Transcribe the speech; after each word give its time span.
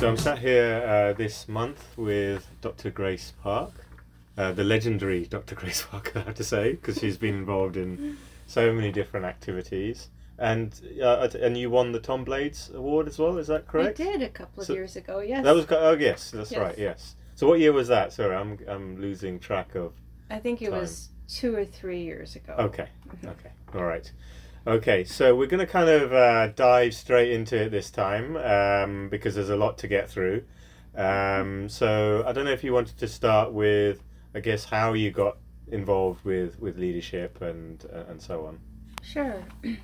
So 0.00 0.08
I'm 0.08 0.16
sat 0.16 0.38
here 0.38 0.82
uh, 0.86 1.12
this 1.12 1.46
month 1.46 1.84
with 1.98 2.48
Dr. 2.62 2.90
Grace 2.90 3.34
Park, 3.42 3.72
uh, 4.38 4.50
the 4.52 4.64
legendary 4.64 5.26
Dr. 5.26 5.54
Grace 5.60 5.82
Park, 5.84 6.12
I 6.16 6.20
have 6.20 6.34
to 6.36 6.44
say, 6.44 6.72
because 6.72 6.98
she's 6.98 7.18
been 7.18 7.34
involved 7.34 7.76
in 7.76 8.16
so 8.46 8.72
many 8.72 8.90
different 8.92 9.26
activities. 9.26 10.08
And 10.38 10.72
uh, 11.02 11.28
and 11.38 11.58
you 11.58 11.68
won 11.68 11.92
the 11.92 12.00
Tom 12.00 12.24
Blades 12.24 12.70
Award 12.74 13.08
as 13.08 13.18
well, 13.18 13.36
is 13.36 13.48
that 13.48 13.68
correct? 13.68 14.00
I 14.00 14.04
did 14.04 14.22
a 14.22 14.30
couple 14.30 14.62
of 14.62 14.68
So- 14.68 14.72
years 14.72 14.96
ago. 14.96 15.18
Yes. 15.20 15.44
That 15.44 15.54
was 15.54 15.66
oh 15.70 15.92
yes, 15.92 16.30
that's 16.30 16.50
Yes. 16.50 16.60
right, 16.60 16.78
yes. 16.78 17.14
So 17.34 17.46
what 17.46 17.60
year 17.60 17.74
was 17.74 17.88
that? 17.88 18.14
Sorry, 18.14 18.34
I'm 18.34 18.58
I'm 18.66 18.98
losing 19.02 19.38
track 19.38 19.74
of. 19.74 19.92
I 20.30 20.38
think 20.38 20.62
it 20.62 20.70
time. 20.70 20.80
was 20.80 21.10
two 21.28 21.54
or 21.54 21.66
three 21.66 22.02
years 22.02 22.36
ago. 22.36 22.54
Okay, 22.58 22.88
Mhm. 23.22 23.32
okay, 23.32 23.50
all 23.74 23.84
right. 23.84 24.10
Okay, 24.66 25.04
so 25.04 25.34
we're 25.34 25.46
going 25.46 25.66
to 25.66 25.72
kind 25.72 25.88
of 25.88 26.12
uh, 26.12 26.48
dive 26.48 26.92
straight 26.92 27.32
into 27.32 27.56
it 27.56 27.70
this 27.70 27.90
time 27.90 28.36
um, 28.36 29.08
because 29.08 29.34
there's 29.34 29.48
a 29.48 29.56
lot 29.56 29.78
to 29.78 29.88
get 29.88 30.10
through. 30.10 30.44
Um, 30.94 31.66
so 31.70 32.22
I 32.26 32.32
don't 32.32 32.44
know 32.44 32.52
if 32.52 32.62
you 32.62 32.74
wanted 32.74 32.98
to 32.98 33.08
start 33.08 33.54
with, 33.54 34.02
I 34.34 34.40
guess, 34.40 34.66
how 34.66 34.92
you 34.92 35.12
got 35.12 35.38
involved 35.68 36.26
with, 36.26 36.60
with 36.60 36.76
leadership 36.76 37.40
and 37.40 37.82
uh, 37.90 38.10
and 38.10 38.20
so 38.20 38.46
on. 38.46 38.60
Sure. 39.02 39.42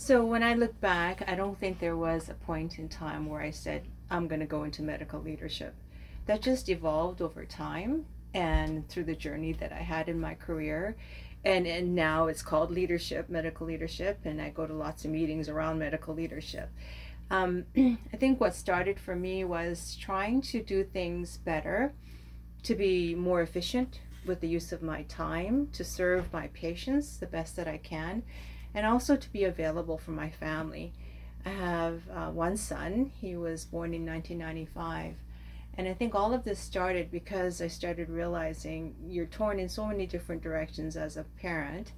So 0.00 0.24
when 0.24 0.44
I 0.44 0.54
look 0.54 0.80
back, 0.80 1.24
I 1.26 1.34
don't 1.34 1.58
think 1.58 1.80
there 1.80 1.96
was 1.96 2.28
a 2.28 2.34
point 2.34 2.78
in 2.78 2.88
time 2.88 3.28
where 3.28 3.40
I 3.40 3.50
said 3.50 3.84
I'm 4.08 4.28
going 4.28 4.38
to 4.38 4.46
go 4.46 4.62
into 4.62 4.80
medical 4.80 5.20
leadership. 5.20 5.74
That 6.26 6.40
just 6.40 6.68
evolved 6.68 7.20
over 7.20 7.44
time 7.44 8.06
and 8.32 8.88
through 8.88 9.04
the 9.04 9.16
journey 9.16 9.54
that 9.54 9.72
I 9.72 9.80
had 9.80 10.08
in 10.08 10.20
my 10.20 10.34
career. 10.34 10.96
And 11.44 11.66
and 11.66 11.94
now 11.94 12.26
it's 12.26 12.42
called 12.42 12.70
leadership, 12.70 13.28
medical 13.28 13.66
leadership, 13.66 14.20
and 14.24 14.40
I 14.40 14.50
go 14.50 14.66
to 14.66 14.72
lots 14.72 15.04
of 15.04 15.10
meetings 15.10 15.48
around 15.48 15.78
medical 15.78 16.14
leadership. 16.14 16.70
Um, 17.30 17.66
I 17.76 18.16
think 18.16 18.40
what 18.40 18.54
started 18.54 18.98
for 18.98 19.14
me 19.14 19.44
was 19.44 19.96
trying 20.00 20.42
to 20.42 20.62
do 20.62 20.84
things 20.84 21.38
better, 21.38 21.92
to 22.64 22.74
be 22.74 23.14
more 23.14 23.42
efficient 23.42 24.00
with 24.26 24.40
the 24.40 24.48
use 24.48 24.72
of 24.72 24.82
my 24.82 25.02
time, 25.04 25.68
to 25.72 25.84
serve 25.84 26.32
my 26.32 26.48
patients 26.48 27.18
the 27.18 27.26
best 27.26 27.56
that 27.56 27.68
I 27.68 27.78
can, 27.78 28.22
and 28.74 28.86
also 28.86 29.16
to 29.16 29.32
be 29.32 29.44
available 29.44 29.98
for 29.98 30.10
my 30.10 30.30
family. 30.30 30.92
I 31.44 31.50
have 31.50 32.02
uh, 32.10 32.30
one 32.30 32.56
son. 32.56 33.12
He 33.20 33.36
was 33.36 33.64
born 33.64 33.94
in 33.94 34.04
1995. 34.04 35.14
And 35.78 35.86
I 35.86 35.94
think 35.94 36.12
all 36.12 36.34
of 36.34 36.42
this 36.42 36.58
started 36.58 37.08
because 37.08 37.62
I 37.62 37.68
started 37.68 38.10
realizing 38.10 38.96
you're 39.06 39.26
torn 39.26 39.60
in 39.60 39.68
so 39.68 39.86
many 39.86 40.06
different 40.06 40.42
directions 40.42 40.96
as 40.96 41.16
a 41.16 41.24
parent. 41.40 41.92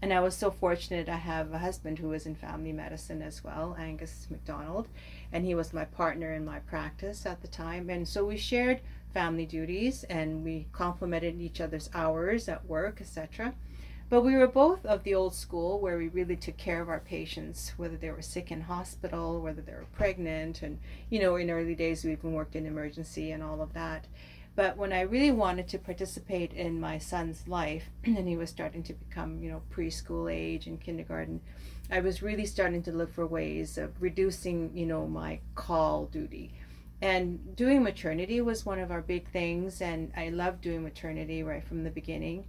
And 0.00 0.14
I 0.14 0.20
was 0.20 0.34
so 0.34 0.50
fortunate 0.50 1.10
I 1.10 1.16
have 1.16 1.52
a 1.52 1.58
husband 1.58 1.98
who 1.98 2.08
was 2.08 2.24
in 2.24 2.34
family 2.34 2.72
medicine 2.72 3.20
as 3.20 3.44
well, 3.44 3.76
Angus 3.78 4.28
McDonald, 4.30 4.88
and 5.30 5.44
he 5.44 5.54
was 5.54 5.74
my 5.74 5.84
partner 5.84 6.32
in 6.32 6.44
my 6.46 6.60
practice 6.60 7.26
at 7.26 7.42
the 7.42 7.48
time. 7.48 7.90
And 7.90 8.08
so 8.08 8.24
we 8.24 8.38
shared 8.38 8.80
family 9.12 9.44
duties 9.44 10.04
and 10.04 10.42
we 10.42 10.66
complemented 10.72 11.38
each 11.38 11.60
other's 11.60 11.90
hours 11.92 12.48
at 12.48 12.64
work, 12.64 13.02
etc. 13.02 13.52
But 14.10 14.22
we 14.22 14.36
were 14.36 14.46
both 14.46 14.86
of 14.86 15.04
the 15.04 15.14
old 15.14 15.34
school 15.34 15.78
where 15.80 15.98
we 15.98 16.08
really 16.08 16.36
took 16.36 16.56
care 16.56 16.80
of 16.80 16.88
our 16.88 17.00
patients, 17.00 17.74
whether 17.76 17.96
they 17.98 18.10
were 18.10 18.22
sick 18.22 18.50
in 18.50 18.62
hospital, 18.62 19.42
whether 19.42 19.60
they 19.60 19.72
were 19.72 19.86
pregnant, 19.92 20.62
and 20.62 20.78
you 21.10 21.20
know, 21.20 21.36
in 21.36 21.50
early 21.50 21.74
days 21.74 22.04
we 22.04 22.12
even 22.12 22.32
worked 22.32 22.56
in 22.56 22.64
emergency 22.64 23.32
and 23.32 23.42
all 23.42 23.60
of 23.60 23.74
that. 23.74 24.06
But 24.56 24.78
when 24.78 24.94
I 24.94 25.02
really 25.02 25.30
wanted 25.30 25.68
to 25.68 25.78
participate 25.78 26.54
in 26.54 26.80
my 26.80 26.96
son's 26.96 27.46
life, 27.46 27.90
and 28.04 28.26
he 28.26 28.38
was 28.38 28.48
starting 28.48 28.82
to 28.84 28.94
become, 28.94 29.42
you 29.42 29.50
know, 29.50 29.62
preschool 29.70 30.32
age 30.32 30.66
and 30.66 30.80
kindergarten, 30.80 31.42
I 31.90 32.00
was 32.00 32.22
really 32.22 32.46
starting 32.46 32.82
to 32.84 32.92
look 32.92 33.12
for 33.12 33.26
ways 33.26 33.76
of 33.76 33.92
reducing, 34.00 34.74
you 34.74 34.86
know, 34.86 35.06
my 35.06 35.40
call 35.54 36.06
duty. 36.06 36.54
And 37.02 37.54
doing 37.54 37.82
maternity 37.82 38.40
was 38.40 38.64
one 38.64 38.78
of 38.78 38.90
our 38.90 39.02
big 39.02 39.28
things, 39.28 39.82
and 39.82 40.12
I 40.16 40.30
loved 40.30 40.62
doing 40.62 40.82
maternity 40.82 41.42
right 41.42 41.62
from 41.62 41.84
the 41.84 41.90
beginning 41.90 42.46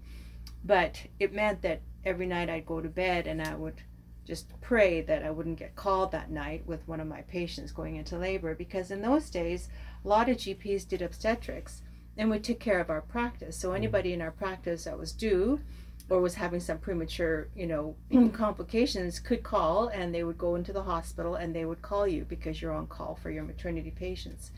but 0.64 1.08
it 1.20 1.34
meant 1.34 1.62
that 1.62 1.82
every 2.04 2.26
night 2.26 2.50
I'd 2.50 2.66
go 2.66 2.82
to 2.82 2.90
bed 2.90 3.28
and 3.28 3.42
I 3.42 3.56
would 3.56 3.82
just 4.26 4.60
pray 4.62 5.02
that 5.02 5.24
I 5.24 5.32
wouldn't 5.32 5.58
get 5.58 5.76
called 5.76 6.12
that 6.12 6.30
night 6.30 6.66
with 6.68 6.88
one 6.88 7.00
of 7.00 7.08
my 7.08 7.22
patients 7.22 7.72
going 7.72 7.96
into 7.96 8.18
labor 8.18 8.54
because 8.54 8.92
in 8.92 9.02
those 9.02 9.30
days 9.30 9.70
a 10.06 10.08
lot 10.08 10.30
of 10.30 10.38
GPs 10.38 10.88
did 10.88 11.02
obstetrics 11.02 11.82
and 12.18 12.30
we 12.30 12.38
took 12.38 12.60
care 12.60 12.80
of 12.80 12.90
our 12.90 13.02
practice. 13.02 13.58
So 13.58 13.70
mm. 13.70 13.78
anybody 13.78 14.14
in 14.14 14.22
our 14.22 14.32
practice 14.32 14.84
that 14.84 15.00
was 15.00 15.14
due 15.14 15.62
or 16.10 16.22
was 16.22 16.36
having 16.36 16.60
some 16.60 16.78
premature, 16.78 17.48
you 17.56 17.66
know, 17.66 17.96
complications 18.34 19.20
could 19.20 19.42
call 19.42 19.88
and 19.88 20.14
they 20.14 20.24
would 20.24 20.38
go 20.38 20.56
into 20.56 20.74
the 20.74 20.84
hospital 20.84 21.36
and 21.36 21.56
they 21.56 21.66
would 21.66 21.82
call 21.82 22.08
you 22.08 22.26
because 22.26 22.62
you're 22.62 22.74
on 22.74 22.88
call 22.88 23.16
for 23.16 23.32
your 23.32 23.44
maternity 23.44 23.92
patients. 23.92 24.52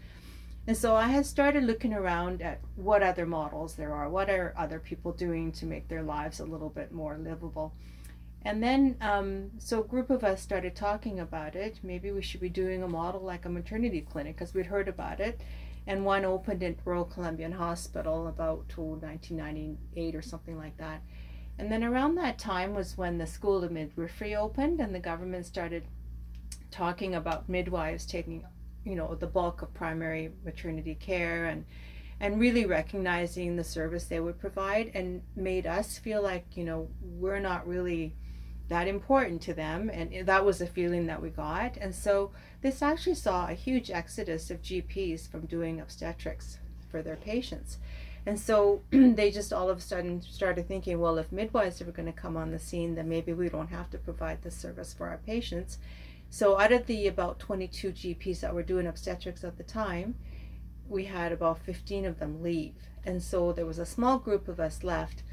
And 0.67 0.77
so 0.77 0.95
I 0.95 1.07
had 1.07 1.25
started 1.25 1.63
looking 1.63 1.93
around 1.93 2.41
at 2.41 2.61
what 2.75 3.01
other 3.01 3.25
models 3.25 3.75
there 3.75 3.93
are, 3.93 4.09
what 4.09 4.29
are 4.29 4.53
other 4.55 4.79
people 4.79 5.11
doing 5.11 5.51
to 5.53 5.65
make 5.65 5.87
their 5.87 6.03
lives 6.03 6.39
a 6.39 6.45
little 6.45 6.69
bit 6.69 6.91
more 6.91 7.17
livable. 7.17 7.73
And 8.43 8.61
then, 8.61 8.97
um, 9.01 9.51
so 9.57 9.81
a 9.81 9.87
group 9.87 10.09
of 10.09 10.23
us 10.23 10.41
started 10.41 10.75
talking 10.75 11.19
about 11.19 11.55
it. 11.55 11.79
Maybe 11.83 12.11
we 12.11 12.21
should 12.21 12.41
be 12.41 12.49
doing 12.49 12.83
a 12.83 12.87
model 12.87 13.21
like 13.21 13.45
a 13.45 13.49
maternity 13.49 14.01
clinic 14.01 14.35
because 14.35 14.53
we'd 14.53 14.67
heard 14.67 14.87
about 14.87 15.19
it. 15.19 15.41
And 15.87 16.05
one 16.05 16.25
opened 16.25 16.63
at 16.63 16.77
Royal 16.85 17.05
Columbian 17.05 17.53
Hospital 17.53 18.27
about 18.27 18.65
oh, 18.77 18.95
1998 18.99 20.15
or 20.15 20.21
something 20.21 20.57
like 20.57 20.77
that. 20.77 21.01
And 21.57 21.71
then 21.71 21.83
around 21.83 22.15
that 22.15 22.39
time 22.39 22.73
was 22.73 22.97
when 22.97 23.17
the 23.17 23.27
School 23.27 23.63
of 23.63 23.71
Midwifery 23.71 24.35
opened 24.35 24.79
and 24.79 24.93
the 24.93 24.99
government 24.99 25.45
started 25.45 25.83
talking 26.71 27.13
about 27.13 27.49
midwives 27.49 28.05
taking 28.05 28.43
you 28.85 28.95
know 28.95 29.15
the 29.15 29.27
bulk 29.27 29.61
of 29.61 29.73
primary 29.73 30.31
maternity 30.43 30.95
care 30.95 31.45
and 31.45 31.65
and 32.19 32.39
really 32.39 32.65
recognizing 32.65 33.55
the 33.55 33.63
service 33.63 34.05
they 34.05 34.19
would 34.19 34.39
provide 34.39 34.91
and 34.93 35.21
made 35.35 35.65
us 35.65 35.97
feel 35.97 36.21
like 36.21 36.45
you 36.55 36.63
know 36.63 36.87
we're 37.01 37.39
not 37.39 37.67
really 37.67 38.13
that 38.71 38.87
important 38.87 39.41
to 39.41 39.53
them. 39.53 39.91
And 39.93 40.25
that 40.25 40.45
was 40.45 40.61
a 40.61 40.65
feeling 40.65 41.05
that 41.07 41.21
we 41.21 41.29
got. 41.29 41.75
And 41.75 41.93
so 41.93 42.31
this 42.61 42.81
actually 42.81 43.15
saw 43.15 43.47
a 43.47 43.53
huge 43.53 43.91
exodus 43.91 44.49
of 44.49 44.61
GPs 44.61 45.29
from 45.29 45.45
doing 45.45 45.81
obstetrics 45.81 46.57
for 46.89 47.01
their 47.01 47.17
patients. 47.17 47.79
And 48.25 48.39
so 48.39 48.81
they 48.91 49.29
just 49.29 49.51
all 49.51 49.69
of 49.69 49.79
a 49.79 49.81
sudden 49.81 50.21
started 50.21 50.69
thinking 50.69 50.99
well 50.99 51.17
if 51.17 51.33
midwives 51.33 51.81
are 51.81 51.91
going 51.91 52.05
to 52.05 52.13
come 52.13 52.37
on 52.37 52.51
the 52.51 52.59
scene 52.59 52.95
then 52.95 53.09
maybe 53.09 53.33
we 53.33 53.49
don't 53.49 53.71
have 53.71 53.89
to 53.89 53.97
provide 53.97 54.43
this 54.43 54.55
service 54.55 54.93
for 54.93 55.07
our 55.07 55.19
patients 55.25 55.79
so 56.33 56.57
out 56.57 56.71
of 56.71 56.87
the 56.87 57.07
about 57.07 57.39
22 57.39 57.91
GPs 57.91 58.39
that 58.39 58.55
were 58.55 58.63
doing 58.63 58.87
obstetrics 58.87 59.43
at 59.43 59.57
the 59.57 59.63
time, 59.63 60.15
we 60.87 61.03
had 61.03 61.33
about 61.33 61.59
15 61.59 62.05
of 62.05 62.19
them 62.19 62.41
leave. 62.41 62.75
And 63.03 63.21
so 63.21 63.51
there 63.51 63.65
was 63.65 63.79
a 63.79 63.85
small 63.85 64.17
group 64.17 64.47
of 64.47 64.57
us 64.57 64.81
left. 64.81 65.23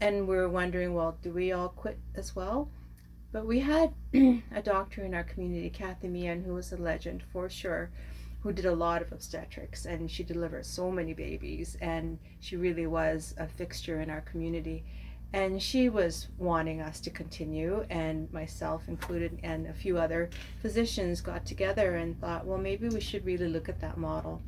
And 0.00 0.26
we 0.26 0.34
were 0.34 0.48
wondering, 0.48 0.94
well, 0.94 1.16
do 1.22 1.30
we 1.30 1.52
all 1.52 1.68
quit 1.68 2.00
as 2.16 2.34
well? 2.34 2.68
But 3.30 3.46
we 3.46 3.60
had 3.60 3.94
a 4.12 4.62
doctor 4.64 5.04
in 5.04 5.14
our 5.14 5.22
community, 5.22 5.70
Kathy 5.70 6.08
Meehan, 6.08 6.42
who 6.42 6.54
was 6.54 6.72
a 6.72 6.76
legend 6.76 7.22
for 7.32 7.48
sure, 7.48 7.92
who 8.40 8.52
did 8.52 8.66
a 8.66 8.74
lot 8.74 9.00
of 9.00 9.12
obstetrics 9.12 9.86
and 9.86 10.10
she 10.10 10.24
delivered 10.24 10.66
so 10.66 10.90
many 10.90 11.14
babies 11.14 11.76
and 11.80 12.18
she 12.40 12.56
really 12.56 12.88
was 12.88 13.32
a 13.38 13.46
fixture 13.46 14.00
in 14.00 14.10
our 14.10 14.22
community 14.22 14.84
and 15.32 15.62
she 15.62 15.88
was 15.88 16.28
wanting 16.36 16.80
us 16.80 17.00
to 17.00 17.10
continue 17.10 17.86
and 17.88 18.30
myself 18.32 18.86
included 18.88 19.38
and 19.42 19.66
a 19.66 19.72
few 19.72 19.96
other 19.96 20.28
physicians 20.60 21.20
got 21.20 21.46
together 21.46 21.96
and 21.96 22.20
thought 22.20 22.46
well 22.46 22.58
maybe 22.58 22.88
we 22.88 23.00
should 23.00 23.24
really 23.24 23.48
look 23.48 23.68
at 23.68 23.80
that 23.80 23.96
model. 23.96 24.42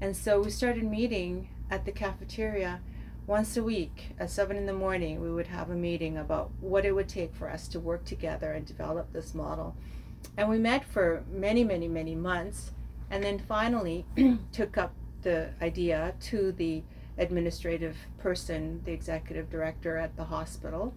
And 0.00 0.14
so 0.14 0.42
we 0.42 0.50
started 0.50 0.84
meeting 0.84 1.48
at 1.70 1.86
the 1.86 1.92
cafeteria 1.92 2.80
once 3.26 3.56
a 3.56 3.62
week. 3.62 4.14
At 4.20 4.30
seven 4.30 4.56
in 4.56 4.66
the 4.66 4.72
morning 4.72 5.22
we 5.22 5.30
would 5.30 5.46
have 5.46 5.70
a 5.70 5.74
meeting 5.74 6.18
about 6.18 6.50
what 6.60 6.84
it 6.84 6.92
would 6.92 7.08
take 7.08 7.34
for 7.34 7.50
us 7.50 7.66
to 7.68 7.80
work 7.80 8.04
together 8.04 8.52
and 8.52 8.66
develop 8.66 9.12
this 9.12 9.34
model. 9.34 9.74
And 10.36 10.50
we 10.50 10.58
met 10.58 10.84
for 10.84 11.24
many 11.30 11.64
many 11.64 11.88
many 11.88 12.14
months 12.14 12.72
and 13.10 13.24
then 13.24 13.38
finally 13.38 14.04
took 14.52 14.76
up 14.76 14.92
the 15.22 15.50
idea 15.62 16.14
to 16.20 16.52
the 16.52 16.82
administrative 17.18 17.96
person, 18.18 18.82
the 18.84 18.92
executive 18.92 19.50
director 19.50 19.96
at 19.96 20.16
the 20.16 20.24
hospital, 20.24 20.94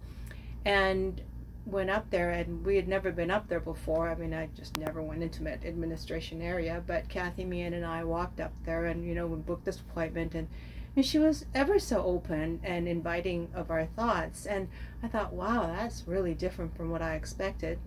and 0.64 1.20
went 1.66 1.90
up 1.90 2.10
there. 2.10 2.30
And 2.30 2.64
we 2.64 2.76
had 2.76 2.88
never 2.88 3.10
been 3.12 3.30
up 3.30 3.48
there 3.48 3.60
before. 3.60 4.08
I 4.08 4.14
mean, 4.14 4.34
I 4.34 4.48
just 4.56 4.76
never 4.76 5.02
went 5.02 5.22
into 5.22 5.42
med 5.42 5.64
administration 5.64 6.42
area. 6.42 6.82
But 6.86 7.08
Kathy 7.08 7.44
Meehan 7.44 7.74
and 7.74 7.86
I 7.86 8.04
walked 8.04 8.40
up 8.40 8.52
there, 8.64 8.86
and 8.86 9.06
you 9.06 9.14
know, 9.14 9.26
we 9.26 9.36
booked 9.36 9.64
this 9.64 9.80
appointment, 9.80 10.34
and 10.34 10.48
and 10.96 11.06
she 11.06 11.18
was 11.18 11.46
ever 11.54 11.78
so 11.78 12.02
open 12.02 12.60
and 12.64 12.88
inviting 12.88 13.48
of 13.54 13.70
our 13.70 13.86
thoughts. 13.86 14.44
And 14.44 14.68
I 15.02 15.08
thought, 15.08 15.32
wow, 15.32 15.66
that's 15.66 16.04
really 16.06 16.34
different 16.34 16.76
from 16.76 16.90
what 16.90 17.02
I 17.02 17.14
expected. 17.14 17.78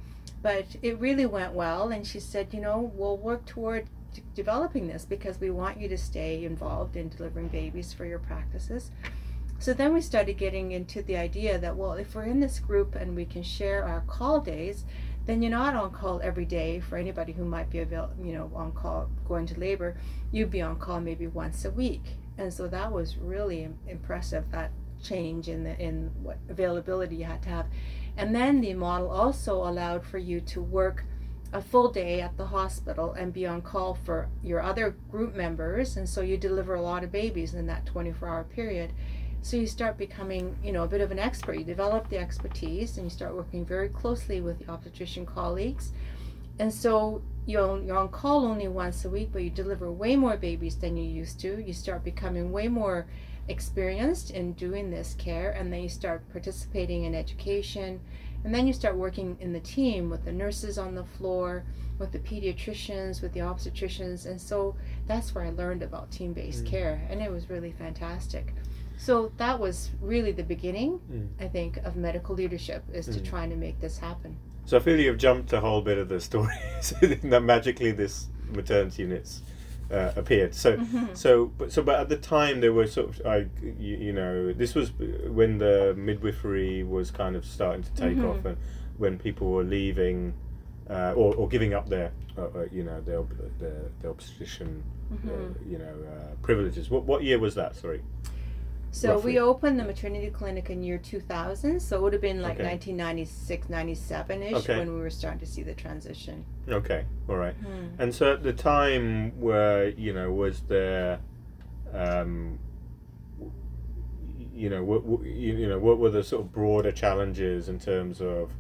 But 0.42 0.78
it 0.82 1.00
really 1.00 1.26
went 1.26 1.54
well. 1.54 1.90
And 1.90 2.08
she 2.08 2.20
said, 2.20 2.54
you 2.54 2.62
know, 2.62 2.92
we'll 2.96 3.18
work 3.18 3.46
toward 3.46 3.88
d- 4.14 4.24
developing 4.36 4.88
this 4.88 5.06
because 5.06 5.40
we 5.40 5.50
want 5.50 5.80
you 5.80 5.88
to 5.90 5.98
stay 5.98 6.46
involved 6.46 6.96
in 6.96 7.10
delivering 7.10 7.48
babies 7.48 7.94
for 7.94 8.06
your 8.06 8.20
practices. 8.20 8.92
So 9.60 9.74
then 9.74 9.94
we 9.94 10.02
started 10.02 10.38
getting 10.38 10.72
into 10.72 11.02
the 11.02 11.16
idea 11.16 11.58
that, 11.58 11.78
well, 11.78 11.94
if 11.94 12.16
we're 12.16 12.24
in 12.24 12.40
this 12.40 12.60
group 12.60 12.96
and 12.96 13.16
we 13.16 13.26
can 13.26 13.44
share 13.44 13.86
our 13.86 14.02
call 14.02 14.42
days, 14.42 14.84
then 15.26 15.42
you're 15.42 15.52
not 15.52 15.76
on 15.76 15.92
call 15.92 16.20
every 16.22 16.46
day 16.46 16.82
for 16.82 16.98
anybody 16.98 17.32
who 17.32 17.46
might 17.46 17.70
be 17.70 17.80
avail- 17.80 18.12
you 18.22 18.34
know 18.34 18.52
on 18.54 18.74
call 18.74 19.10
going 19.26 19.46
to 19.48 19.60
labor. 19.60 19.96
You'd 20.32 20.52
be 20.52 20.62
on 20.62 20.78
call 20.78 21.00
maybe 21.00 21.28
once 21.28 21.64
a 21.64 21.72
week. 21.72 22.18
And 22.38 22.54
so 22.54 22.68
that 22.68 22.92
was 22.92 23.18
really 23.18 23.70
impressive 23.88 24.52
that 24.52 24.72
change 25.02 25.48
in 25.48 25.64
the 25.64 25.80
in 25.80 26.12
what 26.22 26.38
availability 26.50 27.18
you 27.18 27.26
had 27.26 27.42
to 27.44 27.50
have. 27.50 27.68
And 28.18 28.36
then 28.36 28.62
the 28.62 28.74
model 28.74 29.10
also 29.10 29.56
allowed 29.64 30.06
for 30.06 30.18
you 30.18 30.42
to 30.42 30.62
work 30.62 31.06
a 31.54 31.62
full 31.62 31.90
day 31.90 32.20
at 32.20 32.36
the 32.36 32.48
hospital 32.48 33.14
and 33.14 33.32
be 33.32 33.46
on 33.46 33.62
call 33.62 33.94
for 33.94 34.28
your 34.42 34.62
other 34.62 34.96
group 35.12 35.36
members 35.36 35.96
and 35.96 36.10
so 36.10 36.22
you 36.22 36.36
deliver 36.36 36.74
a 36.74 36.82
lot 36.82 37.04
of 37.04 37.12
babies 37.12 37.54
in 37.54 37.68
that 37.68 37.86
24 37.86 38.28
hour 38.28 38.44
period. 38.44 38.92
So 39.44 39.58
you 39.58 39.68
start 39.68 39.98
becoming 39.98 40.58
you 40.64 40.72
know 40.72 40.84
a 40.84 40.88
bit 40.88 41.02
of 41.02 41.12
an 41.12 41.20
expert. 41.20 41.58
You 41.58 41.64
develop 41.64 42.10
the 42.10 42.18
expertise 42.18 42.98
and 42.98 43.06
you 43.06 43.10
start 43.12 43.36
working 43.36 43.66
very 43.66 43.90
closely 43.90 44.42
with 44.42 44.60
the 44.60 44.72
obstetrician 44.72 45.26
colleagues. 45.28 45.92
And 46.60 46.74
so 46.74 47.22
you're, 47.46 47.82
you're 47.84 47.98
on 47.98 48.10
call 48.10 48.46
only 48.46 48.68
once 48.68 49.06
a 49.06 49.10
week 49.10 49.30
but 49.32 49.44
you 49.44 49.52
deliver 49.52 49.92
way 49.92 50.16
more 50.16 50.38
babies 50.38 50.76
than 50.78 50.98
you 50.98 51.04
used 51.04 51.40
to. 51.42 51.64
You 51.64 51.74
start 51.74 52.04
becoming 52.04 52.52
way 52.52 52.68
more 52.68 53.06
experienced 53.48 54.32
in 54.32 54.54
doing 54.54 54.90
this 54.90 55.14
care 55.20 55.52
and 55.52 55.72
then 55.72 55.84
you 55.84 55.90
start 55.90 56.28
participating 56.32 57.04
in 57.04 57.14
education 57.14 58.00
and 58.44 58.54
then 58.54 58.68
you 58.68 58.74
start 58.74 58.96
working 58.96 59.38
in 59.40 59.54
the 59.54 59.60
team 59.60 60.10
with 60.10 60.26
the 60.26 60.32
nurses 60.32 60.78
on 60.78 60.96
the 60.96 61.04
floor, 61.04 61.64
with 61.98 62.12
the 62.12 62.20
pediatricians, 62.20 63.22
with 63.22 63.34
the 63.34 63.40
obstetricians. 63.40 64.26
And 64.26 64.40
so 64.40 64.76
that's 65.08 65.34
where 65.34 65.46
I 65.46 65.52
learned 65.52 65.82
about 65.82 66.12
team 66.12 66.34
based 66.34 66.66
mm. 66.66 66.70
care. 66.70 67.02
And 67.10 67.22
it 67.22 67.32
was 67.32 67.50
really 67.50 67.72
fantastic. 67.72 68.54
So 68.98 69.32
that 69.38 69.60
was 69.60 69.92
really 70.02 70.32
the 70.32 70.44
beginning, 70.44 71.00
mm. 71.12 71.28
I 71.40 71.48
think, 71.48 71.78
of 71.78 71.96
medical 71.96 72.36
leadership 72.36 72.84
is 72.92 73.08
mm. 73.08 73.14
to 73.14 73.22
trying 73.22 73.50
to 73.50 73.56
make 73.56 73.80
this 73.80 73.98
happen. 73.98 74.38
So 74.66 74.78
I 74.78 74.80
feel 74.80 75.00
you've 75.00 75.18
jumped 75.18 75.52
a 75.54 75.60
whole 75.60 75.82
bit 75.82 75.98
of 75.98 76.10
the 76.10 76.20
story. 76.20 76.56
that 77.02 77.44
magically 77.44 77.92
this 77.92 78.28
maternity 78.52 79.04
units 79.04 79.42
uh, 79.92 80.12
appeared. 80.16 80.56
So, 80.56 80.78
mm-hmm. 80.78 81.14
so, 81.14 81.52
but 81.58 81.72
so, 81.72 81.82
but 81.82 82.00
at 82.00 82.10
the 82.10 82.18
time 82.18 82.62
there 82.62 82.74
were 82.74 82.88
sort 82.88 83.10
of, 83.10 83.26
I, 83.26 83.48
you, 83.62 83.98
you, 83.98 84.14
know, 84.14 84.54
this 84.54 84.76
was 84.76 84.92
when 85.28 85.58
the 85.58 85.94
midwifery 85.98 86.84
was 86.84 87.12
kind 87.12 87.36
of 87.36 87.46
starting 87.46 87.84
to 87.84 87.94
take 87.94 88.18
mm-hmm. 88.18 88.26
off, 88.26 88.46
and 88.46 88.58
when 88.98 89.18
people 89.18 89.50
were 89.52 89.64
leaving, 89.64 90.34
uh, 90.90 91.14
or, 91.16 91.36
or 91.36 91.48
giving 91.48 91.74
up 91.74 91.90
their, 91.90 92.12
uh, 92.38 92.42
uh 92.42 92.66
you 92.72 92.84
know, 92.84 93.02
their 93.02 93.24
their, 93.60 93.92
their 94.02 94.12
obstetrician, 94.12 94.84
uh, 95.12 95.16
mm-hmm. 95.16 95.72
you 95.72 95.78
know, 95.78 95.96
uh, 96.12 96.36
privileges. 96.42 96.90
What 96.90 97.06
what 97.06 97.24
year 97.24 97.40
was 97.40 97.56
that? 97.56 97.76
Sorry. 97.76 98.02
So 98.94 99.16
roughly. 99.16 99.34
we 99.34 99.40
opened 99.40 99.80
the 99.80 99.84
maternity 99.84 100.30
clinic 100.30 100.70
in 100.70 100.84
year 100.84 101.00
2000. 101.00 101.80
So 101.80 101.98
it 101.98 102.02
would 102.04 102.14
have 102.14 102.22
been 102.22 102.44
like 102.44 102.60
okay. 102.60 102.70
1996, 102.70 103.68
97 103.68 104.44
ish 104.44 104.54
okay. 104.54 104.78
when 104.78 104.94
we 104.94 105.02
were 105.02 105.10
starting 105.10 105.40
to 105.40 105.48
see 105.48 105.64
the 105.64 105.74
transition. 105.74 106.46
Okay, 106.70 107.04
all 107.28 107.38
right. 107.38 107.56
Hmm. 107.56 107.88
And 107.98 108.14
so 108.14 108.34
at 108.34 108.44
the 108.44 108.54
time, 108.54 109.32
where 109.40 109.90
you 109.90 110.14
know, 110.14 110.32
was 110.32 110.62
there, 110.62 111.20
um, 111.92 112.60
you 114.54 114.70
know, 114.70 114.84
what, 114.84 115.04
what 115.04 115.26
you 115.26 115.68
know, 115.68 115.80
what 115.80 115.98
were 115.98 116.12
the 116.12 116.24
sort 116.24 116.44
of 116.44 116.54
broader 116.54 116.92
challenges 116.92 117.70
in 117.70 117.80
terms 117.80 118.22
of, 118.22 118.52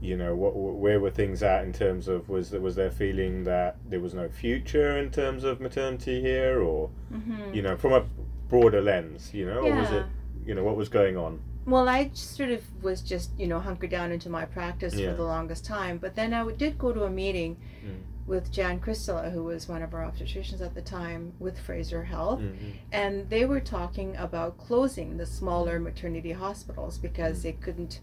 you 0.00 0.16
know, 0.16 0.34
what 0.34 0.56
where 0.56 0.98
were 0.98 1.10
things 1.10 1.40
at 1.44 1.62
in 1.62 1.72
terms 1.72 2.08
of 2.08 2.28
was 2.28 2.50
there 2.50 2.60
was 2.60 2.74
there 2.74 2.90
feeling 2.90 3.44
that 3.44 3.76
there 3.88 4.00
was 4.00 4.12
no 4.12 4.28
future 4.28 4.98
in 4.98 5.12
terms 5.12 5.44
of 5.44 5.60
maternity 5.60 6.20
here, 6.20 6.60
or, 6.60 6.90
mm-hmm. 7.12 7.54
you 7.54 7.62
know, 7.62 7.76
from 7.76 7.92
a 7.92 8.04
broader 8.48 8.80
lens, 8.80 9.32
you 9.32 9.46
know, 9.46 9.64
yeah. 9.64 9.72
or 9.72 9.80
was 9.80 9.90
it, 9.90 10.06
you 10.46 10.54
know, 10.54 10.64
what 10.64 10.76
was 10.76 10.88
going 10.88 11.16
on? 11.16 11.40
Well, 11.66 11.88
I 11.88 12.10
sort 12.14 12.50
of 12.50 12.62
was 12.82 13.02
just, 13.02 13.30
you 13.38 13.46
know, 13.46 13.60
hunkered 13.60 13.90
down 13.90 14.10
into 14.10 14.30
my 14.30 14.46
practice 14.46 14.94
yeah. 14.94 15.10
for 15.10 15.16
the 15.16 15.24
longest 15.24 15.66
time. 15.66 15.98
But 15.98 16.14
then 16.14 16.32
I 16.32 16.50
did 16.52 16.78
go 16.78 16.92
to 16.92 17.04
a 17.04 17.10
meeting 17.10 17.58
mm. 17.84 17.98
with 18.26 18.50
Jan 18.50 18.80
Christela, 18.80 19.30
who 19.30 19.44
was 19.44 19.68
one 19.68 19.82
of 19.82 19.92
our 19.92 20.00
obstetricians 20.00 20.62
at 20.62 20.74
the 20.74 20.80
time 20.80 21.34
with 21.38 21.58
Fraser 21.58 22.04
Health. 22.04 22.40
Mm-hmm. 22.40 22.70
And 22.90 23.28
they 23.28 23.44
were 23.44 23.60
talking 23.60 24.16
about 24.16 24.56
closing 24.56 25.18
the 25.18 25.26
smaller 25.26 25.78
maternity 25.78 26.32
hospitals 26.32 26.96
because 26.96 27.40
mm. 27.40 27.42
they 27.42 27.52
couldn't 27.52 28.00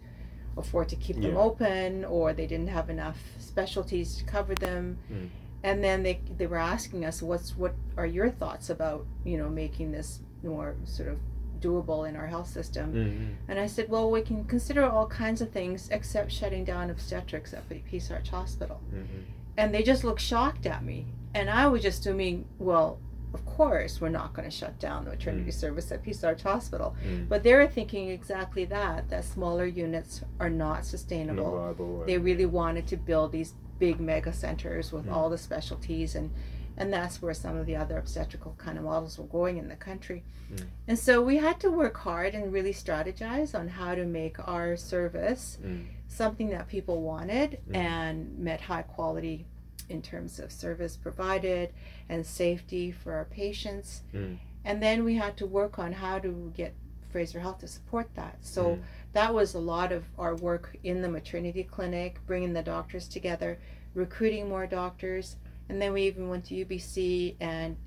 afford 0.57 0.87
to 0.89 0.95
keep 0.95 1.15
yeah. 1.15 1.29
them 1.29 1.37
open 1.37 2.05
or 2.05 2.33
they 2.33 2.45
didn't 2.45 2.69
have 2.69 2.91
enough 2.91 3.17
specialties 3.39 4.15
to 4.17 4.25
cover 4.25 4.53
them. 4.53 4.99
Mm. 5.11 5.29
And 5.63 5.83
then 5.83 6.03
they, 6.03 6.21
they 6.37 6.45
were 6.45 6.57
asking 6.57 7.03
us, 7.03 7.23
what's 7.23 7.57
what 7.57 7.73
are 7.97 8.05
your 8.05 8.29
thoughts 8.29 8.69
about, 8.69 9.07
you 9.23 9.39
know, 9.39 9.49
making 9.49 9.91
this 9.91 10.19
more 10.45 10.75
sort 10.85 11.09
of 11.09 11.17
doable 11.59 12.07
in 12.07 12.15
our 12.15 12.27
health 12.27 12.47
system. 12.47 12.93
Mm-hmm. 12.93 13.33
And 13.47 13.59
I 13.59 13.67
said, 13.67 13.89
well, 13.89 14.09
we 14.11 14.21
can 14.21 14.45
consider 14.45 14.85
all 14.85 15.07
kinds 15.07 15.41
of 15.41 15.51
things 15.51 15.89
except 15.91 16.31
shutting 16.31 16.63
down 16.63 16.89
obstetrics 16.89 17.53
at 17.53 17.67
Peace 17.69 18.11
Arch 18.11 18.29
Hospital. 18.29 18.81
Mm-hmm. 18.93 19.21
And 19.57 19.73
they 19.73 19.83
just 19.83 20.03
looked 20.03 20.21
shocked 20.21 20.65
at 20.65 20.83
me. 20.83 21.07
And 21.33 21.49
I 21.49 21.67
was 21.67 21.81
just 21.81 22.01
assuming, 22.01 22.45
well, 22.59 22.99
of 23.33 23.45
course, 23.45 23.99
we're 23.99 24.09
not 24.09 24.33
going 24.33 24.49
to 24.49 24.55
shut 24.55 24.79
down 24.79 25.03
the 25.03 25.11
maternity 25.11 25.51
mm. 25.51 25.53
service 25.53 25.91
at 25.91 26.01
Peace 26.01 26.23
Arch 26.23 26.43
Hospital. 26.43 26.95
Mm. 27.05 27.27
But 27.27 27.43
they 27.43 27.53
were 27.53 27.67
thinking 27.67 28.09
exactly 28.09 28.63
that, 28.65 29.09
that 29.09 29.25
smaller 29.25 29.65
units 29.65 30.21
are 30.39 30.49
not 30.49 30.85
sustainable. 30.85 32.03
They 32.07 32.17
really 32.17 32.45
wanted 32.45 32.87
to 32.87 32.97
build 32.97 33.33
these 33.33 33.53
big 33.77 33.99
mega 33.99 34.31
centers 34.31 34.93
with 34.93 35.07
mm. 35.07 35.11
all 35.11 35.29
the 35.29 35.37
specialties 35.37 36.15
and 36.15 36.31
and 36.77 36.91
that's 36.91 37.21
where 37.21 37.33
some 37.33 37.55
of 37.55 37.65
the 37.65 37.75
other 37.75 37.97
obstetrical 37.97 38.55
kind 38.57 38.77
of 38.77 38.83
models 38.83 39.17
were 39.17 39.25
going 39.25 39.57
in 39.57 39.67
the 39.67 39.75
country. 39.75 40.23
Mm. 40.53 40.65
And 40.87 40.99
so 40.99 41.21
we 41.21 41.37
had 41.37 41.59
to 41.61 41.71
work 41.71 41.97
hard 41.97 42.33
and 42.33 42.51
really 42.51 42.73
strategize 42.73 43.57
on 43.57 43.67
how 43.67 43.95
to 43.95 44.05
make 44.05 44.35
our 44.47 44.75
service 44.75 45.57
mm. 45.63 45.85
something 46.07 46.49
that 46.49 46.67
people 46.67 47.01
wanted 47.01 47.59
mm. 47.69 47.75
and 47.75 48.37
met 48.37 48.61
high 48.61 48.83
quality 48.83 49.45
in 49.89 50.01
terms 50.01 50.39
of 50.39 50.51
service 50.51 50.97
provided 50.97 51.71
and 52.09 52.25
safety 52.25 52.91
for 52.91 53.13
our 53.13 53.25
patients. 53.25 54.01
Mm. 54.13 54.37
And 54.65 54.81
then 54.81 55.03
we 55.03 55.15
had 55.15 55.37
to 55.37 55.45
work 55.45 55.79
on 55.79 55.93
how 55.93 56.19
to 56.19 56.51
get 56.55 56.73
Fraser 57.09 57.39
Health 57.39 57.59
to 57.59 57.67
support 57.67 58.09
that. 58.15 58.37
So 58.41 58.63
mm. 58.63 58.81
that 59.13 59.33
was 59.33 59.53
a 59.53 59.59
lot 59.59 59.93
of 59.93 60.03
our 60.17 60.35
work 60.35 60.75
in 60.83 61.01
the 61.01 61.07
maternity 61.07 61.63
clinic, 61.63 62.19
bringing 62.27 62.51
the 62.51 62.63
doctors 62.63 63.07
together, 63.07 63.57
recruiting 63.93 64.49
more 64.49 64.67
doctors 64.67 65.37
and 65.69 65.81
then 65.81 65.93
we 65.93 66.03
even 66.03 66.29
went 66.29 66.45
to 66.45 66.65
UBC 66.65 67.35
and 67.39 67.77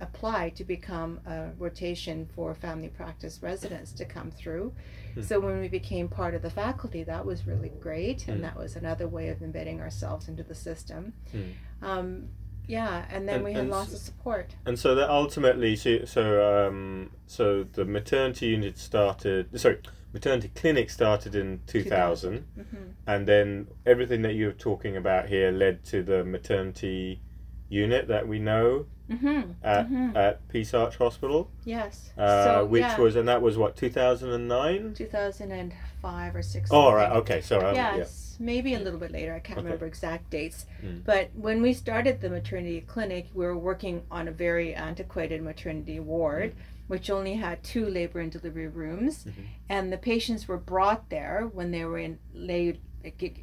applied 0.00 0.54
to 0.56 0.64
become 0.64 1.20
a 1.26 1.50
rotation 1.58 2.28
for 2.34 2.54
family 2.54 2.88
practice 2.88 3.40
residents 3.42 3.92
to 3.92 4.04
come 4.04 4.30
through. 4.30 4.72
Mm. 5.16 5.24
So 5.24 5.40
when 5.40 5.60
we 5.60 5.68
became 5.68 6.08
part 6.08 6.34
of 6.34 6.42
the 6.42 6.50
faculty, 6.50 7.02
that 7.04 7.24
was 7.24 7.46
really 7.46 7.70
great, 7.80 8.28
and 8.28 8.38
mm. 8.38 8.42
that 8.42 8.56
was 8.56 8.76
another 8.76 9.08
way 9.08 9.28
of 9.28 9.42
embedding 9.42 9.80
ourselves 9.80 10.28
into 10.28 10.42
the 10.42 10.54
system. 10.54 11.12
Mm. 11.34 11.52
Um, 11.82 12.28
yeah, 12.66 13.06
and 13.10 13.26
then 13.26 13.36
and, 13.36 13.44
we 13.44 13.54
had 13.54 13.68
lots 13.68 13.94
of 13.94 13.98
support. 13.98 14.54
And 14.66 14.78
so 14.78 14.94
that 14.94 15.08
ultimately, 15.08 15.74
so 15.74 16.04
so, 16.04 16.66
um, 16.68 17.10
so 17.26 17.64
the 17.64 17.84
maternity 17.84 18.48
unit 18.48 18.78
started. 18.78 19.58
Sorry, 19.58 19.78
maternity 20.12 20.50
clinic 20.54 20.90
started 20.90 21.34
in 21.34 21.60
2000, 21.66 22.44
mm-hmm. 22.58 22.76
and 23.06 23.26
then 23.26 23.68
everything 23.84 24.22
that 24.22 24.34
you're 24.34 24.52
talking 24.52 24.96
about 24.96 25.28
here 25.28 25.50
led 25.50 25.84
to 25.86 26.02
the 26.02 26.24
maternity 26.24 27.20
unit 27.68 28.08
that 28.08 28.26
we 28.26 28.38
know 28.38 28.86
mm-hmm. 29.10 29.52
At, 29.62 29.86
mm-hmm. 29.86 30.16
at 30.16 30.48
Peace 30.48 30.72
Arch 30.74 30.96
Hospital. 30.96 31.50
Yes. 31.64 32.10
Uh, 32.16 32.44
so, 32.44 32.64
which 32.66 32.80
yeah. 32.80 32.98
was, 32.98 33.16
and 33.16 33.28
that 33.28 33.42
was 33.42 33.58
what, 33.58 33.76
2009? 33.76 34.94
2005 34.94 36.36
or 36.36 36.42
6. 36.42 36.70
Oh, 36.72 36.92
right, 36.92 37.12
okay, 37.12 37.40
sorry. 37.40 37.74
Yes, 37.74 38.36
yeah. 38.38 38.46
maybe 38.46 38.74
a 38.74 38.78
little 38.78 38.98
bit 38.98 39.10
later. 39.10 39.34
I 39.34 39.40
can't 39.40 39.58
okay. 39.58 39.66
remember 39.66 39.86
exact 39.86 40.30
dates. 40.30 40.66
Mm. 40.82 41.04
But 41.04 41.30
when 41.34 41.62
we 41.62 41.72
started 41.72 42.20
the 42.20 42.30
maternity 42.30 42.82
clinic, 42.86 43.28
we 43.34 43.44
were 43.44 43.56
working 43.56 44.02
on 44.10 44.28
a 44.28 44.32
very 44.32 44.74
antiquated 44.74 45.42
maternity 45.42 46.00
ward. 46.00 46.52
Mm 46.52 46.60
which 46.88 47.10
only 47.10 47.34
had 47.34 47.62
two 47.62 47.86
labor 47.86 48.18
and 48.20 48.32
delivery 48.32 48.66
rooms, 48.66 49.24
mm-hmm. 49.24 49.42
and 49.68 49.92
the 49.92 49.98
patients 49.98 50.48
were 50.48 50.58
brought 50.58 51.08
there 51.10 51.48
when 51.52 51.70
they 51.70 51.84
were 51.84 51.98
in 51.98 52.18
late 52.34 52.80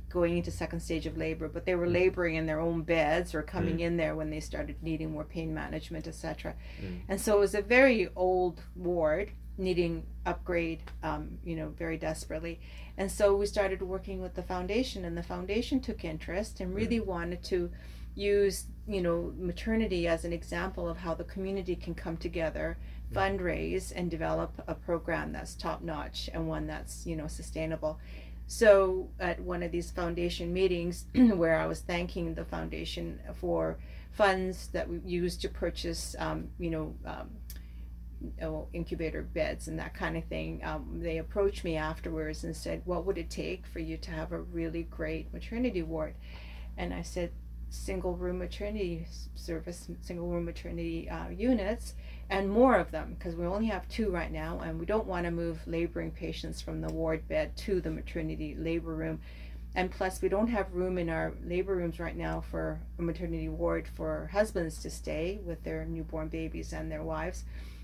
going 0.09 0.37
into 0.37 0.51
second 0.51 0.79
stage 0.79 1.05
of 1.05 1.17
labor, 1.17 1.47
but 1.47 1.65
they 1.65 1.75
were 1.75 1.85
mm-hmm. 1.85 1.93
laboring 1.93 2.35
in 2.35 2.45
their 2.45 2.59
own 2.59 2.81
beds 2.81 3.33
or 3.33 3.41
coming 3.41 3.77
mm. 3.77 3.81
in 3.81 3.97
there 3.97 4.15
when 4.15 4.29
they 4.29 4.39
started 4.39 4.75
needing 4.81 5.11
more 5.11 5.23
pain 5.23 5.53
management, 5.53 6.07
etc. 6.07 6.55
Mm. 6.81 6.99
And 7.07 7.21
so 7.21 7.37
it 7.37 7.39
was 7.39 7.55
a 7.55 7.61
very 7.61 8.09
old 8.15 8.61
ward 8.75 9.31
needing 9.57 10.03
upgrade, 10.25 10.81
um, 11.03 11.37
you 11.43 11.55
know, 11.55 11.69
very 11.69 11.97
desperately. 11.97 12.59
And 12.97 13.09
so 13.09 13.35
we 13.35 13.45
started 13.45 13.81
working 13.81 14.21
with 14.21 14.35
the 14.35 14.43
foundation, 14.43 15.05
and 15.05 15.17
the 15.17 15.23
foundation 15.23 15.79
took 15.79 16.03
interest 16.03 16.59
and 16.59 16.75
really 16.75 16.99
mm. 16.99 17.05
wanted 17.05 17.43
to 17.45 17.71
use, 18.15 18.65
you 18.87 19.01
know, 19.01 19.33
maternity 19.37 20.07
as 20.07 20.25
an 20.25 20.33
example 20.33 20.87
of 20.89 20.97
how 20.97 21.13
the 21.13 21.23
community 21.23 21.75
can 21.75 21.93
come 21.93 22.17
together 22.17 22.77
fundraise 23.13 23.91
and 23.95 24.09
develop 24.09 24.51
a 24.67 24.75
program 24.75 25.31
that's 25.31 25.55
top 25.55 25.81
notch 25.81 26.29
and 26.33 26.47
one 26.47 26.67
that's 26.67 27.05
you 27.05 27.15
know 27.15 27.27
sustainable 27.27 27.99
so 28.47 29.09
at 29.19 29.39
one 29.39 29.63
of 29.63 29.71
these 29.71 29.91
foundation 29.91 30.53
meetings 30.53 31.05
where 31.13 31.57
i 31.57 31.65
was 31.65 31.81
thanking 31.81 32.33
the 32.33 32.45
foundation 32.45 33.19
for 33.33 33.77
funds 34.11 34.67
that 34.67 34.89
we 34.89 34.99
used 35.05 35.41
to 35.41 35.49
purchase 35.49 36.15
um, 36.19 36.49
you 36.57 36.69
know 36.69 36.95
um, 37.05 37.29
oh, 38.41 38.67
incubator 38.73 39.21
beds 39.21 39.67
and 39.67 39.79
that 39.79 39.93
kind 39.93 40.17
of 40.17 40.25
thing. 40.25 40.61
Um, 40.63 40.99
they 41.01 41.17
approached 41.17 41.63
me 41.63 41.75
afterwards 41.75 42.43
and 42.43 42.55
said, 42.55 42.81
"What 42.85 43.05
would 43.05 43.17
it 43.17 43.29
take 43.29 43.65
for 43.67 43.79
you 43.79 43.97
to 43.97 44.11
have 44.11 44.31
a 44.31 44.41
really 44.41 44.83
great 44.83 45.33
maternity 45.33 45.81
ward?" 45.81 46.15
And 46.77 46.93
I 46.93 47.01
said, 47.01 47.31
"Single 47.69 48.15
room 48.15 48.39
maternity 48.39 49.07
service, 49.35 49.89
single 50.01 50.27
room 50.27 50.45
maternity 50.45 51.09
uh, 51.09 51.29
units." 51.29 51.93
And 52.29 52.49
more 52.49 52.75
of 52.75 52.91
them 52.91 53.15
because 53.17 53.35
we 53.35 53.45
only 53.45 53.67
have 53.67 53.87
two 53.87 54.09
right 54.09 54.31
now 54.31 54.59
and 54.59 54.79
we 54.79 54.85
don't 54.85 55.05
want 55.05 55.25
to 55.25 55.31
move 55.31 55.59
laboring 55.67 56.11
patients 56.11 56.61
from 56.61 56.81
the 56.81 56.91
ward 56.91 57.27
bed 57.27 57.55
to 57.57 57.79
the 57.79 57.91
maternity 57.91 58.55
labor 58.57 58.93
room. 58.95 59.19
And 59.75 59.91
plus 59.91 60.21
we 60.21 60.29
don't 60.29 60.47
have 60.47 60.73
room 60.73 60.97
in 60.97 61.09
our 61.09 61.33
labor 61.43 61.75
rooms 61.75 61.99
right 61.99 62.15
now 62.15 62.41
for 62.41 62.79
a 62.97 63.01
maternity 63.01 63.49
ward 63.49 63.87
for 63.87 64.29
husbands 64.31 64.81
to 64.81 64.89
stay 64.89 65.39
with 65.43 65.63
their 65.63 65.85
newborn 65.85 66.29
babies 66.29 66.73
and 66.73 66.91
their 66.91 67.03
wives. 67.03 67.43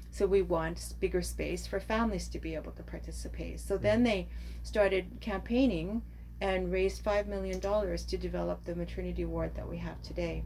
So 0.10 0.26
we 0.26 0.42
want 0.42 0.96
bigger 1.00 1.22
space 1.22 1.68
for 1.68 1.80
families 1.80 2.28
to 2.30 2.40
be 2.40 2.56
able 2.56 2.72
to 2.74 2.84
participate. 2.84 3.60
So 3.60 3.78
then 3.78 4.04
they 4.04 4.28
started 4.64 5.18
campaigning 5.22 6.02
and 6.42 6.72
raised 6.72 7.04
five 7.04 7.28
million 7.28 7.60
dollars 7.60 8.04
to 8.06 8.18
develop 8.18 8.66
the 8.66 8.76
maternity 8.76 9.26
ward 9.26 9.56
that 9.56 9.70
we 9.70 9.78
have 9.78 10.02
today. 10.02 10.44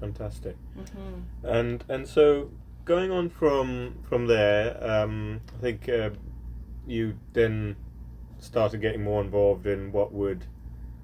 Fantastic. 0.00 0.56
mm-hmm. 0.76 1.46
And 1.46 1.84
and 1.88 2.08
so 2.08 2.50
going 2.84 3.10
on 3.10 3.30
from 3.30 3.94
from 4.08 4.26
there, 4.26 4.76
um, 4.82 5.40
I 5.58 5.60
think 5.60 5.88
uh, 5.88 6.10
you 6.86 7.16
then 7.32 7.76
started 8.38 8.80
getting 8.80 9.02
more 9.02 9.22
involved 9.22 9.66
in 9.66 9.92
what 9.92 10.12
would 10.12 10.44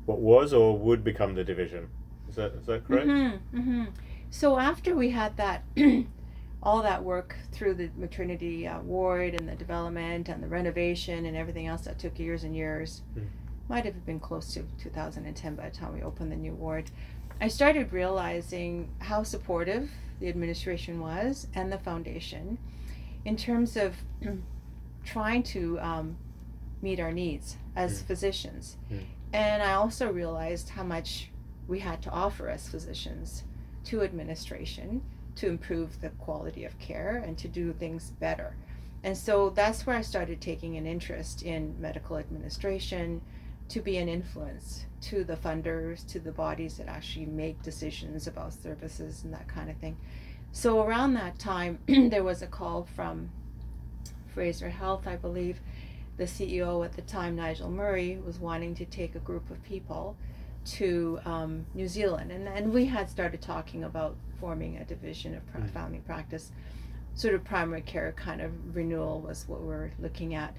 what 0.06 0.18
was 0.18 0.52
or 0.52 0.76
would 0.78 1.04
become 1.04 1.34
the 1.34 1.44
division. 1.44 1.88
Is 2.28 2.36
that 2.36 2.52
is 2.54 2.66
that 2.66 2.86
correct? 2.86 3.06
Mm-hmm, 3.06 3.58
mm-hmm. 3.58 3.84
So 4.30 4.58
after 4.58 4.94
we 4.94 5.10
had 5.10 5.36
that, 5.38 5.64
all 6.62 6.82
that 6.82 7.02
work 7.04 7.36
through 7.52 7.74
the 7.74 7.90
maternity 7.96 8.66
uh, 8.66 8.80
ward 8.80 9.34
and 9.34 9.48
the 9.48 9.54
development 9.54 10.28
and 10.28 10.42
the 10.42 10.48
renovation 10.48 11.24
and 11.24 11.36
everything 11.36 11.66
else 11.66 11.82
that 11.82 11.98
took 11.98 12.18
years 12.18 12.44
and 12.44 12.54
years, 12.54 13.02
Mm. 13.16 13.26
might 13.68 13.84
have 13.84 14.04
been 14.04 14.20
close 14.20 14.52
to 14.54 14.64
2010 14.78 15.54
by 15.54 15.68
the 15.68 15.74
time 15.76 15.94
we 15.94 16.02
opened 16.02 16.32
the 16.32 16.36
new 16.36 16.52
ward. 16.54 16.90
I 17.40 17.48
started 17.48 17.92
realizing 17.92 18.88
how 18.98 19.22
supportive 19.22 19.90
the 20.20 20.28
administration 20.28 21.00
was 21.00 21.46
and 21.54 21.72
the 21.72 21.78
foundation 21.78 22.58
in 23.24 23.36
terms 23.36 23.76
of 23.76 23.94
trying 25.04 25.42
to 25.42 25.78
um, 25.80 26.16
meet 26.82 27.00
our 27.00 27.12
needs 27.12 27.56
as 27.76 28.02
Mm. 28.02 28.06
physicians. 28.06 28.76
Mm. 28.90 29.04
And 29.32 29.62
I 29.62 29.74
also 29.74 30.10
realized 30.10 30.70
how 30.70 30.82
much 30.82 31.30
we 31.66 31.80
had 31.80 32.00
to 32.02 32.10
offer 32.10 32.48
as 32.48 32.68
physicians 32.68 33.44
to 33.84 34.02
administration 34.02 35.02
to 35.36 35.48
improve 35.48 36.00
the 36.00 36.10
quality 36.10 36.64
of 36.64 36.78
care 36.78 37.22
and 37.24 37.36
to 37.38 37.48
do 37.48 37.72
things 37.72 38.10
better. 38.18 38.56
And 39.04 39.16
so 39.16 39.50
that's 39.50 39.86
where 39.86 39.96
I 39.96 40.00
started 40.02 40.40
taking 40.40 40.76
an 40.76 40.86
interest 40.86 41.42
in 41.42 41.80
medical 41.80 42.16
administration 42.16 43.20
to 43.68 43.80
be 43.80 43.96
an 43.98 44.08
influence 44.08 44.84
to 45.02 45.24
the 45.24 45.36
funders, 45.36 46.06
to 46.08 46.18
the 46.18 46.32
bodies 46.32 46.76
that 46.78 46.88
actually 46.88 47.26
make 47.26 47.62
decisions 47.62 48.26
about 48.26 48.52
services 48.54 49.22
and 49.24 49.32
that 49.32 49.46
kind 49.48 49.70
of 49.70 49.76
thing. 49.76 49.96
So 50.52 50.82
around 50.82 51.14
that 51.14 51.38
time, 51.38 51.78
there 51.86 52.24
was 52.24 52.42
a 52.42 52.46
call 52.46 52.88
from 52.96 53.30
Fraser 54.34 54.70
Health, 54.70 55.06
I 55.06 55.16
believe. 55.16 55.60
The 56.16 56.24
CEO 56.24 56.84
at 56.84 56.94
the 56.94 57.02
time, 57.02 57.36
Nigel 57.36 57.70
Murray, 57.70 58.18
was 58.24 58.38
wanting 58.40 58.74
to 58.76 58.84
take 58.84 59.14
a 59.14 59.20
group 59.20 59.50
of 59.50 59.62
people 59.62 60.16
to 60.64 61.20
um, 61.24 61.64
New 61.74 61.86
Zealand, 61.88 62.30
and 62.32 62.46
and 62.48 62.72
we 62.74 62.84
had 62.86 63.08
started 63.08 63.40
talking 63.40 63.84
about 63.84 64.16
forming 64.40 64.76
a 64.76 64.84
division 64.84 65.34
of 65.34 65.46
pra- 65.46 65.60
Mm. 65.60 65.70
family 65.72 65.98
practice, 66.04 66.50
sort 67.14 67.34
of 67.34 67.44
primary 67.44 67.80
care 67.82 68.12
kind 68.12 68.40
of 68.40 68.50
renewal 68.76 69.20
was 69.20 69.46
what 69.48 69.60
we 69.60 69.66
were 69.68 69.92
looking 70.00 70.34
at, 70.34 70.54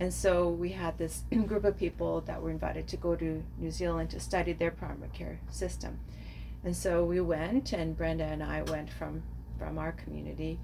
and 0.00 0.12
so 0.12 0.48
we 0.48 0.70
had 0.70 0.98
this 0.98 1.22
group 1.46 1.64
of 1.64 1.76
people 1.76 2.22
that 2.22 2.42
were 2.42 2.50
invited 2.50 2.88
to 2.88 2.96
go 2.96 3.14
to 3.16 3.42
New 3.58 3.70
Zealand 3.70 4.10
to 4.10 4.20
study 4.20 4.52
their 4.52 4.70
primary 4.70 5.10
care 5.12 5.38
system, 5.50 6.00
and 6.64 6.74
so 6.76 7.04
we 7.04 7.20
went, 7.20 7.72
and 7.72 7.96
Brenda 7.96 8.24
and 8.24 8.42
I 8.42 8.62
went 8.62 8.90
from 8.90 9.22
from 9.58 9.78
our 9.78 9.92
community, 9.92 10.58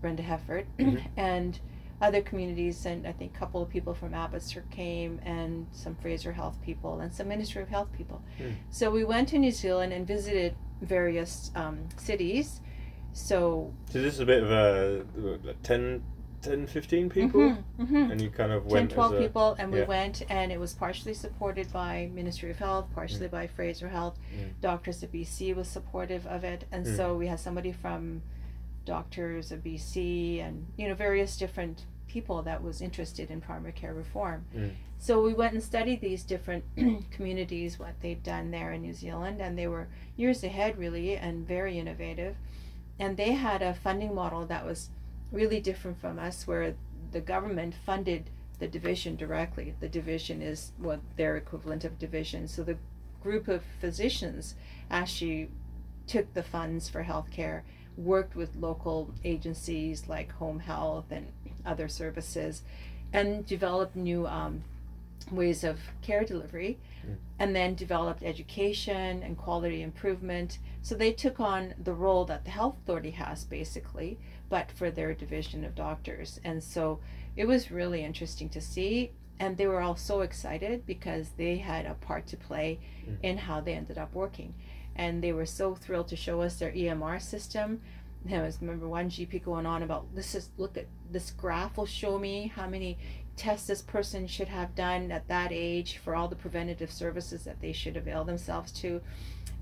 Brenda 0.00 0.22
Heffert, 0.22 0.66
Mhm. 0.78 1.02
and 1.16 1.58
other 2.02 2.20
communities, 2.20 2.84
and 2.84 3.06
I 3.06 3.12
think 3.12 3.34
a 3.34 3.38
couple 3.38 3.62
of 3.62 3.68
people 3.70 3.94
from 3.94 4.12
Abbotsford 4.14 4.68
came, 4.70 5.20
and 5.24 5.66
some 5.70 5.94
Fraser 5.94 6.32
Health 6.32 6.58
people, 6.60 7.00
and 7.00 7.12
some 7.14 7.28
Ministry 7.28 7.62
of 7.62 7.68
Health 7.68 7.90
people. 7.92 8.20
Mm. 8.40 8.54
So 8.70 8.90
we 8.90 9.04
went 9.04 9.28
to 9.28 9.38
New 9.38 9.52
Zealand 9.52 9.92
and 9.92 10.04
visited 10.06 10.56
various 10.82 11.52
um, 11.54 11.88
cities. 11.96 12.60
So 13.12 13.72
So 13.90 14.00
this 14.02 14.14
is 14.14 14.20
a 14.20 14.26
bit 14.26 14.42
of 14.42 14.50
a 14.50 15.06
uh, 15.48 15.52
10, 15.62 16.02
10 16.44 16.66
15 16.66 17.10
people, 17.10 17.40
Mhm, 17.40 17.64
mhm. 17.78 18.10
and 18.12 18.20
you 18.20 18.30
kind 18.30 18.52
of 18.52 18.62
10, 18.64 18.72
went 18.72 18.90
12 18.90 19.12
as 19.14 19.18
a, 19.18 19.22
people, 19.22 19.56
and 19.58 19.72
we 19.72 19.80
yeah. 19.80 19.86
went, 19.86 20.22
and 20.28 20.52
it 20.52 20.60
was 20.60 20.72
partially 20.74 21.14
supported 21.14 21.72
by 21.72 22.10
Ministry 22.12 22.50
of 22.50 22.58
Health, 22.58 22.86
partially 22.94 23.28
by 23.28 23.46
Fraser 23.46 23.88
Health. 23.88 24.18
Mm. 24.36 24.60
Doctors 24.60 25.02
of 25.02 25.10
BC 25.12 25.52
was 25.54 25.68
supportive 25.68 26.26
of 26.26 26.44
it, 26.44 26.64
and 26.70 26.84
Mm. 26.86 26.96
so 26.96 27.16
we 27.16 27.26
had 27.26 27.40
somebody 27.40 27.72
from 27.72 28.22
Doctors 28.84 29.50
of 29.50 29.62
BC 29.64 30.40
and 30.40 30.66
you 30.76 30.88
know 30.88 30.94
various 30.94 31.36
different 31.38 31.86
people 32.06 32.42
that 32.42 32.62
was 32.62 32.80
interested 32.82 33.30
in 33.30 33.40
primary 33.40 33.72
care 33.72 33.94
reform. 33.94 34.44
Mm. 34.54 34.72
So 34.98 35.22
we 35.22 35.32
went 35.34 35.54
and 35.54 35.62
studied 35.62 36.00
these 36.00 36.22
different 36.22 36.64
communities, 37.10 37.78
what 37.78 37.94
they've 38.00 38.22
done 38.22 38.50
there 38.50 38.72
in 38.72 38.82
New 38.82 38.92
Zealand, 38.92 39.40
and 39.40 39.58
they 39.58 39.66
were 39.66 39.88
years 40.16 40.44
ahead 40.44 40.76
really 40.78 41.16
and 41.16 41.46
very 41.48 41.78
innovative. 41.78 42.36
And 42.98 43.16
they 43.16 43.32
had 43.32 43.62
a 43.62 43.74
funding 43.74 44.14
model 44.14 44.46
that 44.46 44.64
was 44.64 44.90
really 45.34 45.60
different 45.60 46.00
from 46.00 46.18
us, 46.18 46.46
where 46.46 46.74
the 47.12 47.20
government 47.20 47.74
funded 47.84 48.30
the 48.58 48.68
division 48.68 49.16
directly. 49.16 49.74
The 49.80 49.88
division 49.88 50.40
is 50.40 50.72
what 50.78 51.00
their 51.16 51.36
equivalent 51.36 51.84
of 51.84 51.98
division. 51.98 52.46
So 52.48 52.62
the 52.62 52.78
group 53.22 53.48
of 53.48 53.62
physicians 53.80 54.54
actually 54.90 55.50
took 56.06 56.32
the 56.34 56.42
funds 56.42 56.88
for 56.88 57.04
healthcare, 57.04 57.62
worked 57.96 58.36
with 58.36 58.56
local 58.56 59.12
agencies 59.24 60.08
like 60.08 60.30
home 60.32 60.60
health 60.60 61.06
and 61.10 61.26
other 61.66 61.88
services, 61.88 62.62
and 63.12 63.46
developed 63.46 63.96
new 63.96 64.26
um, 64.26 64.62
ways 65.30 65.64
of 65.64 65.78
care 66.02 66.24
delivery, 66.24 66.78
Mm. 67.06 67.16
and 67.38 67.56
then 67.56 67.74
developed 67.74 68.22
education 68.22 69.22
and 69.22 69.36
quality 69.36 69.82
improvement. 69.82 70.58
So 70.80 70.94
they 70.94 71.12
took 71.12 71.38
on 71.38 71.74
the 71.82 71.92
role 71.92 72.24
that 72.26 72.44
the 72.44 72.50
health 72.50 72.76
authority 72.82 73.10
has 73.10 73.44
basically, 73.44 74.18
but 74.54 74.70
for 74.70 74.88
their 74.88 75.12
division 75.14 75.64
of 75.64 75.74
doctors. 75.74 76.40
And 76.44 76.62
so 76.62 77.00
it 77.34 77.44
was 77.44 77.72
really 77.72 78.04
interesting 78.04 78.48
to 78.50 78.60
see. 78.60 79.10
And 79.40 79.56
they 79.56 79.66
were 79.66 79.80
all 79.80 79.96
so 79.96 80.20
excited 80.20 80.86
because 80.86 81.30
they 81.36 81.56
had 81.56 81.86
a 81.86 81.94
part 81.94 82.28
to 82.28 82.36
play 82.36 82.78
Mm. 83.04 83.16
in 83.28 83.36
how 83.38 83.60
they 83.60 83.74
ended 83.74 83.98
up 83.98 84.14
working. 84.14 84.54
And 84.94 85.20
they 85.24 85.32
were 85.32 85.44
so 85.60 85.74
thrilled 85.74 86.06
to 86.06 86.16
show 86.26 86.40
us 86.40 86.56
their 86.56 86.70
EMR 86.70 87.18
system. 87.18 87.80
And 88.24 88.32
I 88.36 88.42
was 88.42 88.60
remember 88.60 88.86
one 88.88 89.10
GP 89.10 89.40
going 89.40 89.66
on 89.66 89.82
about 89.82 90.14
this 90.14 90.36
is 90.36 90.50
look 90.56 90.76
at 90.78 90.86
this 91.10 91.32
graph 91.32 91.76
will 91.76 91.84
show 92.02 92.16
me 92.16 92.52
how 92.54 92.68
many 92.68 92.96
tests 93.36 93.66
this 93.66 93.82
person 93.82 94.28
should 94.28 94.48
have 94.48 94.76
done 94.76 95.10
at 95.10 95.26
that 95.26 95.50
age 95.50 95.96
for 95.98 96.14
all 96.14 96.28
the 96.28 96.36
preventative 96.36 96.92
services 96.92 97.42
that 97.42 97.60
they 97.60 97.72
should 97.72 97.96
avail 97.96 98.22
themselves 98.22 98.70
to 98.82 99.00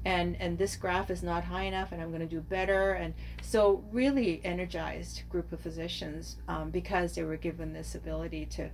and 0.05 0.37
and 0.41 0.59
this 0.59 0.77
graph 0.77 1.11
is 1.11 1.23
not 1.23 1.45
high 1.45 1.63
enough 1.65 1.93
and 1.93 2.03
i'm 2.03 2.09
going 2.09 2.21
to 2.21 2.27
do 2.27 2.41
better 2.41 2.93
and 2.93 3.15
so 3.41 3.85
really 3.93 4.41
energized 4.45 5.23
group 5.29 5.53
of 5.53 5.61
physicians 5.61 6.37
um, 6.49 6.71
because 6.71 7.15
they 7.15 7.23
were 7.23 7.37
given 7.37 7.73
this 7.73 7.95
ability 7.95 8.45
to 8.47 8.69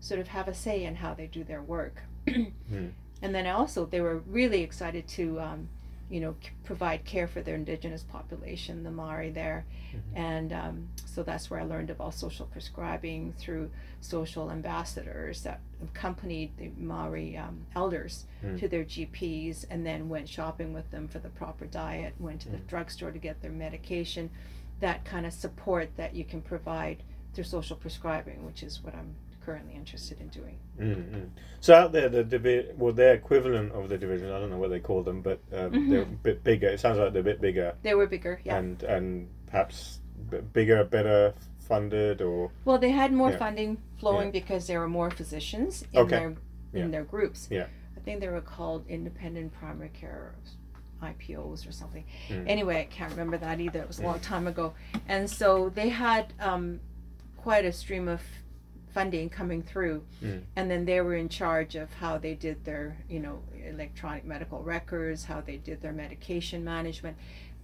sort 0.00 0.20
of 0.20 0.28
have 0.28 0.48
a 0.48 0.54
say 0.54 0.84
in 0.84 0.96
how 0.96 1.14
they 1.14 1.26
do 1.26 1.44
their 1.44 1.62
work 1.62 2.02
Hmm. 2.28 2.86
and 3.22 3.34
then 3.34 3.46
also 3.46 3.84
they 3.86 4.00
were 4.00 4.18
really 4.26 4.62
excited 4.62 5.06
to 5.08 5.38
um, 5.40 5.68
you 6.10 6.20
know 6.20 6.34
c- 6.42 6.50
provide 6.64 7.04
care 7.04 7.26
for 7.26 7.40
their 7.42 7.54
indigenous 7.54 8.02
population 8.02 8.82
the 8.82 8.90
maori 8.90 9.30
there 9.30 9.64
Mhm. 9.94 10.00
and 10.16 10.52
um, 10.52 10.88
so 11.06 11.22
that's 11.22 11.50
where 11.50 11.60
i 11.60 11.62
learned 11.64 11.88
about 11.90 12.14
social 12.14 12.46
prescribing 12.46 13.32
through 13.38 13.70
social 14.00 14.50
ambassadors 14.50 15.42
that 15.42 15.60
accompanied 15.82 16.56
the 16.58 16.70
maori 16.76 17.36
um, 17.36 17.66
elders 17.74 18.26
Mm. 18.44 18.58
to 18.60 18.68
their 18.68 18.84
gps 18.84 19.64
and 19.70 19.86
then 19.86 20.08
went 20.08 20.28
shopping 20.28 20.72
with 20.74 20.90
them 20.90 21.08
for 21.08 21.18
the 21.20 21.30
proper 21.30 21.64
diet 21.66 22.14
went 22.18 22.40
to 22.42 22.50
the 22.50 22.58
Mm. 22.58 22.66
drugstore 22.66 23.10
to 23.12 23.18
get 23.18 23.40
their 23.40 23.50
medication 23.52 24.30
that 24.80 25.04
kind 25.04 25.24
of 25.24 25.32
support 25.32 25.96
that 25.96 26.14
you 26.14 26.24
can 26.24 26.42
provide 26.42 27.02
through 27.32 27.44
social 27.44 27.76
prescribing 27.76 28.44
which 28.44 28.62
is 28.62 28.82
what 28.82 28.94
i'm 28.94 29.14
currently 29.44 29.74
interested 29.74 30.20
in 30.20 30.28
doing 30.28 30.58
Mm, 30.78 30.96
mm. 31.14 31.28
So 31.60 31.72
out 31.74 31.92
there, 31.92 32.08
the 32.08 32.24
divi- 32.24 32.66
well, 32.76 32.92
their 32.92 33.14
equivalent 33.14 33.70
of 33.72 33.88
the 33.88 33.96
division, 33.96 34.32
I 34.32 34.40
don't 34.40 34.50
know 34.50 34.58
what 34.58 34.70
they 34.70 34.80
call 34.80 35.04
them, 35.04 35.22
but 35.22 35.38
um, 35.52 35.70
Mhm. 35.70 35.90
they're 35.90 36.02
a 36.02 36.06
bit 36.06 36.42
bigger. 36.42 36.66
It 36.68 36.80
sounds 36.80 36.98
like 36.98 37.12
they're 37.12 37.20
a 37.20 37.24
bit 37.32 37.40
bigger 37.40 37.74
they 37.82 37.94
were 37.94 38.06
bigger 38.08 38.40
yeah 38.44 38.56
and 38.58 38.82
and 38.82 39.28
perhaps 39.46 40.00
b- 40.30 40.40
bigger, 40.52 40.82
better 40.84 41.32
funded, 41.60 42.20
or 42.20 42.50
Well, 42.64 42.78
they 42.78 42.90
had 42.90 43.12
more 43.12 43.30
Yeah. 43.30 43.38
funding 43.38 43.78
flowing 43.98 44.26
Yeah. 44.28 44.40
because 44.40 44.66
there 44.66 44.80
were 44.80 44.88
more 44.88 45.10
physicians 45.10 45.84
in 45.92 46.00
Okay. 46.00 46.18
their 46.18 46.28
in 46.28 46.36
Yeah. 46.72 46.86
their 46.88 47.04
groups. 47.04 47.46
Yeah. 47.50 47.66
I 47.96 48.00
think 48.00 48.20
they 48.20 48.28
were 48.28 48.40
called 48.40 48.84
independent 48.88 49.52
primary 49.52 49.90
care 49.90 50.34
IPOs 51.02 51.68
or 51.68 51.72
something. 51.72 52.04
Mm. 52.28 52.48
Anyway, 52.48 52.80
I 52.80 52.84
can't 52.86 53.10
remember 53.12 53.36
that 53.38 53.60
either. 53.60 53.80
It 53.80 53.86
was 53.88 54.00
a 54.00 54.02
long 54.02 54.20
time 54.20 54.46
ago. 54.46 54.74
And 55.06 55.28
so 55.30 55.68
they 55.68 55.88
had 55.90 56.32
um, 56.40 56.80
quite 57.36 57.64
a 57.64 57.72
stream 57.72 58.08
of 58.08 58.22
funding 58.94 59.28
coming 59.28 59.62
through, 59.62 60.02
Mm. 60.22 60.42
and 60.56 60.70
then 60.70 60.84
they 60.84 61.00
were 61.00 61.16
in 61.16 61.28
charge 61.28 61.74
of 61.74 61.92
how 61.94 62.16
they 62.16 62.34
did 62.34 62.64
their, 62.64 62.96
you 63.08 63.18
know, 63.18 63.42
electronic 63.66 64.24
medical 64.24 64.62
records, 64.62 65.24
how 65.24 65.40
they 65.40 65.56
did 65.56 65.82
their 65.82 65.92
medication 65.92 66.64
management. 66.64 67.16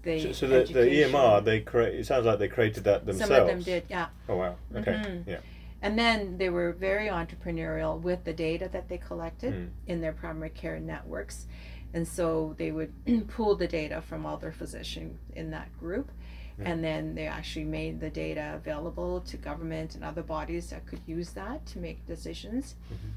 So, 0.05 0.33
so 0.33 0.47
the, 0.49 0.65
the. 0.65 0.81
EMR, 1.03 1.45
they 1.45 1.61
create. 1.61 2.01
It 2.01 2.07
sounds 2.07 2.25
like 2.27 2.39
they 2.39 2.49
created 2.49 2.85
that 2.85 3.05
themselves. 3.07 3.31
Some 3.31 3.41
of 3.43 3.47
them 3.47 3.63
did, 3.63 3.85
yeah. 3.89 4.07
Oh 4.29 4.37
wow. 4.37 4.57
Okay. 4.75 4.93
Mhm. 4.93 5.27
Yeah. 5.27 5.41
And 5.83 5.99
then 5.99 6.37
they 6.39 6.49
were 6.51 6.73
very 6.73 7.09
entrepreneurial 7.09 8.01
with 8.01 8.25
the 8.25 8.33
data 8.33 8.69
that 8.73 8.89
they 8.89 8.99
collected 8.99 9.53
Mm. 9.55 9.69
in 9.87 10.01
their 10.01 10.13
primary 10.13 10.51
care 10.51 10.81
networks. 10.81 11.47
And 11.93 12.07
so 12.09 12.55
they 12.57 12.71
would 12.73 12.93
pool 13.29 13.55
the 13.57 13.67
data 13.69 14.01
from 14.01 14.25
all 14.27 14.37
their 14.39 14.53
physicians 14.53 15.19
in 15.35 15.51
that 15.51 15.69
group. 15.79 16.11
And 16.59 16.85
then 16.85 17.15
they 17.15 17.27
actually 17.27 17.65
made 17.65 18.01
the 18.01 18.11
data 18.11 18.53
available 18.55 19.21
to 19.23 19.37
government 19.37 19.95
and 19.95 20.05
other 20.05 20.23
bodies 20.23 20.71
that 20.71 20.87
could 20.87 21.01
use 21.07 21.31
that 21.31 21.65
to 21.67 21.79
make 21.79 22.07
decisions. 22.07 22.75
Mhm. 22.93 23.11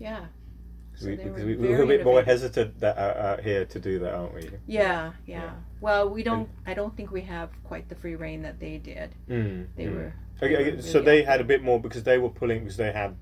Yeah. 0.00 0.26
So 0.94 1.06
we, 1.06 1.16
were, 1.16 1.56
we, 1.56 1.74
a 1.74 1.86
bit 1.86 2.04
more 2.04 2.22
hesitant 2.24 2.80
that, 2.80 2.98
out, 2.98 3.16
out 3.16 3.40
here 3.40 3.64
to 3.64 3.78
do 3.78 4.00
that, 4.00 4.14
aren't 4.14 4.34
we? 4.34 4.50
Yeah, 4.66 5.12
yeah, 5.26 5.42
Yeah. 5.44 5.50
Well, 5.80 6.08
we 6.10 6.24
don't. 6.24 6.48
I 6.66 6.74
don't 6.74 6.96
think 6.96 7.12
we 7.12 7.20
have 7.20 7.50
quite 7.62 7.88
the 7.88 7.94
free 7.94 8.16
reign 8.16 8.42
that 8.42 8.58
they 8.58 8.78
did. 8.78 9.14
Mm. 9.30 9.66
They 9.76 9.84
mm. 9.84 9.94
were. 9.94 10.12
Okay, 10.42 10.64
they 10.64 10.70
were 10.72 10.82
so 10.82 10.98
really 10.98 11.04
they 11.04 11.22
had 11.22 11.40
a 11.40 11.44
bit 11.44 11.62
more 11.62 11.80
because 11.80 12.02
they 12.02 12.18
were 12.18 12.30
pulling 12.30 12.60
because 12.60 12.76
they 12.76 12.90
had 12.90 13.14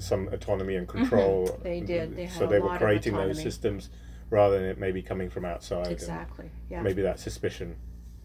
some 0.00 0.26
autonomy 0.28 0.74
and 0.74 0.88
control. 0.88 1.46
Mm-hmm. 1.46 1.62
They 1.62 1.80
did. 1.80 2.16
They 2.16 2.24
had 2.24 2.36
so 2.36 2.46
they 2.48 2.58
were 2.58 2.76
creating 2.78 3.14
those 3.14 3.40
systems 3.40 3.90
rather 4.30 4.58
than 4.58 4.68
it 4.68 4.78
maybe 4.78 5.00
coming 5.00 5.30
from 5.30 5.44
outside. 5.44 5.92
Exactly. 5.92 6.50
Yeah. 6.68 6.82
Maybe 6.82 7.02
that 7.02 7.20
suspicion. 7.20 7.76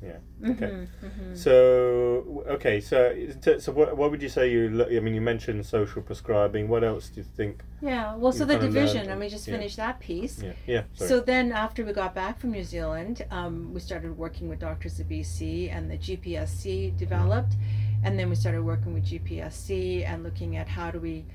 Okay. 0.03 0.15
Mhm, 0.41 0.87
mhm. 1.03 1.37
So 1.37 2.43
okay, 2.47 2.79
so 2.79 3.15
so 3.59 3.71
what, 3.71 3.97
what 3.97 4.11
would 4.11 4.21
you 4.21 4.29
say 4.29 4.51
you? 4.51 4.85
I 4.85 4.99
mean, 4.99 5.13
you 5.13 5.21
mentioned 5.21 5.65
social 5.65 6.01
prescribing. 6.01 6.67
What 6.69 6.83
else 6.83 7.09
do 7.09 7.19
you 7.21 7.27
think? 7.35 7.63
Yeah. 7.81 8.15
Well, 8.15 8.31
so 8.31 8.45
the 8.45 8.57
division. 8.57 8.97
learned 8.97 9.09
Let 9.09 9.17
me 9.19 9.29
just 9.29 9.47
yeah. 9.47 9.55
finish 9.55 9.75
that 9.75 9.99
piece. 9.99 10.41
Yeah, 10.41 10.53
yeah. 10.67 10.83
Sorry. 10.93 11.09
So 11.09 11.19
then, 11.19 11.51
after 11.51 11.83
we 11.85 11.91
got 11.93 12.15
back 12.15 12.39
from 12.39 12.51
New 12.51 12.63
Zealand, 12.63 13.25
um, 13.31 13.73
we 13.73 13.79
started 13.79 14.17
working 14.17 14.47
with 14.49 14.59
Doctors 14.59 14.99
of 14.99 15.07
BC, 15.07 15.69
and 15.75 15.89
the 15.91 15.97
GPSC 15.97 16.97
developed, 16.97 17.55
and 18.03 18.17
then 18.17 18.29
we 18.29 18.35
started 18.35 18.63
working 18.63 18.93
with 18.93 19.05
GPSC 19.05 20.05
and 20.05 20.23
looking 20.23 20.55
at 20.55 20.67
how 20.69 20.91
do 20.91 20.99
we 20.99 21.25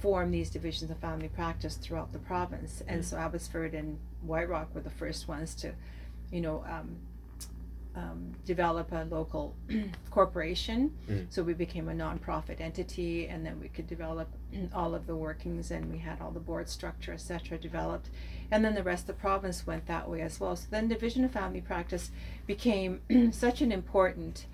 form 0.00 0.30
these 0.30 0.50
divisions 0.50 0.90
of 0.90 0.98
family 0.98 1.28
practice 1.28 1.76
throughout 1.76 2.12
the 2.12 2.18
province. 2.18 2.82
And 2.86 3.00
Mm. 3.00 3.04
so 3.04 3.16
Abbotsford 3.16 3.72
and 3.74 3.98
White 4.22 4.48
Rock 4.48 4.74
were 4.74 4.82
the 4.82 4.90
first 4.90 5.26
ones 5.26 5.54
to, 5.56 5.72
you 6.30 6.42
know, 6.42 6.62
um, 6.68 6.96
um, 7.96 8.32
develop 8.44 8.92
a 8.92 9.06
local 9.10 9.56
corporation. 10.10 10.94
Mm. 11.08 11.26
So 11.30 11.42
we 11.42 11.54
became 11.54 11.88
a 11.88 11.92
nonprofit 11.92 12.60
entity, 12.60 13.26
and 13.26 13.44
then 13.44 13.58
we 13.58 13.68
could 13.68 13.86
develop 13.86 14.28
all 14.74 14.94
of 14.94 15.06
the 15.06 15.16
workings, 15.16 15.70
and 15.70 15.90
we 15.90 15.98
had 15.98 16.20
all 16.20 16.30
the 16.30 16.40
board 16.40 16.68
structure, 16.68 17.12
etc., 17.12 17.58
developed. 17.58 18.10
And 18.50 18.64
then 18.64 18.74
the 18.74 18.82
rest 18.82 19.02
of 19.04 19.06
the 19.08 19.12
province 19.14 19.66
went 19.66 19.86
that 19.86 20.08
way 20.08 20.20
as 20.20 20.38
well. 20.38 20.54
So 20.54 20.66
then 20.70 20.88
Division 20.88 21.24
of 21.24 21.32
Family 21.32 21.60
Practice 21.60 22.10
became 22.46 23.00
such 23.32 23.62
an 23.62 23.72
important 23.72 24.46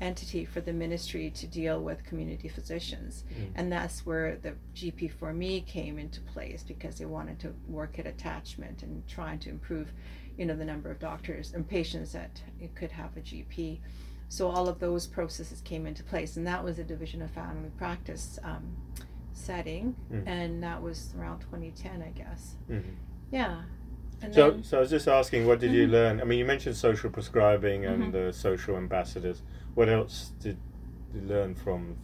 entity 0.00 0.44
for 0.44 0.60
the 0.60 0.72
ministry 0.72 1.30
to 1.30 1.46
deal 1.46 1.80
with 1.80 2.04
community 2.04 2.48
physicians. 2.48 3.24
Mm. 3.32 3.50
And 3.54 3.72
that's 3.72 4.06
where 4.06 4.36
the 4.36 4.54
GP 4.74 5.12
for 5.12 5.32
me 5.32 5.60
came 5.60 5.98
into 5.98 6.20
place 6.20 6.64
because 6.66 6.98
they 6.98 7.04
wanted 7.04 7.38
to 7.40 7.54
work 7.68 7.98
at 7.98 8.06
attachment 8.06 8.82
and 8.82 9.06
trying 9.08 9.38
to 9.40 9.50
improve, 9.50 9.92
you 10.38 10.46
know, 10.46 10.56
the 10.56 10.64
number 10.64 10.90
of 10.90 10.98
doctors 11.00 11.52
and 11.52 11.68
patients 11.68 12.12
that 12.12 12.40
it 12.60 12.74
could 12.74 12.92
have 12.92 13.14
a 13.16 13.20
GP. 13.20 13.80
So 14.30 14.48
all 14.48 14.68
of 14.68 14.78
those 14.78 15.06
processes 15.06 15.60
came 15.62 15.86
into 15.86 16.02
place, 16.04 16.36
and 16.36 16.46
that 16.46 16.62
was 16.64 16.78
a 16.78 16.84
division 16.84 17.20
of 17.22 17.30
family 17.30 17.70
practice 17.76 18.38
um, 18.44 18.76
setting, 19.32 19.94
Mm. 20.12 20.26
and 20.26 20.62
that 20.62 20.80
was 20.82 21.12
around 21.18 21.40
2010, 21.40 22.02
I 22.02 22.10
guess. 22.10 22.54
Mhm. 22.70 22.82
Yeah. 23.30 23.62
And 24.22 24.34
So, 24.34 24.50
then, 24.50 24.64
so 24.64 24.78
I 24.78 24.80
was 24.80 24.90
just 24.90 25.08
asking, 25.08 25.46
what 25.46 25.60
did 25.60 25.72
you 25.72 25.86
Mhm. 25.86 25.90
learn? 25.92 26.20
I 26.20 26.24
mean, 26.24 26.38
you 26.38 26.44
mentioned 26.44 26.76
social 26.76 27.08
prescribing 27.10 27.84
and 27.84 28.12
Mhm. 28.12 28.28
uh, 28.28 28.32
social 28.32 28.76
ambassadors. 28.76 29.42
What 29.74 29.88
else 29.88 30.32
did 30.40 30.56
you 31.14 31.20
learn 31.22 31.54
from? 31.54 31.96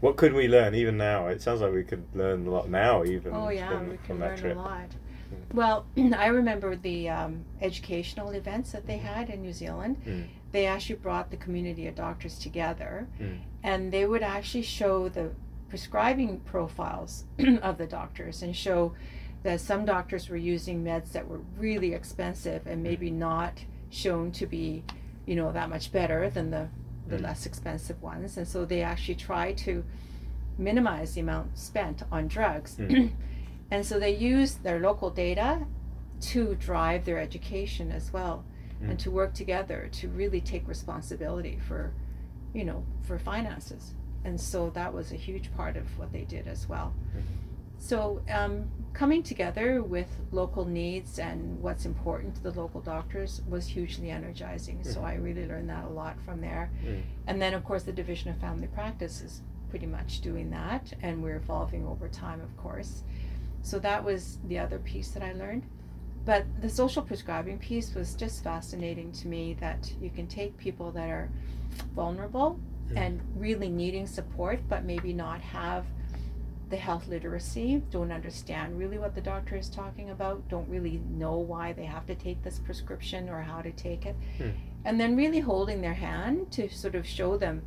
What 0.00 0.16
could 0.16 0.32
we 0.32 0.48
learn 0.48 0.74
even 0.74 0.96
now? 0.96 1.26
It 1.26 1.42
sounds 1.42 1.60
like 1.60 1.72
we 1.74 1.84
could 1.84 2.04
learn 2.14 2.46
a 2.46 2.50
lot 2.50 2.70
now, 2.70 3.04
even. 3.04 3.34
oh 3.34 3.50
yeah, 3.50 3.68
from, 3.68 3.90
we 3.90 3.96
can 3.98 4.18
learn 4.18 4.38
trip. 4.38 4.56
a 4.56 4.60
lot. 4.60 4.94
Mm. 5.32 5.54
Well, 5.54 5.86
I 6.16 6.26
remember 6.26 6.76
the 6.76 7.08
um, 7.08 7.44
educational 7.60 8.30
events 8.30 8.72
that 8.72 8.86
they 8.86 8.98
had 8.98 9.30
in 9.30 9.42
New 9.42 9.52
Zealand. 9.52 9.96
Mm. 10.06 10.26
They 10.52 10.66
actually 10.66 10.96
brought 10.96 11.30
the 11.30 11.36
community 11.36 11.86
of 11.86 11.94
doctors 11.94 12.38
together, 12.38 13.06
Mm. 13.20 13.38
and 13.62 13.92
they 13.92 14.06
would 14.06 14.22
actually 14.22 14.62
show 14.62 15.08
the 15.08 15.30
prescribing 15.68 16.40
profiles 16.40 17.24
of 17.62 17.78
the 17.78 17.86
doctors 17.86 18.42
and 18.42 18.56
show 18.56 18.92
that 19.44 19.60
some 19.60 19.84
doctors 19.84 20.28
were 20.28 20.36
using 20.36 20.84
meds 20.84 21.12
that 21.12 21.26
were 21.28 21.40
really 21.56 21.94
expensive 21.94 22.66
and 22.66 22.82
maybe 22.82 23.10
not 23.10 23.64
shown 23.88 24.30
to 24.32 24.46
be, 24.46 24.82
you 25.26 25.34
know, 25.36 25.52
that 25.52 25.68
much 25.70 25.92
better 25.92 26.28
than 26.28 26.50
the, 26.50 26.68
the 27.08 27.16
Mm. 27.16 27.22
less 27.22 27.46
expensive 27.46 28.02
ones. 28.02 28.36
And 28.36 28.46
so 28.46 28.64
they 28.64 28.82
actually 28.82 29.14
try 29.16 29.52
to 29.54 29.84
minimize 30.58 31.14
the 31.14 31.20
amount 31.22 31.56
spent 31.58 32.02
on 32.12 32.28
drugs. 32.28 32.76
Mm. 33.70 33.74
and 33.76 33.86
so 33.86 33.98
they 33.98 34.14
use 34.14 34.54
their 34.54 34.80
local 34.80 35.10
data 35.10 35.66
to 36.20 36.54
drive 36.56 37.04
their 37.04 37.18
education 37.18 37.90
as 37.92 38.12
well 38.12 38.44
Mm. 38.82 38.90
and 38.90 38.98
to 39.00 39.10
work 39.10 39.34
together 39.34 39.88
to 39.92 40.08
really 40.08 40.40
take 40.40 40.66
responsibility 40.68 41.58
for, 41.68 41.92
you 42.54 42.64
know, 42.64 42.82
for 43.02 43.18
finances. 43.18 43.94
And 44.24 44.40
so 44.40 44.70
that 44.70 44.92
was 44.94 45.12
a 45.12 45.16
huge 45.16 45.52
part 45.54 45.76
of 45.76 45.98
what 45.98 46.12
they 46.12 46.24
did 46.24 46.46
as 46.48 46.66
well. 46.68 46.94
Mhm. 47.14 47.22
So 47.78 48.22
um, 48.30 48.70
coming 48.94 49.22
together 49.22 49.82
with 49.82 50.08
local 50.32 50.64
needs 50.64 51.18
and 51.18 51.60
what's 51.62 51.84
important 51.86 52.34
to 52.36 52.42
the 52.42 52.52
local 52.52 52.80
doctors 52.80 53.42
was 53.48 53.66
hugely 53.66 54.10
energizing. 54.10 54.82
So 54.84 55.00
Mhm. 55.00 55.04
I 55.04 55.14
really 55.14 55.46
learned 55.46 55.68
that 55.70 55.84
a 55.84 55.88
lot 55.90 56.18
from 56.20 56.40
there. 56.40 56.70
Mm. 56.84 57.02
And 57.26 57.40
then, 57.42 57.52
of 57.54 57.64
course, 57.64 57.84
the 57.84 57.92
Division 57.92 58.30
of 58.30 58.36
Family 58.38 58.66
Practice 58.68 59.20
is 59.22 59.42
pretty 59.70 59.86
much 59.86 60.20
doing 60.20 60.50
that, 60.50 60.92
and 61.02 61.22
we're 61.22 61.36
evolving 61.36 61.86
over 61.86 62.08
time, 62.08 62.40
of 62.40 62.54
course. 62.56 63.04
So 63.62 63.78
that 63.80 64.02
was 64.04 64.38
the 64.46 64.58
other 64.58 64.78
piece 64.78 65.10
that 65.10 65.22
I 65.22 65.32
learned. 65.32 65.66
But 66.24 66.44
the 66.60 66.68
social 66.68 67.02
prescribing 67.02 67.58
piece 67.58 67.94
was 67.94 68.14
just 68.14 68.44
fascinating 68.44 69.12
to 69.12 69.28
me 69.28 69.56
that 69.60 69.92
you 70.00 70.10
can 70.10 70.26
take 70.26 70.56
people 70.56 70.90
that 70.92 71.08
are 71.08 71.30
vulnerable 71.94 72.60
and 72.96 73.20
really 73.36 73.68
needing 73.68 74.06
support, 74.06 74.60
but 74.68 74.84
maybe 74.84 75.12
not 75.12 75.40
have 75.40 75.86
the 76.70 76.76
health 76.76 77.08
literacy, 77.08 77.82
don't 77.90 78.12
understand 78.12 78.78
really 78.78 78.98
what 78.98 79.14
the 79.14 79.20
doctor 79.20 79.56
is 79.56 79.68
talking 79.68 80.10
about, 80.10 80.48
don't 80.48 80.68
really 80.68 81.00
know 81.10 81.36
why 81.36 81.72
they 81.72 81.84
have 81.84 82.06
to 82.06 82.14
take 82.14 82.42
this 82.42 82.58
prescription 82.58 83.28
or 83.28 83.42
how 83.42 83.60
to 83.60 83.72
take 83.72 84.06
it. 84.06 84.16
Hmm. 84.38 84.50
And 84.84 85.00
then 85.00 85.16
really 85.16 85.40
holding 85.40 85.80
their 85.80 85.94
hand 85.94 86.52
to 86.52 86.68
sort 86.68 86.94
of 86.94 87.06
show 87.06 87.36
them, 87.36 87.62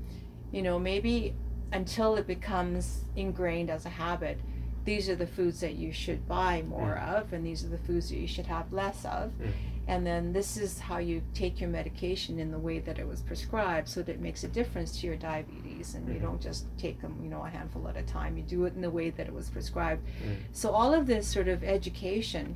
you 0.52 0.62
know, 0.62 0.80
maybe 0.80 1.36
until 1.74 2.16
it 2.16 2.28
becomes 2.28 3.04
ingrained 3.16 3.70
as 3.70 3.86
a 3.86 3.90
habit, 3.90 4.40
these 4.86 5.08
are 5.10 5.16
the 5.16 5.28
foods 5.28 5.60
that 5.62 5.76
you 5.76 5.92
should 5.94 6.28
buy 6.28 6.64
more 6.68 6.98
of, 6.98 7.34
and 7.34 7.46
these 7.46 7.64
are 7.64 7.70
the 7.70 7.78
foods 7.78 8.10
that 8.10 8.18
you 8.18 8.28
should 8.28 8.48
have 8.48 8.72
less 8.74 9.06
of. 9.06 9.32
Mm. 9.32 9.52
And 9.86 10.08
then 10.08 10.32
this 10.32 10.56
is 10.56 10.80
how 10.80 10.98
you 11.00 11.22
take 11.34 11.60
your 11.60 11.70
medication 11.70 12.40
in 12.40 12.52
the 12.52 12.58
way 12.60 12.80
that 12.80 13.00
it 13.00 13.08
was 13.08 13.22
prescribed 13.22 13.90
so 13.90 14.02
that 14.02 14.14
it 14.14 14.22
makes 14.22 14.44
a 14.46 14.48
difference 14.48 15.00
to 15.02 15.08
your 15.08 15.18
diabetes 15.18 15.96
and 15.96 16.08
you 16.08 16.16
Mhm. 16.16 16.22
don't 16.22 16.42
just 16.42 16.66
take 16.78 17.02
them, 17.02 17.20
you 17.22 17.30
know, 17.30 17.44
a 17.44 17.50
handful 17.50 17.88
at 17.90 17.98
a 17.98 18.04
time. 18.04 18.38
You 18.38 18.44
do 18.44 18.64
it 18.64 18.76
in 18.76 18.82
the 18.82 18.90
way 18.90 19.10
that 19.10 19.28
it 19.28 19.34
was 19.34 19.50
prescribed. 19.50 20.06
Mm. 20.26 20.38
So 20.54 20.72
all 20.72 20.94
of 20.94 21.06
this 21.06 21.28
sort 21.28 21.50
of 21.50 21.64
education 21.66 22.56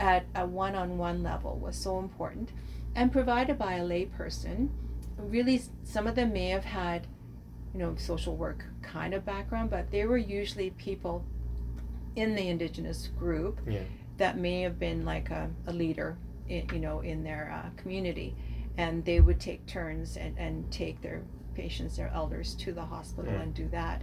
at 0.00 0.24
a 0.34 0.46
one-on-one 0.46 1.22
level 1.22 1.56
was 1.58 1.76
so 1.76 1.98
important 1.98 2.52
and 2.94 3.12
provided 3.12 3.58
by 3.58 3.74
a 3.74 3.84
layperson. 3.84 4.70
Really 5.18 5.60
some 5.84 6.06
of 6.06 6.14
them 6.14 6.32
may 6.32 6.48
have 6.48 6.64
had, 6.64 7.06
you 7.74 7.80
know, 7.80 7.94
social 7.96 8.34
work 8.34 8.64
kind 8.80 9.12
of 9.12 9.26
background, 9.26 9.68
but 9.68 9.90
they 9.90 10.06
were 10.06 10.16
usually 10.16 10.70
people 10.70 11.22
in 12.16 12.34
the 12.34 12.48
indigenous 12.48 13.08
group 13.18 13.60
Yeah. 13.66 13.80
that 14.18 14.36
may 14.38 14.62
have 14.62 14.78
been 14.78 15.04
like 15.04 15.30
a, 15.30 15.50
a 15.66 15.72
leader 15.72 16.16
in, 16.48 16.68
you 16.72 16.78
know 16.80 17.00
in 17.00 17.22
their 17.24 17.52
uh, 17.54 17.70
community 17.80 18.34
and 18.76 19.04
they 19.04 19.20
would 19.20 19.38
take 19.40 19.64
turns 19.66 20.16
and, 20.16 20.36
and 20.38 20.70
take 20.72 21.00
their 21.02 21.22
patients 21.54 21.96
their 21.96 22.08
elders 22.14 22.54
to 22.56 22.72
the 22.72 22.82
hospital 22.84 23.32
Mm. 23.32 23.42
and 23.42 23.54
do 23.54 23.68
that 23.68 24.02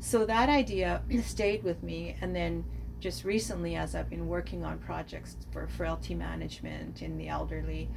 so 0.00 0.24
that 0.26 0.48
idea 0.48 1.02
stayed 1.24 1.62
with 1.62 1.82
me 1.82 2.16
and 2.20 2.34
then 2.34 2.64
just 3.00 3.24
recently 3.24 3.74
as 3.76 3.94
i've 3.94 4.08
been 4.10 4.28
working 4.28 4.64
on 4.64 4.78
projects 4.78 5.36
for 5.52 5.66
frailty 5.66 6.14
management 6.14 7.02
in 7.02 7.18
the 7.18 7.28
elderly 7.28 7.88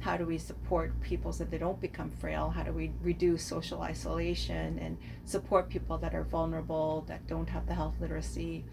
how 0.00 0.16
do 0.16 0.24
we 0.24 0.38
support 0.38 0.98
people 1.00 1.32
so 1.32 1.44
they 1.44 1.58
don't 1.58 1.80
become 1.80 2.10
frail 2.10 2.50
how 2.50 2.62
do 2.62 2.72
we 2.72 2.92
reduce 3.02 3.42
social 3.42 3.82
isolation 3.82 4.78
and 4.78 4.96
support 5.24 5.68
people 5.68 5.98
that 5.98 6.14
are 6.14 6.22
vulnerable 6.24 7.04
that 7.08 7.26
don't 7.26 7.48
have 7.48 7.66
the 7.66 7.74
health 7.74 7.94
literacy 8.00 8.64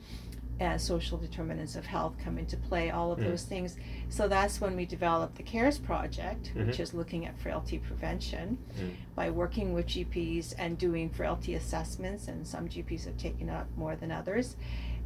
and 0.57 0.79
social 0.79 1.17
determinants 1.17 1.75
of 1.75 1.85
health 1.85 2.13
come 2.23 2.37
into 2.37 2.55
play, 2.55 2.89
all 2.89 3.11
of 3.11 3.19
Mm. 3.19 3.25
those 3.25 3.43
things. 3.43 3.75
So 4.07 4.29
that's 4.29 4.61
when 4.61 4.77
we 4.77 4.85
developed 4.85 5.35
the 5.35 5.43
CARES 5.43 5.79
project, 5.79 6.53
which 6.55 6.77
Mhm. 6.77 6.79
is 6.79 6.93
looking 6.93 7.25
at 7.25 7.37
frailty 7.37 7.77
prevention 7.77 8.57
Mm. 8.79 8.91
by 9.15 9.29
working 9.31 9.73
with 9.73 9.85
GPs 9.85 10.53
and 10.53 10.77
doing 10.77 11.09
frailty 11.09 11.55
assessments, 11.55 12.29
and 12.29 12.47
some 12.47 12.69
GPs 12.69 13.03
have 13.03 13.17
taken 13.17 13.49
up 13.49 13.67
more 13.75 13.97
than 13.97 14.13
others. 14.13 14.55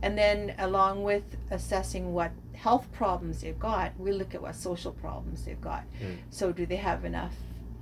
And 0.01 0.17
then, 0.17 0.55
along 0.57 1.03
with 1.03 1.23
assessing 1.51 2.13
what 2.13 2.31
health 2.53 2.91
problems 2.91 3.41
they've 3.41 3.59
got, 3.59 3.97
we 3.99 4.11
look 4.11 4.33
at 4.33 4.41
what 4.41 4.55
social 4.55 4.91
problems 4.91 5.45
they've 5.45 5.59
got. 5.59 5.83
Mm. 6.01 6.17
So, 6.29 6.51
do 6.51 6.65
they 6.65 6.77
have 6.77 7.05
enough 7.05 7.33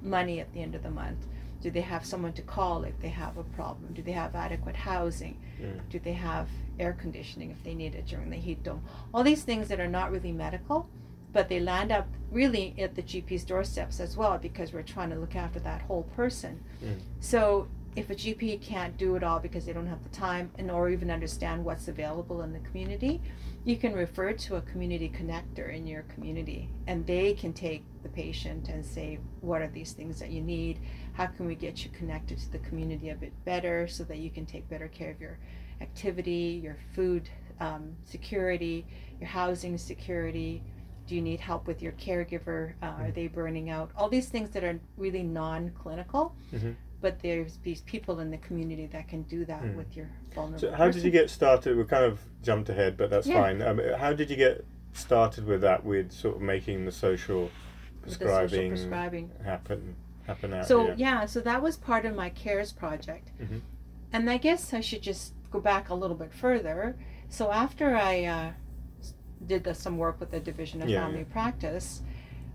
money 0.01 0.39
at 0.39 0.51
the 0.53 0.61
end 0.61 0.75
of 0.75 0.83
the 0.83 0.89
month? 0.89 1.25
Do 1.61 1.71
they 1.71 1.81
have 1.81 2.05
someone 2.05 2.33
to 2.33 2.41
call 2.41 2.83
if 2.83 2.99
they 2.99 3.09
have 3.09 3.37
a 3.37 3.43
problem? 3.43 3.93
Do 3.93 4.01
they 4.01 4.11
have 4.11 4.35
adequate 4.35 4.75
housing? 4.75 5.39
Mm. 5.61 5.79
Do 5.89 5.99
they 5.99 6.13
have 6.13 6.47
air 6.79 6.93
conditioning 6.93 7.51
if 7.51 7.63
they 7.63 7.73
need 7.73 7.95
it 7.95 8.05
during 8.05 8.29
the 8.29 8.37
heat 8.37 8.63
dome? 8.63 8.83
All 9.13 9.23
these 9.23 9.43
things 9.43 9.67
that 9.69 9.79
are 9.79 9.87
not 9.87 10.11
really 10.11 10.31
medical, 10.31 10.87
but 11.33 11.49
they 11.49 11.59
land 11.59 11.91
up 11.91 12.07
really 12.31 12.75
at 12.77 12.95
the 12.95 13.01
GP's 13.01 13.43
doorsteps 13.43 13.99
as 13.99 14.15
well 14.15 14.37
because 14.37 14.73
we're 14.73 14.81
trying 14.83 15.09
to 15.09 15.15
look 15.15 15.35
after 15.35 15.59
that 15.59 15.81
whole 15.81 16.03
person. 16.15 16.63
Mm. 16.83 16.99
So 17.19 17.67
if 17.97 18.11
a 18.11 18.15
GP 18.15 18.61
can't 18.61 18.95
do 18.95 19.15
it 19.15 19.23
all 19.23 19.39
because 19.39 19.65
they 19.65 19.73
don't 19.73 19.87
have 19.87 20.03
the 20.03 20.09
time 20.15 20.51
and 20.59 20.69
or 20.69 20.87
even 20.89 21.09
understand 21.09 21.65
what's 21.65 21.87
available 21.87 22.43
in 22.43 22.53
the 22.53 22.59
community, 22.59 23.19
you 23.65 23.75
can 23.75 23.91
refer 23.93 24.31
to 24.33 24.57
a 24.57 24.61
community 24.61 25.09
connector 25.09 25.73
in 25.75 25.87
your 25.87 26.03
community 26.03 26.69
and 26.85 27.05
they 27.07 27.33
can 27.33 27.51
take 27.53 27.83
the 28.03 28.09
patient 28.09 28.69
and 28.69 28.85
say 28.85 29.17
what 29.41 29.63
are 29.63 29.67
these 29.67 29.93
things 29.93 30.19
that 30.19 30.29
you 30.29 30.41
need? 30.41 30.79
How 31.13 31.25
can 31.25 31.47
we 31.47 31.55
get 31.55 31.83
you 31.83 31.89
connected 31.89 32.37
to 32.37 32.51
the 32.51 32.59
community 32.59 33.09
a 33.09 33.15
bit 33.15 33.33
better 33.45 33.87
so 33.87 34.03
that 34.03 34.19
you 34.19 34.29
can 34.29 34.45
take 34.45 34.69
better 34.69 34.87
care 34.87 35.09
of 35.09 35.19
your 35.19 35.39
activity 35.81 36.59
your 36.63 36.77
food 36.93 37.27
um, 37.59 37.95
security 38.05 38.85
your 39.19 39.27
housing 39.27 39.75
security? 39.75 40.61
Do 41.07 41.15
you 41.15 41.21
need 41.21 41.39
help 41.39 41.65
with 41.65 41.81
your 41.81 41.93
caregiver? 41.93 42.73
Uh, 42.83 42.85
are 42.87 43.05
Mm. 43.07 43.13
they 43.15 43.27
burning 43.27 43.69
out? 43.69 43.89
All 43.95 44.09
these 44.09 44.27
things 44.29 44.49
that 44.51 44.63
are 44.65 44.77
really 44.97 45.23
non-clinical. 45.23 46.35
Mhm. 46.53 46.75
But 47.01 47.19
there's 47.19 47.57
these 47.57 47.81
people 47.81 48.19
in 48.19 48.31
the 48.31 48.37
community 48.37 48.87
that 48.87 49.07
can 49.07 49.21
do 49.23 49.45
that 49.45 49.61
Mm. 49.61 49.75
with 49.75 49.95
your 49.95 50.07
vulnerable 50.33 50.59
So, 50.59 50.71
how 50.71 50.89
did 50.89 51.03
you 51.03 51.11
get 51.11 51.29
started? 51.29 51.77
We 51.77 51.83
kind 51.85 52.03
of 52.05 52.19
jumped 52.43 52.69
ahead, 52.69 52.97
but 52.97 53.09
that's 53.09 53.27
Yeah. 53.27 53.41
fine. 53.41 53.61
Um, 53.61 53.79
how 53.97 54.13
did 54.13 54.29
you 54.29 54.35
get 54.35 54.65
started 54.93 55.45
with 55.45 55.61
that? 55.61 55.83
With 55.85 56.11
sort 56.11 56.37
of 56.37 56.41
making 56.41 56.85
the 56.85 56.91
social 56.91 57.43
With 58.03 58.03
the 58.05 58.11
social 58.11 58.27
prescribing 58.39 58.69
prescribing 58.71 59.31
happen 59.43 59.95
happen 60.25 60.53
out 60.53 60.65
So 60.67 60.85
here? 60.87 60.95
yeah, 60.97 61.25
so 61.25 61.39
that 61.41 61.61
was 61.61 61.77
part 61.77 62.03
of 62.05 62.13
my 62.15 62.29
CARES 62.29 62.73
project. 62.73 63.29
Mhm. 63.39 63.61
And 64.11 64.29
I 64.29 64.37
guess 64.37 64.73
I 64.73 64.81
should 64.81 65.01
just 65.01 65.33
go 65.51 65.59
back 65.61 65.89
a 65.89 65.93
little 65.93 66.17
bit 66.17 66.33
further. 66.33 66.97
So 67.29 67.51
after 67.51 67.95
I 67.95 68.25
uh, 68.25 68.51
did 69.45 69.63
the, 69.63 69.73
some 69.73 69.97
work 69.97 70.19
with 70.19 70.31
the 70.31 70.39
Division 70.39 70.81
of 70.81 70.89
Yeah, 70.89 71.05
Family 71.05 71.23
Practice, 71.25 72.01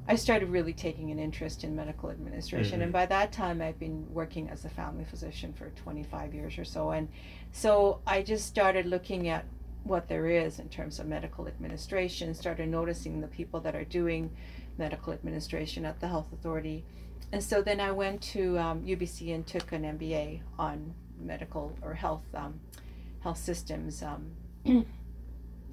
I 0.08 0.16
started 0.16 0.48
really 0.48 0.72
taking 0.72 1.10
an 1.10 1.18
interest 1.18 1.62
in 1.62 1.76
medical 1.76 2.10
administration. 2.10 2.80
Mhm. 2.80 2.84
And 2.84 2.92
by 2.92 3.06
that 3.06 3.30
time, 3.30 3.62
I'd 3.62 3.78
been 3.78 4.12
working 4.12 4.48
as 4.50 4.64
a 4.64 4.68
family 4.68 5.04
physician 5.04 5.52
for 5.52 5.70
25 5.70 6.34
years 6.34 6.58
or 6.58 6.64
so. 6.64 6.90
And 6.90 7.08
so 7.52 8.00
I 8.06 8.22
just 8.22 8.46
started 8.46 8.86
looking 8.86 9.28
at 9.28 9.44
what 9.84 10.08
there 10.08 10.26
is 10.26 10.58
in 10.58 10.68
terms 10.68 10.98
of 10.98 11.06
medical 11.06 11.46
administration, 11.46 12.34
started 12.34 12.68
noticing 12.68 13.20
the 13.20 13.28
people 13.28 13.60
that 13.60 13.74
are 13.74 13.84
doing 13.84 14.30
medical 14.78 15.12
administration 15.12 15.84
at 15.84 16.00
the 16.00 16.08
health 16.08 16.32
authority. 16.32 16.84
And 17.30 17.42
so 17.42 17.62
then 17.62 17.80
I 17.80 17.92
went 17.92 18.20
to 18.22 18.58
um, 18.58 18.82
UBC 18.82 19.34
and 19.34 19.46
took 19.46 19.72
an 19.72 19.84
MBA 19.84 20.42
on 20.58 20.94
medical 21.18 21.76
or 21.82 21.94
health 21.94 22.24
um, 22.34 22.60
health 23.20 23.38
systems 23.38 24.02
um, 24.02 24.32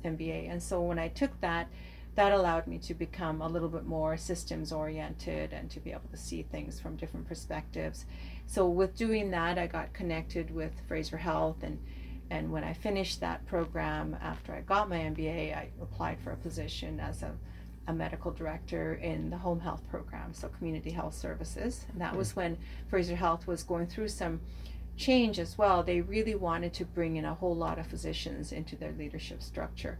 MBA. 0.03 0.49
And 0.49 0.61
so 0.61 0.81
when 0.81 0.99
I 0.99 1.07
took 1.07 1.39
that, 1.41 1.67
that 2.15 2.31
allowed 2.31 2.67
me 2.67 2.77
to 2.79 2.93
become 2.93 3.41
a 3.41 3.47
little 3.47 3.69
bit 3.69 3.85
more 3.85 4.17
systems 4.17 4.71
oriented 4.71 5.53
and 5.53 5.69
to 5.71 5.79
be 5.79 5.91
able 5.91 6.09
to 6.11 6.17
see 6.17 6.43
things 6.43 6.79
from 6.79 6.95
different 6.95 7.27
perspectives. 7.27 8.05
So 8.45 8.67
with 8.67 8.97
doing 8.97 9.31
that, 9.31 9.57
I 9.57 9.67
got 9.67 9.93
connected 9.93 10.53
with 10.53 10.73
Fraser 10.87 11.17
Health 11.17 11.63
and 11.63 11.79
and 12.31 12.51
when 12.51 12.63
I 12.63 12.73
finished 12.73 13.21
that 13.21 13.43
program 13.47 14.15
after 14.21 14.53
I 14.53 14.61
got 14.61 14.87
my 14.87 14.97
MBA, 14.97 15.57
I 15.57 15.69
applied 15.81 16.19
for 16.19 16.31
a 16.31 16.37
position 16.37 16.99
as 16.99 17.23
a 17.23 17.33
a 17.89 17.93
medical 17.93 18.31
director 18.31 18.93
in 18.93 19.31
the 19.31 19.37
home 19.37 19.59
health 19.59 19.81
program, 19.89 20.31
so 20.31 20.47
community 20.47 20.91
health 20.91 21.15
services. 21.15 21.85
And 21.91 21.99
that 21.99 22.15
was 22.15 22.35
when 22.35 22.55
Fraser 22.87 23.15
Health 23.15 23.47
was 23.47 23.63
going 23.63 23.87
through 23.87 24.09
some 24.09 24.41
change 24.95 25.39
as 25.39 25.57
well. 25.57 25.81
They 25.81 26.01
really 26.01 26.35
wanted 26.35 26.71
to 26.75 26.85
bring 26.85 27.15
in 27.15 27.25
a 27.25 27.33
whole 27.33 27.55
lot 27.55 27.79
of 27.79 27.87
physicians 27.87 28.51
into 28.51 28.75
their 28.75 28.91
leadership 28.91 29.41
structure. 29.41 29.97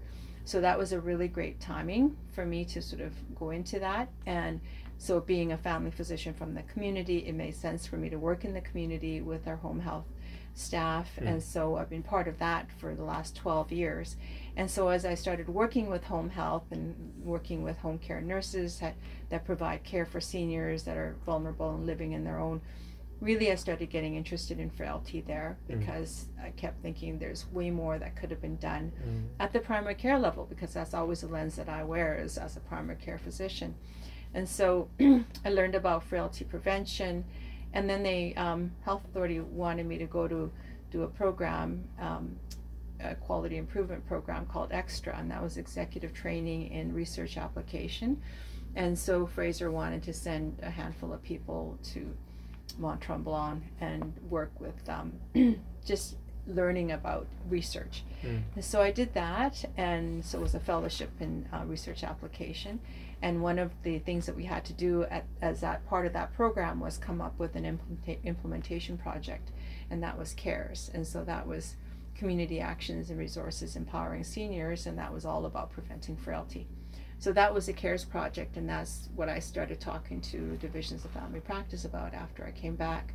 So 0.49 0.61
that 0.61 0.79
was 0.79 0.93
a 0.93 0.99
really 0.99 1.27
great 1.27 1.59
timing 1.59 2.17
for 2.31 2.43
me 2.43 2.65
to 2.65 2.81
sort 2.81 3.03
of 3.03 3.13
go 3.35 3.51
into 3.51 3.77
that. 3.81 4.09
And 4.25 4.59
so, 4.97 5.19
being 5.19 5.51
a 5.51 5.57
family 5.59 5.91
physician 5.91 6.33
from 6.33 6.55
the 6.55 6.63
community, 6.63 7.19
it 7.19 7.35
made 7.35 7.55
sense 7.55 7.85
for 7.85 7.97
me 7.97 8.09
to 8.09 8.17
work 8.17 8.43
in 8.43 8.55
the 8.55 8.61
community 8.61 9.21
with 9.21 9.47
our 9.47 9.57
home 9.57 9.79
health 9.79 10.07
staff. 10.55 11.07
Mm. 11.21 11.27
And 11.27 11.43
so, 11.43 11.75
I've 11.75 11.91
been 11.91 12.01
part 12.01 12.27
of 12.27 12.39
that 12.39 12.67
for 12.79 12.95
the 12.95 13.03
last 13.03 13.35
12 13.35 13.71
years. 13.71 14.15
And 14.55 14.71
so, 14.71 14.87
as 14.87 15.05
I 15.05 15.13
started 15.13 15.47
working 15.49 15.87
with 15.87 16.05
home 16.05 16.31
health 16.31 16.63
and 16.71 16.95
working 17.23 17.61
with 17.61 17.77
home 17.77 17.99
care 17.99 18.19
nurses 18.19 18.79
that, 18.79 18.95
that 19.29 19.45
provide 19.45 19.83
care 19.83 20.07
for 20.07 20.19
seniors 20.19 20.81
that 20.81 20.97
are 20.97 21.15
vulnerable 21.27 21.75
and 21.75 21.85
living 21.85 22.13
in 22.13 22.23
their 22.23 22.39
own, 22.39 22.59
really 23.21 23.51
I 23.51 23.55
started 23.55 23.89
getting 23.89 24.15
interested 24.15 24.59
in 24.59 24.69
frailty 24.69 25.21
there 25.21 25.57
Mm. 25.69 25.79
because 25.79 26.27
I 26.41 26.51
kept 26.51 26.81
thinking 26.81 27.19
there's 27.19 27.45
way 27.51 27.69
more 27.69 27.99
that 27.99 28.15
could 28.15 28.31
have 28.31 28.41
been 28.41 28.57
done 28.57 28.91
Mm. 29.05 29.23
at 29.39 29.51
the 29.53 29.59
primary 29.59 29.95
care 29.95 30.17
level 30.17 30.45
because 30.45 30.73
that's 30.73 30.93
always 30.93 31.21
the 31.21 31.27
lens 31.27 31.55
that 31.57 31.67
I 31.69 31.83
wear 31.83 32.15
is 32.15 32.37
as 32.37 32.55
a 32.55 32.59
primary 32.61 32.97
care 32.97 33.17
physician. 33.17 33.75
And 34.33 34.47
so 34.47 34.89
I 35.45 35.49
learned 35.49 35.75
about 35.75 36.03
frailty 36.03 36.45
prevention, 36.45 37.25
and 37.73 37.89
then 37.89 38.03
the 38.03 38.35
um, 38.37 38.71
health 38.83 39.03
authority 39.05 39.39
wanted 39.39 39.85
me 39.85 39.97
to 39.97 40.05
go 40.05 40.27
to 40.27 40.51
do 40.91 41.03
a 41.03 41.07
program, 41.07 41.83
um, 41.99 42.37
a 42.99 43.15
quality 43.15 43.57
improvement 43.57 44.05
program 44.07 44.45
called 44.45 44.71
Extra, 44.71 45.15
and 45.17 45.29
that 45.31 45.41
was 45.41 45.57
executive 45.57 46.13
training 46.13 46.67
in 46.69 46.93
research 46.93 47.37
application. 47.37 48.21
And 48.75 48.97
so 48.97 49.25
Fraser 49.25 49.71
wanted 49.71 50.03
to 50.03 50.13
send 50.13 50.59
a 50.61 50.69
handful 50.69 51.11
of 51.11 51.21
people 51.23 51.77
to 51.93 52.15
Mont 52.77 53.01
Tremblant 53.01 53.61
and 53.79 54.13
work 54.29 54.51
with 54.59 54.87
um, 54.89 55.13
just 55.85 56.15
learning 56.47 56.91
about 56.91 57.27
research. 57.49 58.03
Mm. 58.23 58.43
So 58.61 58.81
I 58.81 58.91
did 58.91 59.13
that, 59.13 59.63
and 59.77 60.23
so 60.25 60.39
it 60.39 60.41
was 60.41 60.55
a 60.55 60.59
fellowship 60.59 61.11
in 61.19 61.47
uh, 61.53 61.63
research 61.65 62.03
application. 62.03 62.79
And 63.21 63.41
one 63.41 63.59
of 63.59 63.71
the 63.83 63.99
things 63.99 64.25
that 64.25 64.35
we 64.35 64.45
had 64.45 64.63
to 64.65 64.73
do 64.73 65.03
at, 65.03 65.25
as 65.41 65.61
that 65.61 65.85
part 65.87 66.05
of 66.05 66.13
that 66.13 66.33
program 66.35 66.79
was 66.79 66.97
come 66.97 67.21
up 67.21 67.37
with 67.37 67.55
an 67.55 67.63
implementa- 67.63 68.23
implementation 68.23 68.97
project, 68.97 69.51
and 69.89 70.01
that 70.03 70.17
was 70.17 70.33
CARES. 70.33 70.89
And 70.93 71.05
so 71.05 71.23
that 71.25 71.45
was 71.45 71.75
community 72.15 72.59
actions 72.59 73.09
and 73.09 73.19
resources 73.19 73.75
empowering 73.75 74.23
seniors, 74.23 74.85
and 74.85 74.97
that 74.97 75.13
was 75.13 75.25
all 75.25 75.45
about 75.45 75.71
preventing 75.71 76.17
frailty. 76.17 76.67
So 77.19 77.33
that 77.33 77.53
was 77.53 77.65
the 77.65 77.73
CARES 77.73 78.05
project, 78.05 78.55
and 78.57 78.67
that's 78.67 79.09
what 79.15 79.27
I 79.29 79.39
started 79.39 79.79
talking 79.81 80.21
to 80.21 80.55
divisions 80.57 81.03
of 81.05 81.11
family 81.11 81.41
practice 81.41 81.83
about 81.85 82.13
after 82.13 82.45
I 82.45 82.51
came 82.51 82.75
back 82.75 83.13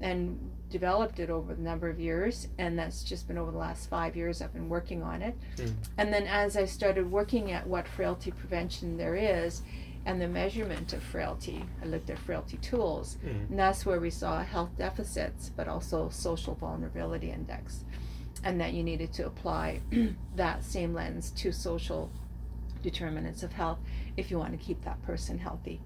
and 0.00 0.50
developed 0.70 1.20
it 1.20 1.30
over 1.30 1.54
the 1.54 1.62
number 1.62 1.88
of 1.88 2.00
years 2.00 2.48
and 2.58 2.76
that's 2.76 3.04
just 3.04 3.28
been 3.28 3.38
over 3.38 3.52
the 3.52 3.56
last 3.56 3.88
five 3.88 4.16
years 4.16 4.42
i've 4.42 4.52
been 4.52 4.68
working 4.68 5.04
on 5.04 5.22
it 5.22 5.36
Mm. 5.56 5.72
and 5.98 6.12
then 6.12 6.26
as 6.26 6.56
i 6.56 6.64
started 6.64 7.08
working 7.08 7.52
at 7.52 7.64
what 7.64 7.86
frailty 7.86 8.32
prevention 8.32 8.96
there 8.96 9.14
is 9.14 9.62
and 10.04 10.20
the 10.20 10.26
measurement 10.26 10.92
of 10.92 11.00
frailty 11.00 11.64
i 11.80 11.86
looked 11.86 12.10
at 12.10 12.18
frailty 12.18 12.56
tools 12.56 13.18
Mm. 13.24 13.50
and 13.50 13.58
that's 13.58 13.86
where 13.86 14.00
we 14.00 14.10
saw 14.10 14.42
health 14.42 14.70
deficits 14.76 15.48
but 15.56 15.68
also 15.68 16.08
social 16.08 16.56
vulnerability 16.56 17.30
index 17.30 17.84
and 18.42 18.60
that 18.60 18.72
you 18.74 18.82
needed 18.82 19.12
to 19.12 19.26
apply 19.26 19.80
that 20.34 20.64
same 20.64 20.92
lens 20.92 21.30
to 21.36 21.52
social 21.52 22.10
determinants 22.84 23.42
of 23.42 23.52
health 23.52 23.78
if 24.16 24.30
you 24.30 24.38
want 24.38 24.52
to 24.52 24.64
keep 24.64 24.84
that 24.84 25.02
person 25.02 25.38
healthy. 25.38 25.80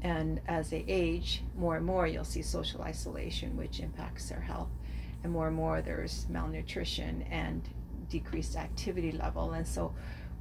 And 0.00 0.40
as 0.48 0.70
they 0.70 0.84
age 0.88 1.42
more 1.56 1.76
and 1.76 1.84
more 1.84 2.06
you'll 2.06 2.24
see 2.24 2.42
social 2.42 2.80
isolation 2.80 3.56
which 3.56 3.80
impacts 3.80 4.30
their 4.30 4.40
health. 4.40 4.70
And 5.22 5.32
more 5.32 5.48
and 5.48 5.56
more 5.56 5.82
there's 5.82 6.26
malnutrition 6.30 7.22
and 7.30 7.68
decreased 8.08 8.56
activity 8.56 9.12
level. 9.12 9.52
And 9.52 9.66
so 9.66 9.94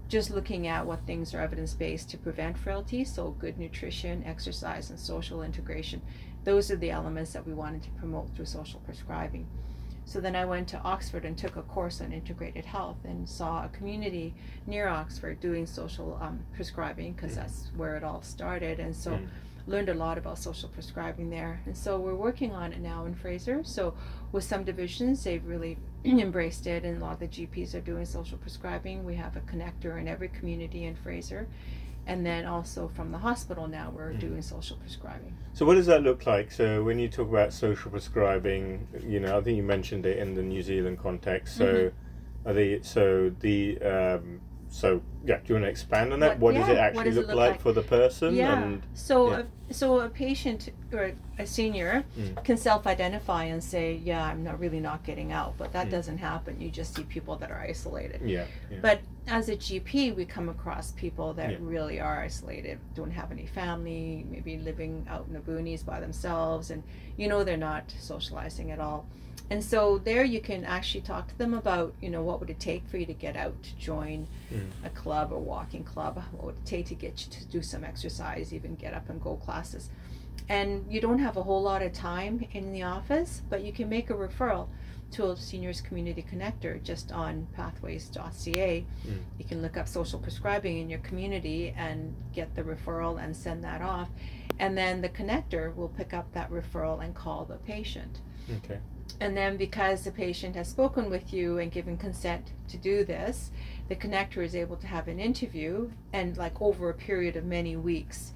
just 0.07 0.29
looking 0.29 0.67
at 0.67 0.85
what 0.85 1.05
things 1.07 1.33
are 1.33 1.41
evidence-based 1.41 2.09
to 2.09 2.17
prevent 2.17 2.57
frailty 2.57 3.03
so 3.03 3.31
good 3.39 3.57
nutrition 3.57 4.23
exercise 4.25 4.89
and 4.89 4.99
social 4.99 5.41
integration 5.41 6.01
those 6.43 6.69
are 6.69 6.75
the 6.75 6.91
elements 6.91 7.33
that 7.33 7.47
we 7.47 7.53
wanted 7.53 7.81
to 7.81 7.89
promote 7.91 8.29
through 8.35 8.45
social 8.45 8.79
prescribing 8.81 9.47
so 10.05 10.19
then 10.19 10.35
I 10.35 10.45
went 10.45 10.67
to 10.69 10.79
Oxford 10.81 11.25
and 11.25 11.37
took 11.37 11.55
a 11.55 11.61
course 11.63 12.01
on 12.01 12.11
integrated 12.11 12.65
health 12.65 12.97
and 13.05 13.27
saw 13.27 13.65
a 13.65 13.69
community 13.69 14.33
near 14.67 14.87
Oxford 14.87 15.39
doing 15.39 15.65
social 15.65 16.17
um, 16.21 16.39
prescribing 16.53 17.13
because 17.13 17.31
Mm. 17.31 17.35
that's 17.35 17.71
where 17.75 17.95
it 17.95 18.03
all 18.03 18.21
started. 18.21 18.79
And 18.79 18.95
so 18.95 19.11
Mm. 19.11 19.27
learned 19.65 19.89
a 19.89 19.93
lot 19.93 20.17
about 20.17 20.37
social 20.37 20.67
prescribing 20.69 21.29
there. 21.29 21.61
And 21.65 21.75
so 21.75 21.97
we're 21.99 22.15
working 22.15 22.51
on 22.51 22.73
it 22.73 22.79
now 22.81 23.05
in 23.05 23.15
Fraser. 23.15 23.63
So 23.63 23.93
with 24.33 24.43
some 24.43 24.63
divisions, 24.65 25.23
they've 25.23 25.45
really 25.45 25.77
embraced 26.05 26.67
it, 26.67 26.83
and 26.83 26.97
a 26.97 26.99
lot 26.99 27.13
of 27.13 27.19
the 27.19 27.27
GPs 27.29 27.73
are 27.73 27.79
doing 27.81 28.05
social 28.05 28.37
prescribing. 28.37 29.05
We 29.05 29.15
have 29.15 29.37
a 29.37 29.41
connector 29.41 29.97
in 30.01 30.07
every 30.09 30.27
community 30.27 30.83
in 30.83 30.95
Fraser. 30.95 31.47
And 32.05 32.25
then 32.25 32.45
also 32.45 32.89
from 32.89 33.13
the 33.13 33.19
hospital 33.19 33.67
now, 33.67 33.89
we're 33.95 34.11
Mm. 34.11 34.19
doing 34.19 34.41
social 34.41 34.75
prescribing. 34.75 35.37
So 35.53 35.65
what 35.67 35.75
does 35.75 35.85
that 35.85 36.01
look 36.01 36.25
like? 36.25 36.51
So 36.51 36.83
when 36.83 36.97
you 36.97 37.07
talk 37.07 37.29
about 37.29 37.53
social 37.53 37.91
prescribing, 37.91 38.87
you 39.05 39.19
know, 39.19 39.37
I 39.37 39.41
think 39.41 39.55
you 39.57 39.63
mentioned 39.63 40.05
it 40.05 40.17
in 40.17 40.33
the 40.33 40.41
New 40.41 40.63
Zealand 40.63 40.97
context. 40.99 41.57
So 41.57 41.91
Mm-hmm. 41.91 42.49
are 42.49 42.53
they 42.53 42.81
so 42.81 43.31
the 43.39 43.79
um, 43.81 44.41
so 44.73 45.01
yeah, 45.23 45.37
do 45.37 45.43
you 45.49 45.55
want 45.55 45.65
to 45.65 45.69
expand 45.69 46.11
on 46.13 46.19
that? 46.21 46.39
What- 46.39 46.55
what 46.55 46.59
does 46.61 46.67
it 46.69 46.77
actually 46.77 47.03
does 47.05 47.17
it 47.17 47.19
look, 47.21 47.27
look 47.27 47.35
like, 47.37 47.51
like? 47.51 47.61
for 47.61 47.71
the 47.73 47.83
person? 47.83 48.33
Yeah. 48.33 48.59
And 48.63 48.81
so, 48.95 49.29
yeah. 49.29 49.43
A, 49.69 49.73
so 49.73 49.99
a 49.99 50.09
patient 50.09 50.69
or 50.91 51.13
a 51.37 51.45
senior 51.45 52.03
Mm. 52.17 52.43
can 52.43 52.57
self-identify 52.57 53.43
and 53.45 53.63
say, 53.63 53.93
"Yeah, 54.03 54.25
I'm 54.25 54.43
not 54.43 54.59
really 54.59 54.79
not 54.79 55.03
getting 55.03 55.31
out," 55.31 55.53
but 55.59 55.71
that 55.73 55.87
Mm. 55.87 55.91
doesn't 55.91 56.17
happen. 56.17 56.59
You 56.59 56.71
just 56.71 56.95
see 56.95 57.03
people 57.03 57.35
that 57.37 57.51
are 57.51 57.59
isolated. 57.61 58.21
yeah, 58.25 58.45
yeah. 58.71 58.79
But 58.81 59.01
as 59.27 59.47
a 59.47 59.55
GP, 59.55 60.11
we 60.11 60.25
come 60.25 60.49
across 60.49 60.91
people 60.91 61.33
that 61.35 61.51
Yeah. 61.51 61.57
really 61.61 61.99
are 61.99 62.19
isolated, 62.21 62.79
don't 62.95 63.11
have 63.11 63.31
any 63.31 63.45
family, 63.45 64.25
maybe 64.29 64.57
living 64.57 65.05
out 65.07 65.25
in 65.27 65.33
the 65.33 65.39
boonies 65.39 65.85
by 65.85 65.99
themselves, 65.99 66.71
and 66.71 66.81
you 67.15 67.27
know 67.27 67.43
they're 67.43 67.57
not 67.71 67.93
socializing 67.99 68.71
at 68.71 68.79
all. 68.79 69.05
And 69.49 69.63
so 69.63 69.97
there 69.99 70.23
you 70.23 70.41
can 70.41 70.63
actually 70.65 71.01
talk 71.01 71.27
to 71.27 71.37
them 71.37 71.53
about, 71.53 71.93
you 72.01 72.09
know, 72.09 72.23
what 72.23 72.39
would 72.39 72.49
it 72.49 72.59
take 72.59 72.87
for 72.87 72.97
you 72.97 73.05
to 73.05 73.13
get 73.13 73.35
out 73.35 73.61
to 73.63 73.75
join 73.75 74.27
Mm. 74.51 74.69
a 74.83 74.89
club 74.89 75.31
or 75.31 75.39
walking 75.39 75.83
club? 75.83 76.21
What 76.31 76.43
would 76.45 76.55
it 76.55 76.65
take 76.65 76.85
to 76.87 76.95
get 76.95 77.25
you 77.25 77.31
to 77.31 77.45
do 77.45 77.61
some 77.61 77.83
exercise, 77.83 78.53
even 78.53 78.75
get 78.75 78.93
up 78.93 79.09
and 79.09 79.21
go 79.21 79.35
classes? 79.35 79.89
And 80.49 80.85
you 80.91 80.99
don't 81.01 81.19
have 81.19 81.37
a 81.37 81.43
whole 81.43 81.61
lot 81.61 81.81
of 81.81 81.93
time 81.93 82.45
in 82.51 82.73
the 82.73 82.83
office, 82.83 83.41
but 83.49 83.63
you 83.63 83.71
can 83.71 83.89
make 83.89 84.09
a 84.09 84.13
referral 84.13 84.67
to 85.11 85.29
a 85.29 85.37
seniors 85.37 85.79
community 85.79 86.23
connector 86.23 86.81
just 86.81 87.11
on 87.11 87.47
pathways.ca. 87.55 88.85
Mm. 89.07 89.19
You 89.37 89.45
can 89.45 89.61
look 89.61 89.77
up 89.77 89.87
social 89.87 90.19
prescribing 90.19 90.79
in 90.79 90.89
your 90.89 90.99
community 90.99 91.73
and 91.77 92.15
get 92.33 92.55
the 92.55 92.63
referral 92.63 93.23
and 93.23 93.35
send 93.35 93.63
that 93.63 93.81
off. 93.81 94.09
And 94.59 94.77
then 94.77 95.01
the 95.01 95.09
connector 95.09 95.75
will 95.75 95.89
pick 95.89 96.13
up 96.13 96.31
that 96.33 96.49
referral 96.51 97.03
and 97.03 97.13
call 97.13 97.45
the 97.45 97.57
patient. 97.57 98.19
okay. 98.57 98.79
And 99.19 99.37
then 99.37 99.57
because 99.57 100.03
the 100.03 100.11
patient 100.11 100.55
has 100.55 100.67
spoken 100.67 101.09
with 101.09 101.33
you 101.33 101.59
and 101.59 101.71
given 101.71 101.97
consent 101.97 102.51
to 102.69 102.77
do 102.77 103.03
this, 103.03 103.51
the 103.87 103.95
connector 103.95 104.43
is 104.43 104.55
able 104.55 104.75
to 104.77 104.87
have 104.87 105.07
an 105.07 105.19
interview 105.19 105.91
and 106.11 106.35
like 106.37 106.61
over 106.61 106.89
a 106.89 106.93
period 106.93 107.35
of 107.35 107.45
many 107.45 107.75
weeks 107.75 108.33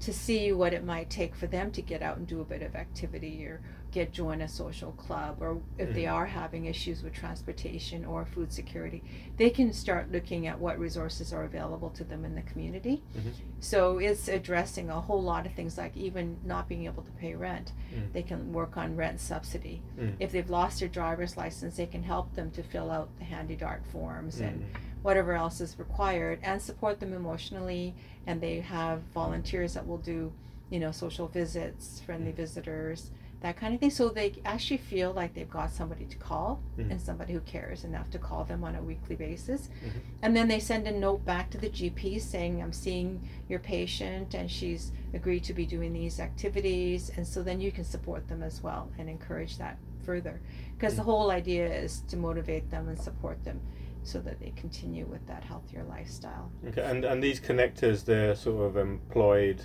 to 0.00 0.12
see 0.12 0.52
what 0.52 0.74
it 0.74 0.84
might 0.84 1.08
take 1.08 1.34
for 1.34 1.46
them 1.46 1.70
to 1.70 1.80
get 1.80 2.02
out 2.02 2.18
and 2.18 2.26
do 2.26 2.40
a 2.40 2.44
bit 2.44 2.62
of 2.62 2.76
activity 2.76 3.44
or 3.46 3.60
get 3.96 4.12
join 4.12 4.42
a 4.42 4.48
social 4.48 4.92
club 4.92 5.38
or 5.40 5.58
if 5.78 5.94
they 5.94 6.02
Mhm. 6.02 6.12
are 6.12 6.26
having 6.26 6.66
issues 6.66 7.02
with 7.02 7.14
transportation 7.14 8.04
or 8.04 8.26
food 8.26 8.52
security 8.52 9.02
they 9.38 9.48
can 9.48 9.72
start 9.72 10.12
looking 10.12 10.46
at 10.46 10.60
what 10.60 10.78
resources 10.78 11.32
are 11.32 11.44
available 11.44 11.88
to 11.88 12.04
them 12.04 12.22
in 12.22 12.34
the 12.34 12.42
community 12.42 13.02
Mhm. 13.16 13.32
so 13.58 13.96
it's 13.96 14.28
addressing 14.28 14.90
a 14.90 15.00
whole 15.00 15.22
lot 15.22 15.46
of 15.46 15.52
things 15.54 15.78
like 15.78 15.96
even 15.96 16.36
not 16.44 16.68
being 16.68 16.84
able 16.84 17.02
to 17.04 17.10
pay 17.12 17.34
rent 17.34 17.72
Mm. 17.94 18.12
they 18.12 18.22
can 18.22 18.52
work 18.52 18.76
on 18.76 18.96
rent 18.96 19.18
subsidy 19.18 19.80
Mm. 19.98 20.16
if 20.20 20.30
they've 20.30 20.50
lost 20.50 20.80
their 20.80 20.90
driver's 20.90 21.38
license 21.38 21.76
they 21.76 21.86
can 21.86 22.02
help 22.02 22.34
them 22.34 22.50
to 22.50 22.62
fill 22.62 22.90
out 22.90 23.08
the 23.18 23.24
HandyDART 23.24 23.82
forms 23.86 24.40
and 24.40 24.60
Mm. 24.60 24.66
whatever 25.02 25.32
else 25.32 25.58
is 25.62 25.78
required 25.78 26.38
and 26.42 26.60
support 26.60 27.00
them 27.00 27.14
emotionally 27.14 27.94
and 28.26 28.42
they 28.42 28.60
have 28.60 29.00
volunteers 29.14 29.72
that 29.72 29.86
will 29.86 30.02
do 30.14 30.32
you 30.68 30.80
know 30.80 30.90
social 30.90 31.28
visits 31.28 32.00
friendly 32.00 32.32
Mm. 32.32 32.36
visitors 32.44 33.10
that 33.40 33.56
kind 33.56 33.74
of 33.74 33.80
thing 33.80 33.90
so 33.90 34.08
they 34.08 34.32
actually 34.44 34.78
feel 34.78 35.12
like 35.12 35.34
they've 35.34 35.50
got 35.50 35.70
somebody 35.70 36.04
to 36.06 36.16
call 36.16 36.60
Mhm. 36.78 36.90
and 36.90 37.00
somebody 37.00 37.32
who 37.34 37.40
cares 37.40 37.84
enough 37.84 38.10
to 38.10 38.18
call 38.18 38.44
them 38.44 38.64
on 38.64 38.74
a 38.74 38.82
weekly 38.82 39.14
basis 39.16 39.68
Mhm. 39.84 39.90
and 40.22 40.36
then 40.36 40.48
they 40.48 40.58
send 40.58 40.86
a 40.88 40.92
note 40.92 41.24
back 41.24 41.50
to 41.50 41.58
the 41.58 41.68
gp 41.68 42.18
saying 42.20 42.62
i'm 42.62 42.72
seeing 42.72 43.20
your 43.48 43.58
patient 43.60 44.34
and 44.34 44.50
she's 44.50 44.90
agreed 45.12 45.44
to 45.44 45.52
be 45.52 45.66
doing 45.66 45.92
these 45.92 46.18
activities 46.18 47.10
and 47.16 47.26
so 47.26 47.42
then 47.42 47.60
you 47.60 47.70
can 47.70 47.84
support 47.84 48.26
them 48.28 48.42
as 48.42 48.62
well 48.62 48.90
and 48.98 49.08
encourage 49.10 49.58
that 49.58 49.76
further 50.02 50.40
because 50.76 50.96
the 50.96 51.02
Mm. 51.02 51.06
whole 51.06 51.30
idea 51.30 51.66
is 51.72 52.00
to 52.08 52.16
motivate 52.16 52.70
them 52.70 52.88
and 52.88 52.98
support 52.98 53.42
them 53.44 53.60
so 54.02 54.20
that 54.20 54.38
they 54.38 54.52
continue 54.56 55.04
with 55.04 55.26
that 55.26 55.42
healthier 55.42 55.82
lifestyle. 55.82 56.48
Okay. 56.68 56.80
And 56.80 57.04
and 57.04 57.20
these 57.20 57.40
connectors, 57.40 58.04
they're 58.04 58.36
sort 58.36 58.64
of 58.68 58.76
employed. 58.76 59.62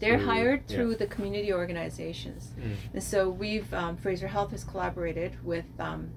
They're 0.00 0.18
Through- 0.18 0.26
hired 0.26 0.62
yeah. 0.68 0.76
through 0.76 0.94
the 0.96 1.06
community 1.06 1.52
organizations. 1.52 2.52
Mm. 2.58 2.74
And 2.94 3.02
so 3.02 3.30
we've, 3.30 3.72
um, 3.74 3.96
Fraser 3.96 4.28
Health 4.28 4.50
has 4.50 4.64
collaborated 4.64 5.42
with 5.44 5.64
um, 5.78 6.10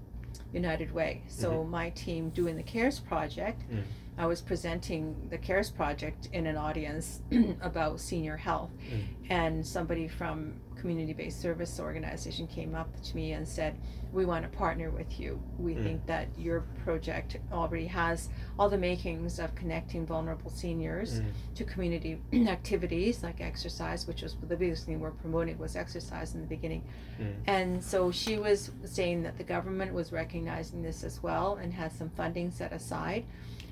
United 0.54 0.92
Way. 0.94 1.24
So 1.28 1.64
my 1.64 1.90
team 1.92 2.30
doing 2.32 2.56
the 2.58 2.64
CARES 2.64 3.00
project, 3.00 3.62
Mm. 3.72 3.84
I 4.20 4.26
was 4.26 4.42
presenting 4.42 5.16
the 5.30 5.38
CARES 5.38 5.70
project 5.70 6.30
in 6.34 6.48
an 6.48 6.58
audience 6.58 7.22
about 7.62 8.00
senior 8.00 8.36
health. 8.38 8.72
Mm. 8.90 9.04
And 9.30 9.68
somebody 9.68 10.08
from 10.08 10.56
community 10.78 11.14
based 11.14 11.42
service 11.42 11.80
organization 11.80 12.48
came 12.48 12.76
up 12.76 12.90
to 13.04 13.16
me 13.16 13.34
and 13.34 13.48
said, 13.48 13.76
We 14.14 14.24
want 14.26 14.50
to 14.50 14.58
partner 14.58 14.90
with 14.90 15.20
you. 15.20 15.38
We 15.60 15.74
Mm. 15.76 15.84
think 15.84 16.06
that 16.06 16.28
your 16.38 16.62
project 16.86 17.36
already 17.52 17.88
has 17.88 18.30
all 18.58 18.70
the 18.70 18.78
makings 18.78 19.38
of 19.38 19.54
connecting 19.54 20.06
vulnerable 20.06 20.50
seniors 20.50 21.20
Mm. 21.20 21.26
to 21.56 21.64
community 21.66 22.22
activities 22.48 23.22
like 23.22 23.42
exercise, 23.42 24.08
which 24.08 24.22
was 24.22 24.36
the 24.48 24.56
biggest 24.56 24.86
thing 24.86 25.02
we're 25.02 25.12
promoting 25.12 25.58
was 25.58 25.76
exercise 25.76 26.34
in 26.36 26.40
the 26.42 26.48
beginning. 26.48 26.84
Mm. 27.20 27.34
And 27.48 27.84
so 27.84 28.10
she 28.12 28.38
was 28.38 28.72
saying 28.86 29.24
that 29.24 29.38
the 29.38 29.44
government 29.44 29.94
was 29.94 30.14
recognizing 30.14 30.82
this 30.82 31.04
as 31.04 31.22
well 31.22 31.56
and 31.62 31.74
has 31.74 31.92
some 31.92 32.10
funding 32.12 32.50
set 32.50 32.72
aside. 32.72 33.26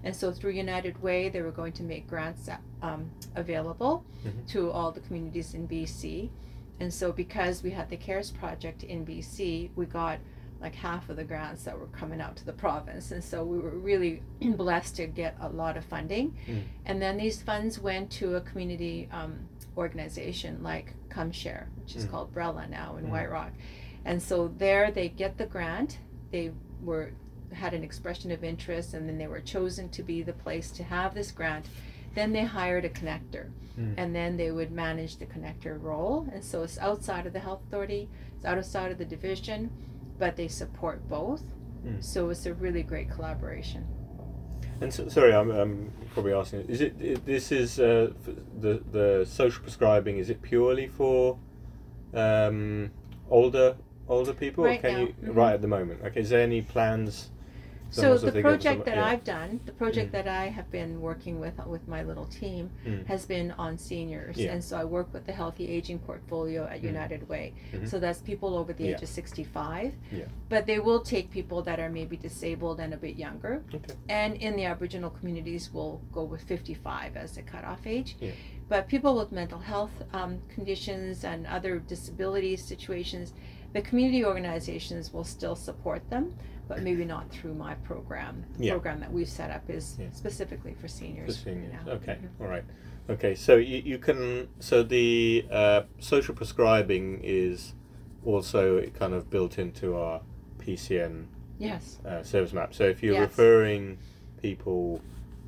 And 0.03 0.13
so 0.15 0.31
through 0.33 0.51
United 0.51 1.01
Way, 1.01 1.29
they 1.29 1.41
were 1.41 1.51
going 1.51 1.73
to 1.73 1.83
make 1.83 2.07
grants 2.07 2.49
um, 2.81 3.09
available 3.35 4.03
Mhm. 4.25 4.45
to 4.49 4.69
all 4.71 4.91
the 4.91 4.99
communities 4.99 5.53
in 5.53 5.65
BC. 5.65 6.29
And 6.79 6.93
so 6.93 7.11
because 7.11 7.63
we 7.63 7.71
had 7.71 7.89
the 7.89 7.97
CARES 7.97 8.31
project 8.31 8.83
in 8.83 9.05
BC, 9.05 9.69
we 9.75 9.85
got 9.85 10.19
like 10.61 10.75
half 10.75 11.09
of 11.09 11.17
the 11.17 11.23
grants 11.23 11.63
that 11.63 11.77
were 11.77 11.87
coming 11.87 12.21
out 12.21 12.35
to 12.37 12.45
the 12.45 12.53
province. 12.53 13.11
And 13.11 13.23
so 13.23 13.43
we 13.43 13.59
were 13.59 13.71
really 13.77 14.21
blessed 14.41 14.95
to 14.97 15.07
get 15.07 15.35
a 15.41 15.49
lot 15.49 15.77
of 15.77 15.85
funding. 15.85 16.35
Mm. 16.47 16.61
And 16.85 17.01
then 17.01 17.17
these 17.17 17.41
funds 17.41 17.77
went 17.79 18.09
to 18.11 18.35
a 18.35 18.41
community 18.41 19.07
um, 19.11 19.47
organization 19.77 20.63
like 20.63 20.93
Come 21.09 21.31
Share, 21.31 21.67
which 21.81 21.95
is 21.95 22.05
Mm. 22.05 22.11
called 22.11 22.33
Brella 22.33 22.69
now 22.69 22.95
in 22.97 23.05
Mm. 23.05 23.09
White 23.09 23.29
Rock. 23.29 23.51
And 24.05 24.21
so 24.21 24.47
there 24.57 24.91
they 24.91 25.09
get 25.09 25.37
the 25.37 25.45
grant. 25.45 25.99
They 26.31 26.51
were 26.81 27.11
had 27.51 27.73
an 27.73 27.83
expression 27.83 28.31
of 28.31 28.43
interest 28.43 28.93
and 28.93 29.07
then 29.07 29.17
they 29.17 29.27
were 29.27 29.39
chosen 29.39 29.87
to 29.89 30.03
be 30.03 30.21
the 30.23 30.33
place 30.33 30.71
to 30.71 30.83
have 30.83 31.13
this 31.13 31.31
grant. 31.31 31.67
Then 32.15 32.31
they 32.33 32.43
hired 32.43 32.85
a 32.85 32.89
connector 32.89 33.51
Mm. 33.79 33.93
and 33.97 34.15
then 34.15 34.37
they 34.37 34.51
would 34.51 34.71
manage 34.71 35.17
the 35.17 35.25
connector 35.25 35.81
role. 35.81 36.27
And 36.31 36.43
so 36.43 36.63
it's 36.63 36.77
outside 36.77 37.25
of 37.25 37.33
the 37.33 37.39
health 37.39 37.61
authority, 37.67 38.07
it's 38.37 38.45
outside 38.45 38.91
of 38.91 38.97
the 38.97 39.05
division, 39.05 39.69
but 40.17 40.35
they 40.37 40.47
support 40.47 41.07
both. 41.09 41.43
Mm. 41.85 42.03
So 42.03 42.29
it's 42.29 42.45
a 42.45 42.53
really 42.53 42.83
great 42.83 43.09
collaboration. 43.11 43.85
And 44.81 44.93
so, 44.93 45.07
sorry, 45.07 45.33
I'm, 45.33 45.51
I'm 45.51 45.91
probably 46.13 46.33
asking. 46.33 46.61
Is 46.67 46.81
it, 46.81 47.25
this 47.25 47.51
is 47.51 47.79
uh, 47.79 48.11
the 48.59 48.81
the 48.91 49.25
social 49.25 49.63
prescribing? 49.63 50.17
Is 50.17 50.29
it 50.29 50.41
purely 50.41 50.87
for 50.87 51.37
um, 52.13 52.91
older 53.29 53.77
older 54.09 54.33
people? 54.33 54.65
Right 54.65 54.79
or 54.79 54.81
can 54.81 54.93
now, 54.93 54.99
you 54.99 55.07
mhm. 55.23 55.35
right 55.35 55.53
at 55.53 55.61
the 55.61 55.69
moment? 55.69 56.01
Okay, 56.03 56.19
is 56.19 56.29
there 56.29 56.41
any 56.41 56.61
plans? 56.61 57.31
So 58.01 58.17
the 58.17 58.41
project 58.41 58.79
some- 58.81 58.85
that 58.85 58.95
yeah. 58.97 59.05
I've 59.05 59.23
done, 59.23 59.59
the 59.65 59.71
project 59.71 60.09
Mm. 60.09 60.11
that 60.13 60.27
I 60.27 60.45
have 60.47 60.69
been 60.71 61.01
working 61.01 61.39
with 61.39 61.53
with 61.65 61.87
my 61.87 62.03
little 62.03 62.25
team 62.25 62.69
Mm. 62.85 63.05
has 63.07 63.25
been 63.25 63.51
on 63.51 63.77
seniors, 63.77 64.37
Yeah. 64.37 64.51
and 64.53 64.63
so 64.63 64.77
I 64.77 64.83
work 64.83 65.13
with 65.13 65.25
the 65.25 65.31
Healthy 65.31 65.67
Aging 65.69 65.99
portfolio 65.99 66.65
at 66.65 66.81
Mm. 66.81 66.87
United 66.93 67.29
Way. 67.29 67.53
Mhm. 67.71 67.87
So 67.87 67.99
that's 67.99 68.19
people 68.19 68.55
over 68.55 68.73
the 68.73 68.85
Yeah. 68.85 68.95
age 68.95 69.01
of 69.03 69.09
sixty-five. 69.09 69.93
Yeah. 70.11 70.25
But 70.49 70.65
they 70.65 70.79
will 70.79 71.01
take 71.01 71.29
people 71.31 71.61
that 71.63 71.79
are 71.79 71.89
maybe 71.89 72.17
disabled 72.17 72.79
and 72.79 72.93
a 72.93 72.97
bit 72.97 73.15
younger, 73.15 73.63
Okay. 73.73 73.93
and 74.09 74.35
in 74.35 74.55
the 74.55 74.65
Aboriginal 74.65 75.09
communities, 75.09 75.73
we'll 75.73 76.01
go 76.11 76.23
with 76.23 76.41
fifty-five 76.41 77.15
as 77.15 77.35
the 77.35 77.41
cutoff 77.41 77.85
age. 77.87 78.15
Yeah. 78.19 78.31
But 78.67 78.87
people 78.87 79.15
with 79.15 79.31
mental 79.31 79.59
health 79.59 79.91
um, 80.13 80.39
conditions 80.49 81.23
and 81.23 81.45
other 81.47 81.79
disability 81.79 82.55
situations, 82.57 83.33
the 83.73 83.81
community 83.81 84.25
organizations 84.25 85.13
will 85.13 85.23
still 85.23 85.55
support 85.55 86.09
them, 86.09 86.33
but 86.67 86.81
maybe 86.81 87.05
not 87.05 87.29
through 87.29 87.53
my 87.53 87.75
program. 87.75 88.43
The 88.57 88.65
Yeah. 88.65 88.71
program 88.71 88.99
that 89.01 89.11
we've 89.11 89.29
set 89.29 89.51
up 89.51 89.69
is 89.69 89.97
Yeah. 89.99 90.09
specifically 90.11 90.73
for 90.73 90.81
For 90.81 90.87
seniors. 90.87 91.37
seniors. 91.43 91.73
now. 91.85 91.91
Okay. 91.93 92.17
Mhm. 92.21 92.41
All 92.41 92.47
right. 92.47 92.63
Okay. 93.09 93.35
So 93.35 93.57
you, 93.57 93.77
you 93.85 93.97
can 93.99 94.47
so 94.59 94.81
the 94.81 95.45
uh, 95.51 95.83
social 95.99 96.33
prescribing 96.33 97.19
is 97.23 97.73
also 98.25 98.81
kind 98.87 99.13
of 99.13 99.29
built 99.29 99.59
into 99.59 99.95
our 99.95 100.21
PCN 100.57 101.27
Yes. 101.59 101.99
uh, 102.03 102.23
service 102.23 102.51
map. 102.53 102.73
So 102.73 102.85
if 102.85 103.03
you're 103.03 103.13
Yes. 103.13 103.29
referring 103.29 103.99
people 104.41 105.01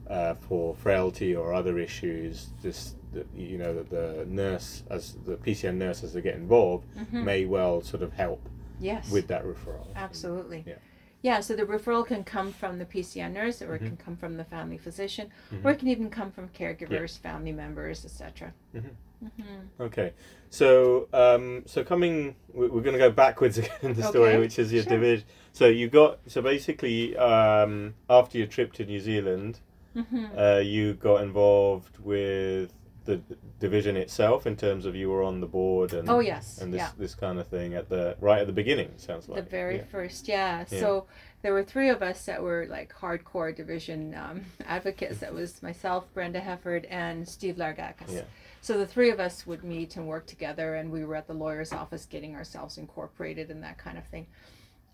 uh, 0.08 0.36
for 0.36 0.74
frailty 0.76 1.36
or 1.36 1.54
other 1.54 1.78
issues, 1.80 2.52
this 2.62 2.96
that 3.18 3.28
you 3.36 3.58
know 3.58 3.74
that 3.74 3.90
the 3.90 4.26
nurse 4.30 4.84
as 4.90 5.18
the 5.26 5.36
PCN 5.36 5.76
nurse 5.76 6.04
as 6.04 6.14
they 6.14 6.22
get 6.22 6.36
involved 6.36 6.86
Mhm. 6.96 7.24
may 7.24 7.46
well 7.46 7.82
sort 7.82 8.04
of 8.04 8.14
help 8.14 8.42
Yes. 8.80 9.12
with 9.12 9.28
that 9.28 9.44
referral. 9.44 9.88
Absolutely. 9.96 10.64
Yeah. 10.68 10.76
Yeah, 11.24 11.40
so 11.40 11.56
the 11.56 11.64
referral 11.64 12.06
can 12.06 12.24
come 12.24 12.54
from 12.54 12.78
the 12.78 12.86
PCN 12.86 13.34
nurse 13.34 13.62
or 13.64 13.74
it 13.76 13.82
Mhm. 13.82 13.88
can 13.88 13.98
come 13.98 14.16
from 14.16 14.38
the 14.38 14.44
family 14.44 14.78
physician 14.78 15.30
Mhm. 15.52 15.66
or 15.66 15.72
it 15.72 15.80
can 15.80 15.88
even 15.88 16.10
come 16.12 16.32
from 16.32 16.48
caregivers, 16.50 17.18
family 17.18 17.52
members, 17.52 18.06
etc. 18.06 18.54
Mhm. 18.76 18.84
Mm-hmm. 19.26 19.82
Okay, 19.82 20.14
so 20.52 21.08
um, 21.12 21.64
so 21.66 21.84
coming, 21.84 22.36
we- 22.54 22.68
we're 22.68 22.82
going 22.84 22.94
to 22.94 23.00
go 23.00 23.10
backwards 23.10 23.58
again 23.62 23.72
in 23.82 23.94
the 23.96 24.04
story, 24.04 24.38
which 24.38 24.60
is 24.60 24.72
your 24.72 24.84
sure. 24.84 24.92
division. 24.94 25.26
So 25.54 25.66
you 25.68 25.90
got 25.90 26.20
so 26.28 26.40
basically 26.44 27.18
um, 27.18 27.96
after 28.08 28.38
your 28.38 28.46
trip 28.48 28.74
to 28.74 28.86
New 28.86 29.00
Zealand, 29.00 29.60
Mm-hmm. 29.96 30.26
uh, 30.38 30.58
you 30.60 30.94
got 30.94 31.24
involved 31.24 31.98
with 31.98 32.72
the 33.08 33.22
division 33.60 33.98
itself 33.98 34.46
in 34.46 34.56
terms 34.56 34.86
of 34.86 34.96
you 34.96 35.10
were 35.10 35.24
on 35.24 35.42
the 35.42 35.48
board 35.48 35.94
and 35.94 36.08
Oh 36.10 36.20
yes, 36.20 36.60
and 36.60 36.72
this 36.72 36.80
yeah. 36.80 36.92
this 36.98 37.16
kind 37.16 37.40
of 37.40 37.48
thing 37.48 37.74
at 37.74 37.90
the 37.90 38.16
right 38.20 38.42
at 38.42 38.48
the 38.48 38.54
beginning 38.54 38.92
sounds 38.98 39.28
like 39.28 39.44
the 39.44 39.50
very 39.50 39.78
yeah. 39.78 39.86
first, 39.86 40.28
yeah. 40.28 40.66
Yeah. 40.70 40.80
So 40.80 41.08
there 41.42 41.54
were 41.54 41.64
three 41.64 41.90
of 41.90 42.04
us 42.04 42.26
that 42.26 42.44
were 42.44 42.68
like 42.70 42.94
hardcore 42.94 43.56
division 43.56 44.14
um, 44.14 44.42
advocates. 44.66 45.20
That 45.20 45.34
was 45.34 45.64
myself, 45.64 46.06
Brenda 46.14 46.42
Hefford, 46.42 46.86
and 46.90 47.28
Steve 47.28 47.56
Largakis. 47.56 48.14
Yeah. 48.14 48.22
So 48.62 48.78
the 48.78 48.88
three 48.88 49.10
of 49.10 49.20
us 49.20 49.48
would 49.48 49.64
meet 49.64 49.96
and 49.96 50.08
work 50.08 50.28
together, 50.28 50.76
and 50.76 50.92
we 50.92 51.06
were 51.06 51.16
at 51.16 51.28
the 51.28 51.34
lawyer's 51.34 51.72
office 51.72 52.06
getting 52.06 52.36
ourselves 52.36 52.78
incorporated 52.78 53.50
and 53.50 53.64
that 53.64 53.78
kind 53.78 53.98
of 53.98 54.06
thing. 54.08 54.28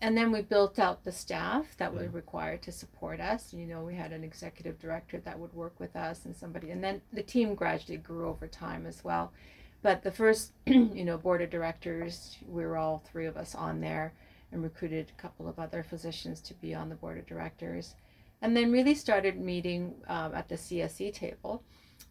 And 0.04 0.18
then 0.18 0.30
we 0.30 0.42
built 0.42 0.78
out 0.78 1.02
the 1.02 1.10
staff 1.10 1.78
that 1.78 1.94
was 1.94 2.12
required 2.12 2.60
to 2.64 2.72
support 2.72 3.20
us. 3.20 3.54
You 3.54 3.64
know, 3.64 3.82
we 3.82 3.94
had 3.94 4.12
an 4.12 4.22
executive 4.22 4.78
director 4.78 5.18
that 5.20 5.38
would 5.38 5.54
work 5.54 5.80
with 5.80 5.96
us 5.96 6.26
and 6.26 6.36
somebody, 6.36 6.72
and 6.72 6.84
then 6.84 7.00
the 7.14 7.22
team 7.22 7.54
gradually 7.54 7.96
grew 7.96 8.28
over 8.28 8.46
time 8.46 8.84
as 8.84 9.02
well. 9.02 9.32
But 9.80 10.02
the 10.02 10.10
first, 10.10 10.52
you 10.66 11.06
know, 11.06 11.16
board 11.16 11.40
of 11.40 11.48
directors, 11.48 12.36
we 12.46 12.66
were 12.66 12.76
all 12.76 13.02
three 13.10 13.24
of 13.24 13.38
us 13.38 13.54
on 13.54 13.80
there 13.80 14.12
and 14.52 14.62
recruited 14.62 15.08
a 15.08 15.22
couple 15.22 15.48
of 15.48 15.58
other 15.58 15.82
physicians 15.82 16.42
to 16.42 16.54
be 16.54 16.74
on 16.74 16.90
the 16.90 16.96
board 16.96 17.16
of 17.16 17.24
directors. 17.24 17.94
And 18.42 18.54
then 18.54 18.70
really 18.70 18.94
started 18.94 19.40
meeting 19.40 19.94
um, 20.08 20.34
at 20.34 20.50
the 20.50 20.56
CSC 20.56 21.14
table, 21.14 21.62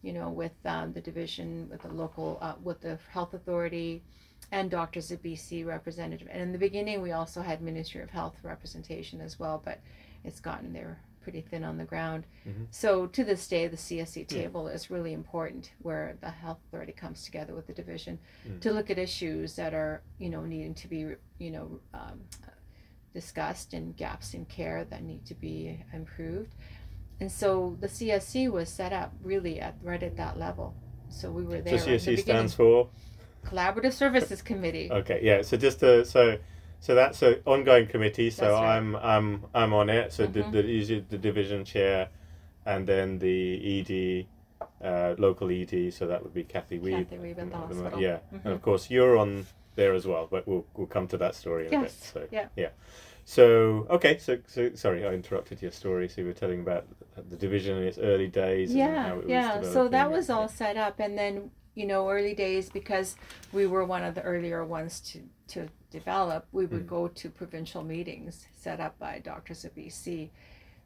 you 0.02 0.12
know, 0.12 0.30
with 0.30 0.50
um, 0.64 0.92
the 0.92 1.00
division, 1.00 1.68
with 1.70 1.82
the 1.82 1.94
local, 1.94 2.38
uh, 2.40 2.54
with 2.60 2.80
the 2.80 2.98
health 3.12 3.34
authority, 3.34 4.02
and 4.52 4.70
Doctors 4.70 5.10
of 5.10 5.22
BC 5.22 5.64
representative. 5.66 6.28
And 6.30 6.40
in 6.42 6.52
the 6.52 6.58
beginning, 6.58 7.02
we 7.02 7.12
also 7.12 7.42
had 7.42 7.60
Ministry 7.62 8.02
of 8.02 8.10
Health 8.10 8.36
representation 8.42 9.20
as 9.20 9.38
well, 9.38 9.60
but 9.64 9.80
it's 10.24 10.40
gotten 10.40 10.72
there 10.72 11.00
pretty 11.22 11.40
thin 11.40 11.64
on 11.64 11.78
the 11.78 11.84
ground. 11.84 12.26
Mhm. 12.46 12.66
So 12.70 13.06
to 13.06 13.24
this 13.24 13.48
day, 13.48 13.66
the 13.66 13.76
CSC 13.78 14.24
table 14.24 14.68
is 14.68 14.90
really 14.90 15.14
important, 15.14 15.72
where 15.80 16.18
the 16.20 16.30
health 16.30 16.58
authority 16.66 16.92
comes 16.92 17.24
together 17.24 17.54
with 17.54 17.66
the 17.66 17.72
division 17.72 18.18
Mm. 18.46 18.60
to 18.60 18.72
look 18.72 18.90
at 18.90 18.98
issues 18.98 19.56
that 19.56 19.72
are, 19.72 20.02
you 20.18 20.28
know, 20.28 20.44
needing 20.44 20.74
to 20.74 20.86
be, 20.88 21.14
you 21.38 21.50
know, 21.50 21.80
um, 21.94 22.20
discussed 23.14 23.72
and 23.74 23.96
gaps 23.96 24.34
in 24.34 24.44
care 24.46 24.84
that 24.84 25.02
need 25.02 25.24
to 25.26 25.34
be 25.34 25.82
improved. 25.92 26.54
And 27.20 27.30
so 27.30 27.76
the 27.80 27.88
CSC 27.88 28.48
was 28.48 28.68
set 28.68 28.92
up 28.92 29.14
really 29.22 29.60
at 29.60 29.76
right 29.82 30.02
at 30.02 30.16
that 30.16 30.38
level. 30.38 30.74
So 31.08 31.30
we 31.30 31.44
were 31.44 31.58
So 31.58 31.62
there. 31.62 31.74
in 31.94 32.04
the 32.04 32.16
stands 32.16 32.54
for 32.54 32.90
Collaborative 33.44 33.92
Services 33.92 34.42
Committee. 34.42 34.90
okay, 34.90 35.20
yeah. 35.22 35.42
So 35.42 35.56
just 35.56 35.80
to, 35.80 36.04
so 36.04 36.38
so 36.80 36.94
that's 36.94 37.22
an 37.22 37.40
ongoing 37.46 37.86
committee. 37.86 38.30
So 38.30 38.52
right. 38.52 38.76
I'm 38.76 38.96
I'm 38.96 39.44
I'm 39.54 39.72
on 39.72 39.88
it. 39.88 40.12
So 40.12 40.26
Mhm. 40.26 40.32
the, 40.52 40.62
the 40.62 40.68
usually 40.68 41.04
the 41.08 41.18
division 41.18 41.64
chair, 41.64 42.08
and 42.66 42.86
then 42.86 43.18
the 43.18 43.80
ED, 43.80 44.26
uh, 44.84 45.14
local 45.18 45.50
ED. 45.50 45.92
So 45.92 46.06
that 46.06 46.22
would 46.22 46.34
be 46.34 46.44
Kathy 46.44 46.78
Weeb. 46.78 47.08
Kathy 47.10 47.16
Weeb 47.22 47.38
at 47.38 47.50
the 47.50 47.56
hospital. 47.56 48.00
Yeah, 48.00 48.18
Mhm. 48.32 48.44
and 48.44 48.52
of 48.54 48.62
course 48.62 48.90
you're 48.90 49.16
on 49.16 49.46
there 49.76 49.94
as 49.94 50.06
well. 50.06 50.28
But 50.30 50.46
we'll 50.46 50.66
we'll 50.76 50.86
come 50.86 51.08
to 51.08 51.16
that 51.18 51.34
story 51.34 51.68
in 51.68 51.74
a 51.74 51.78
bit. 51.78 51.82
Yes. 51.84 52.12
So 52.12 52.26
Yeah. 52.30 52.48
yeah. 52.56 52.68
So 53.24 53.86
okay, 53.88 54.18
so 54.18 54.38
so 54.46 54.74
sorry, 54.74 55.06
I 55.06 55.14
interrupted 55.14 55.62
your 55.62 55.70
story. 55.72 56.08
So 56.08 56.20
you 56.20 56.26
were 56.26 56.34
telling 56.34 56.60
about 56.60 56.84
the 57.30 57.36
division 57.36 57.78
in 57.78 57.84
its 57.84 57.98
early 57.98 58.28
days. 58.28 58.72
and 58.72 58.80
how 58.82 58.86
Yeah, 58.86 59.12
was 59.14 59.24
yeah. 59.26 59.62
So 59.62 59.88
that 59.88 60.10
was 60.10 60.28
all 60.28 60.48
set 60.48 60.76
up, 60.76 61.00
and 61.00 61.16
then 61.16 61.50
you 61.74 61.86
know, 61.86 62.08
early 62.08 62.34
days 62.34 62.70
because 62.70 63.16
we 63.52 63.66
were 63.66 63.84
one 63.84 64.04
of 64.04 64.14
the 64.14 64.22
earlier 64.22 64.64
ones 64.64 65.00
to 65.00 65.20
to 65.46 65.68
develop. 65.90 66.46
We 66.52 66.64
would 66.64 66.84
Mm. 66.86 66.88
go 66.88 67.08
to 67.08 67.28
provincial 67.28 67.82
meetings 67.84 68.46
set 68.56 68.80
up 68.80 68.98
by 68.98 69.18
Doctors 69.18 69.64
of 69.66 69.74
BC. 69.74 70.30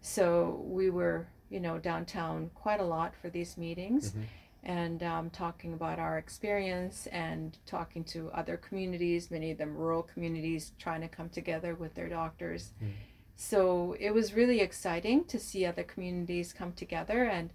So 0.01 0.63
we 0.67 0.91
were, 0.91 1.29
you 1.49 1.61
know, 1.61 1.79
downtown 1.79 2.51
quite 2.55 2.81
a 2.81 2.85
lot 2.85 3.15
for 3.15 3.31
these 3.31 3.57
meetings. 3.57 4.13
Mhm. 4.13 4.25
And 4.65 5.03
um, 5.05 5.31
talking 5.31 5.73
about 5.73 6.01
our 6.01 6.19
experience 6.19 7.07
and 7.07 7.57
talking 7.67 8.03
to 8.05 8.31
other 8.33 8.57
communities, 8.57 9.31
many 9.31 9.53
of 9.53 9.59
them 9.59 9.77
rural 9.77 10.03
communities, 10.03 10.73
trying 10.79 11.01
to 11.03 11.09
come 11.09 11.29
together 11.29 11.75
with 11.77 11.95
their 11.95 12.09
doctors. 12.09 12.73
Mm. 12.83 12.91
So 13.37 13.95
it 14.01 14.11
was 14.11 14.35
really 14.35 14.61
exciting 14.61 15.25
to 15.27 15.39
see 15.39 15.65
other 15.65 15.85
communities 15.85 16.53
come 16.53 16.73
together 16.73 17.23
and 17.25 17.51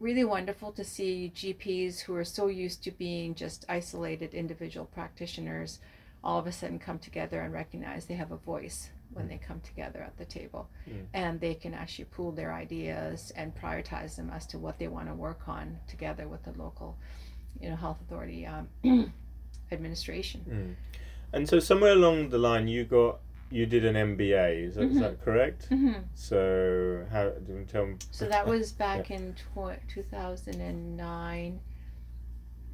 really 0.00 0.24
wonderful 0.24 0.72
to 0.72 0.82
see 0.84 1.30
GPs 1.34 2.00
who 2.00 2.14
are 2.16 2.24
so 2.24 2.48
used 2.48 2.82
to 2.84 2.90
being 2.90 3.34
just 3.34 3.64
isolated 3.68 4.34
individual 4.34 4.86
practitioners 4.86 5.78
all 6.24 6.38
of 6.38 6.46
a 6.46 6.52
sudden 6.52 6.78
come 6.78 6.98
together 6.98 7.40
and 7.42 7.52
recognize 7.52 8.06
they 8.06 8.14
have 8.14 8.32
a 8.32 8.36
voice 8.36 8.90
when 9.12 9.26
they 9.28 9.38
come 9.38 9.60
together 9.60 10.00
at 10.02 10.16
the 10.18 10.24
table 10.24 10.68
Mm. 10.88 11.06
and 11.14 11.40
they 11.40 11.54
can 11.54 11.74
actually 11.74 12.04
pool 12.06 12.32
their 12.32 12.52
ideas 12.52 13.32
and 13.36 13.54
prioritize 13.54 14.16
them 14.16 14.30
as 14.30 14.46
to 14.46 14.58
what 14.58 14.78
they 14.78 14.88
want 14.88 15.08
to 15.08 15.14
work 15.14 15.48
on 15.48 15.78
together 15.88 16.28
with 16.28 16.42
the 16.44 16.52
local 16.52 16.96
you 17.60 17.68
know 17.68 17.76
health 17.76 18.00
authority 18.02 18.46
um, 18.46 18.68
administration 19.72 20.40
Mm. 20.48 20.74
And 21.32 21.48
so 21.48 21.60
somewhere 21.60 21.92
along 21.92 22.30
the 22.30 22.38
line, 22.38 22.66
you 22.66 22.84
got 22.84 23.20
you 23.50 23.66
did 23.66 23.84
an 23.84 23.94
MBA. 24.16 24.64
Is 24.68 24.74
that, 24.76 24.84
is 24.84 24.96
Mhm. 24.96 25.00
that 25.00 25.24
correct? 25.24 25.66
hmm 25.68 25.92
So 26.14 27.06
how 27.10 27.30
do 27.30 27.52
you 27.54 27.64
tell 27.64 27.86
me? 27.86 27.96
So 28.10 28.26
that 28.28 28.46
was 28.46 28.72
back 28.72 29.10
in 29.10 29.34
tw- 29.34 29.78
2009 29.88 31.60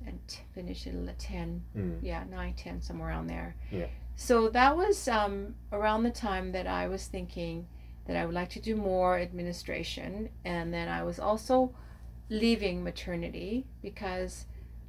and 0.07 0.19
t- 0.29 0.43
finished 0.55 0.87
in 0.87 1.11
10, 1.19 1.63
Mm. 1.77 1.99
yeah, 2.03 2.25
9, 2.31 2.55
10, 2.55 2.81
somewhere 2.83 3.09
around 3.09 3.27
there. 3.27 3.57
Yeah. 3.71 3.87
So 4.15 4.49
that 4.51 4.77
was 4.77 5.09
um, 5.09 5.55
around 5.73 6.05
the 6.05 6.11
time 6.11 6.53
that 6.53 6.67
I 6.67 6.89
was 6.89 7.07
thinking 7.07 7.67
that 8.07 8.17
I 8.17 8.25
would 8.25 8.35
like 8.35 8.51
to 8.51 8.61
do 8.61 8.77
more 8.77 9.19
administration. 9.19 10.29
And 10.45 10.73
then 10.73 10.89
I 10.89 11.03
was 11.03 11.19
also 11.19 11.75
leaving 12.29 12.83
maternity 12.85 13.67
because 13.83 14.47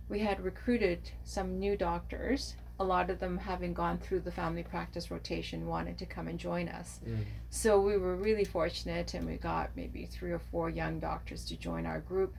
we 0.09 0.19
had 0.19 0.39
recruited 0.39 1.11
some 1.23 1.59
new 1.59 1.75
doctors. 1.75 2.55
A 2.79 2.83
lot 2.83 3.09
of 3.09 3.19
them, 3.19 3.37
having 3.37 3.73
gone 3.73 3.97
through 3.97 4.19
the 4.21 4.31
family 4.31 4.63
practice 4.63 5.09
rotation, 5.09 5.65
wanted 5.65 5.97
to 5.97 6.05
come 6.05 6.27
and 6.27 6.37
join 6.39 6.69
us. 6.69 6.99
Mm. 7.07 7.23
So 7.49 7.81
we 7.81 7.97
were 7.97 8.15
really 8.15 8.45
fortunate, 8.45 9.13
and 9.13 9.25
we 9.25 9.37
got 9.37 9.71
maybe 9.75 10.05
three 10.05 10.31
or 10.31 10.39
four 10.39 10.69
young 10.69 10.99
doctors 10.99 11.45
to 11.45 11.57
join 11.57 11.85
our 11.85 11.99
group. 11.99 12.35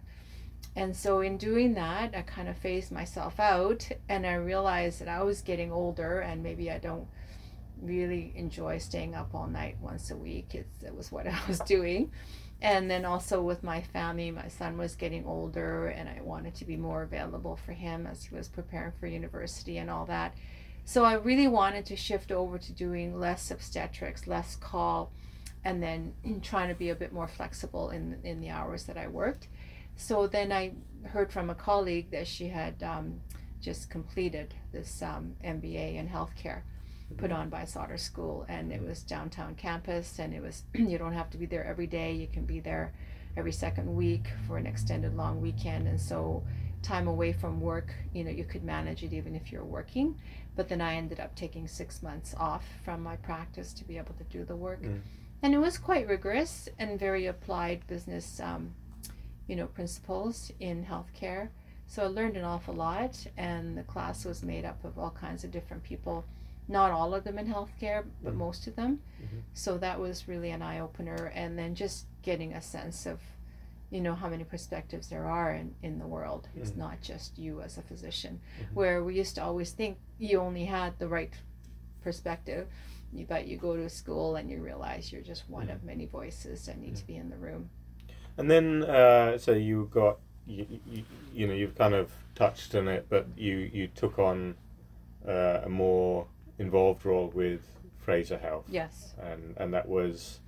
And 0.77 0.97
so, 0.97 1.21
in 1.21 1.39
doing 1.39 1.75
that, 1.75 2.15
I 2.15 2.23
kind 2.23 2.49
of 2.49 2.57
phased 2.57 2.93
myself 2.93 3.41
out, 3.41 3.89
and 4.09 4.27
I 4.27 4.35
realized 4.35 5.01
that 5.01 5.09
I 5.09 5.23
was 5.23 5.41
getting 5.41 5.73
older, 5.73 6.21
and 6.21 6.43
maybe 6.43 6.71
I 6.71 6.79
don't 6.79 7.09
really 7.83 8.33
enjoy 8.37 8.79
staying 8.79 9.15
up 9.15 9.35
all 9.35 9.47
night 9.47 9.77
once 9.81 10.11
a 10.11 10.17
week. 10.17 10.55
It's, 10.55 10.83
it 10.85 10.95
was 10.95 11.11
what 11.11 11.27
I 11.27 11.39
was 11.49 11.61
doing. 11.61 12.13
And 12.61 12.91
then 12.91 13.05
also 13.05 13.41
with 13.41 13.63
my 13.63 13.81
family, 13.81 14.31
my 14.33 14.49
son 14.49 14.77
was 14.77 14.97
getting 14.97 15.25
older, 15.25 15.89
and 15.89 16.09
I 16.09 16.21
wanted 16.23 16.57
to 16.57 16.65
be 16.65 16.77
more 16.77 17.03
available 17.03 17.57
for 17.57 17.73
him 17.73 18.07
as 18.07 18.25
he 18.25 18.35
was 18.35 18.49
preparing 18.49 18.93
for 18.99 19.07
university 19.07 19.79
and 19.79 19.89
all 19.89 20.07
that. 20.07 20.35
So 20.85 21.05
I 21.05 21.15
really 21.15 21.47
wanted 21.47 21.87
to 21.87 21.97
shift 21.97 22.33
over 22.33 22.59
to 22.59 22.73
doing 22.73 23.21
less 23.21 23.51
obstetrics, 23.51 24.27
less 24.27 24.57
call, 24.57 25.13
and 25.65 25.83
then 25.83 26.15
trying 26.43 26.69
to 26.69 26.75
be 26.75 26.89
a 26.89 26.97
bit 26.97 27.13
more 27.13 27.29
flexible 27.29 27.91
in 27.91 28.19
in 28.25 28.41
the 28.41 28.51
hours 28.51 28.85
that 28.85 28.97
I 28.97 29.07
worked. 29.07 29.47
So 29.97 30.27
then 30.27 30.51
I 30.51 30.73
heard 31.09 31.33
from 31.33 31.51
a 31.51 31.55
colleague 31.55 32.11
that 32.11 32.27
she 32.27 32.49
had 32.49 32.83
um, 32.83 33.21
just 33.61 33.91
completed 33.91 34.55
this 34.73 35.03
um, 35.03 35.35
MBA 35.45 35.97
in 35.97 36.09
healthcare 36.09 36.63
put 37.17 37.33
on 37.33 37.49
by 37.49 37.65
Sauder 37.65 37.97
School, 37.97 38.45
and 38.49 38.73
it 38.73 38.83
was 38.83 39.03
downtown 39.03 39.55
campus, 39.55 40.19
and 40.19 40.35
it 40.35 40.43
was 40.43 40.63
you 40.75 40.99
don't 40.99 41.15
have 41.15 41.31
to 41.31 41.39
be 41.39 41.47
there 41.47 41.65
every 41.65 41.87
day. 41.87 42.13
You 42.13 42.27
can 42.27 42.45
be 42.45 42.61
there 42.61 42.93
every 43.37 43.53
second 43.53 43.95
week 43.95 44.29
for 44.47 44.59
an 44.59 44.67
extended 44.67 45.17
long 45.17 45.41
weekend, 45.41 45.89
and 45.89 46.01
so 46.01 46.43
time 46.83 47.09
away 47.09 47.33
from 47.33 47.61
work, 47.61 47.93
you 48.15 48.23
know, 48.23 48.31
you 48.31 48.45
could 48.45 48.63
manage 48.63 49.03
it 49.03 49.13
even 49.13 49.35
if 49.35 49.51
you're 49.51 49.65
working. 49.65 50.17
But 50.55 50.69
then 50.69 50.81
I 50.81 50.95
ended 50.95 51.19
up 51.19 51.35
taking 51.35 51.67
six 51.67 52.03
months 52.03 52.35
off 52.39 52.65
from 52.85 53.03
my 53.03 53.17
practice 53.17 53.73
to 53.75 53.85
be 53.85 53.97
able 53.99 54.15
to 54.15 54.25
do 54.25 54.45
the 54.45 54.57
work, 54.57 54.83
Mm. 54.83 55.01
and 55.43 55.55
it 55.55 55.59
was 55.59 55.79
quite 55.79 56.07
rigorous 56.09 56.69
and 56.79 56.99
very 56.99 57.27
applied 57.27 57.87
business, 57.87 58.39
um, 58.41 58.75
you 59.47 59.57
know, 59.57 59.67
principles 59.67 60.53
in 60.61 60.85
healthcare. 60.85 61.49
So 61.87 62.03
I 62.05 62.07
learned 62.07 62.37
an 62.37 62.45
awful 62.45 62.75
lot, 62.75 63.27
and 63.37 63.77
the 63.77 63.83
class 63.83 64.25
was 64.25 64.43
made 64.43 64.65
up 64.65 64.85
of 64.85 64.99
all 64.99 65.11
kinds 65.11 65.43
of 65.43 65.51
different 65.51 65.83
people 65.83 66.25
not 66.69 66.91
all 66.93 67.15
of 67.15 67.25
them 67.25 67.39
in 67.39 67.47
healthcare, 67.47 68.05
but 68.23 68.35
Mhm. 68.35 68.39
most 68.39 68.67
of 68.67 68.77
them. 68.77 69.01
Mhm. 69.23 69.43
So 69.55 69.79
that 69.79 69.99
was 70.01 70.29
really 70.29 70.51
an 70.51 70.63
eye 70.63 70.81
opener, 70.81 71.33
and 71.35 71.59
then 71.59 71.75
just 71.75 72.07
getting 72.23 72.53
a 72.55 72.61
sense 72.63 73.07
of, 73.07 73.21
you 73.91 74.01
know 74.03 74.15
how 74.15 74.29
many 74.29 74.45
perspectives 74.45 75.09
there 75.09 75.27
are 75.27 75.55
in, 75.55 75.75
in 75.83 75.99
the 75.99 76.07
world 76.07 76.47
it's 76.55 76.73
Mm. 76.73 76.77
not 76.77 77.01
just 77.01 77.39
you 77.39 77.63
as 77.63 77.79
a 77.79 77.83
physician 77.83 78.39
Mhm. 78.61 78.75
where 78.75 79.03
we 79.03 79.15
used 79.19 79.35
to 79.37 79.43
always 79.43 79.73
think 79.73 79.97
you 80.19 80.41
only 80.41 80.67
had 80.67 80.99
the 80.99 81.09
right 81.09 81.33
perspective 82.03 82.69
you, 83.13 83.25
but 83.27 83.47
you 83.47 83.57
go 83.57 83.77
to 83.77 83.89
school 83.89 84.37
and 84.37 84.51
you 84.51 84.63
realize 84.63 85.11
you're 85.11 85.23
just 85.23 85.49
one 85.49 85.69
Mm. 85.69 85.75
of 85.75 85.85
many 85.85 86.05
voices 86.07 86.67
that 86.67 86.79
need 86.79 86.95
to 86.97 87.07
be 87.07 87.17
in 87.17 87.31
the 87.31 87.37
room 87.37 87.71
And 88.37 88.51
then, 88.51 88.85
uh, 88.85 89.37
so 89.39 89.53
you 89.53 89.89
got, 89.93 90.19
you, 90.47 90.67
you, 90.87 91.05
you 91.35 91.47
know, 91.49 91.55
you've 91.55 91.75
kind 91.75 91.95
of 91.95 92.13
touched 92.35 92.75
on 92.75 92.87
it, 92.89 93.07
but 93.09 93.27
you, 93.37 93.57
you 93.73 93.89
took 93.89 94.19
on 94.19 94.55
uh, 95.27 95.63
a 95.65 95.69
more 95.69 96.27
involved 96.59 97.05
role 97.05 97.31
with 97.35 97.61
Fraser 97.99 98.39
Health, 98.39 98.65
yes 98.69 99.15
and 99.23 99.55
and 99.57 99.73
that 99.75 99.89
was 99.89 100.41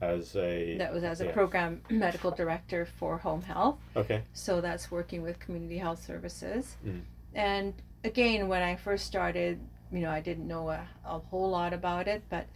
as 0.00 0.36
a 0.36 0.76
that 0.78 0.92
was 0.92 1.02
as 1.02 1.20
a 1.20 1.26
yeah. 1.26 1.32
program 1.32 1.80
medical 1.90 2.30
director 2.30 2.86
for 2.86 3.18
home 3.18 3.42
health 3.42 3.78
okay, 3.96 4.22
So 4.32 4.60
that's 4.60 4.90
working 4.90 5.22
with 5.22 5.38
community 5.40 5.78
health 5.78 6.04
services. 6.04 6.76
Mm. 6.86 7.02
And 7.34 7.74
again, 8.04 8.48
when 8.48 8.62
I 8.62 8.76
first 8.76 9.06
started, 9.06 9.60
you 9.92 10.00
know, 10.00 10.10
I 10.10 10.20
didn't 10.20 10.46
know 10.46 10.70
a, 10.70 10.86
a 11.04 11.18
whole 11.18 11.50
lot 11.50 11.72
about 11.72 12.08
it, 12.08 12.22
but 12.28 12.46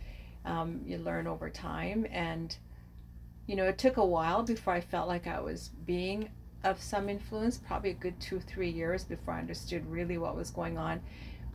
um, 0.44 0.80
you 0.84 0.98
learn 0.98 1.26
over 1.26 1.50
time. 1.50 2.06
And, 2.10 2.56
you 3.46 3.56
know, 3.56 3.64
it 3.64 3.78
took 3.78 3.96
a 3.96 4.04
while 4.04 4.42
before 4.42 4.72
I 4.72 4.80
felt 4.80 5.08
like 5.08 5.26
I 5.26 5.40
was 5.40 5.70
being 5.86 6.30
of 6.64 6.80
some 6.80 7.08
influence, 7.08 7.58
probably 7.58 7.90
a 7.90 7.94
good 7.94 8.18
two, 8.20 8.40
three 8.40 8.70
years 8.70 9.04
before 9.04 9.34
I 9.34 9.40
understood 9.40 9.84
really 9.90 10.18
what 10.18 10.36
was 10.36 10.50
going 10.50 10.78
on. 10.78 11.00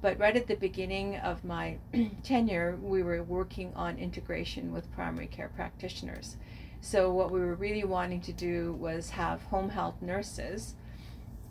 But 0.01 0.19
right 0.19 0.35
at 0.35 0.47
the 0.47 0.55
beginning 0.55 1.15
of 1.17 1.43
my 1.43 1.77
tenure, 2.23 2.77
we 2.81 3.01
were 3.01 3.23
working 3.23 3.73
on 3.75 3.97
integration 3.97 4.71
with 4.71 4.91
primary 4.93 5.27
care 5.27 5.49
practitioners. 5.49 6.37
So, 6.81 7.11
what 7.11 7.31
we 7.31 7.39
were 7.39 7.55
really 7.55 7.83
wanting 7.83 8.21
to 8.21 8.33
do 8.33 8.73
was 8.73 9.09
have 9.11 9.41
home 9.43 9.69
health 9.69 10.01
nurses 10.01 10.75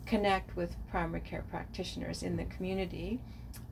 connect 0.05 0.55
with 0.55 0.77
primary 0.89 1.19
care 1.19 1.43
practitioners 1.49 2.23
in 2.23 2.37
the 2.37 2.45
community 2.45 3.19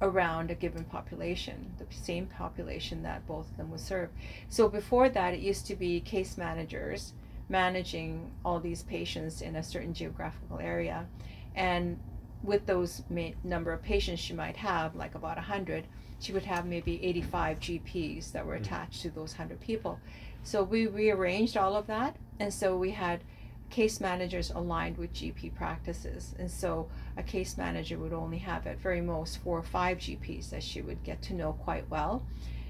around 0.01 0.51
a 0.51 0.55
given 0.55 0.83
population, 0.83 1.73
the 1.77 1.85
same 1.89 2.25
population 2.27 3.03
that 3.03 3.25
both 3.25 3.49
of 3.49 3.57
them 3.57 3.71
would 3.71 3.79
serve. 3.79 4.09
So, 4.49 4.67
before 4.67 5.07
that, 5.07 5.33
it 5.33 5.39
used 5.39 5.65
to 5.67 5.75
be 5.77 6.01
case 6.01 6.37
managers 6.37 7.13
managing 7.47 8.31
all 8.43 8.59
these 8.59 8.83
patients 8.83 9.41
in 9.41 9.55
a 9.55 9.63
certain 9.63 9.93
geographical 9.93 10.59
area. 10.59 11.07
And 11.55 11.99
with 12.45 12.65
those 12.65 13.03
ma- 13.09 13.31
number 13.43 13.71
of 13.71 13.81
patients 13.81 14.19
she 14.19 14.33
might 14.33 14.57
have, 14.57 14.95
like 14.95 15.15
about 15.15 15.37
100, 15.37 15.85
she 16.19 16.31
would 16.31 16.43
have 16.45 16.65
maybe 16.65 17.03
85 17.03 17.59
GPs 17.59 18.31
that 18.31 18.45
were 18.45 18.55
Mhm. 18.57 18.61
attached 18.61 19.01
to 19.01 19.09
those 19.09 19.33
100 19.33 19.59
people. 19.59 19.99
So 20.43 20.63
we 20.63 20.87
rearranged 20.87 21.57
all 21.57 21.75
of 21.75 21.87
that, 21.87 22.15
and 22.39 22.53
so 22.53 22.77
we 22.77 22.91
had 22.91 23.23
case 23.71 23.99
managers 23.99 24.51
aligned 24.51 24.97
with 24.97 25.11
GP 25.11 25.49
practices. 25.49 26.35
And 26.37 26.49
so 26.49 26.87
a 27.17 27.23
case 27.23 27.57
manager 27.57 27.97
would 27.97 28.13
only 28.13 28.37
have 28.37 28.67
at 28.67 28.77
very 28.79 29.01
most 29.01 29.37
four 29.39 29.57
or 29.57 29.63
five 29.63 29.97
GPs 29.97 30.51
that 30.51 30.61
she 30.63 30.81
would 30.81 31.03
get 31.03 31.21
to 31.23 31.33
know 31.33 31.53
quite 31.53 31.89
well. 31.89 32.23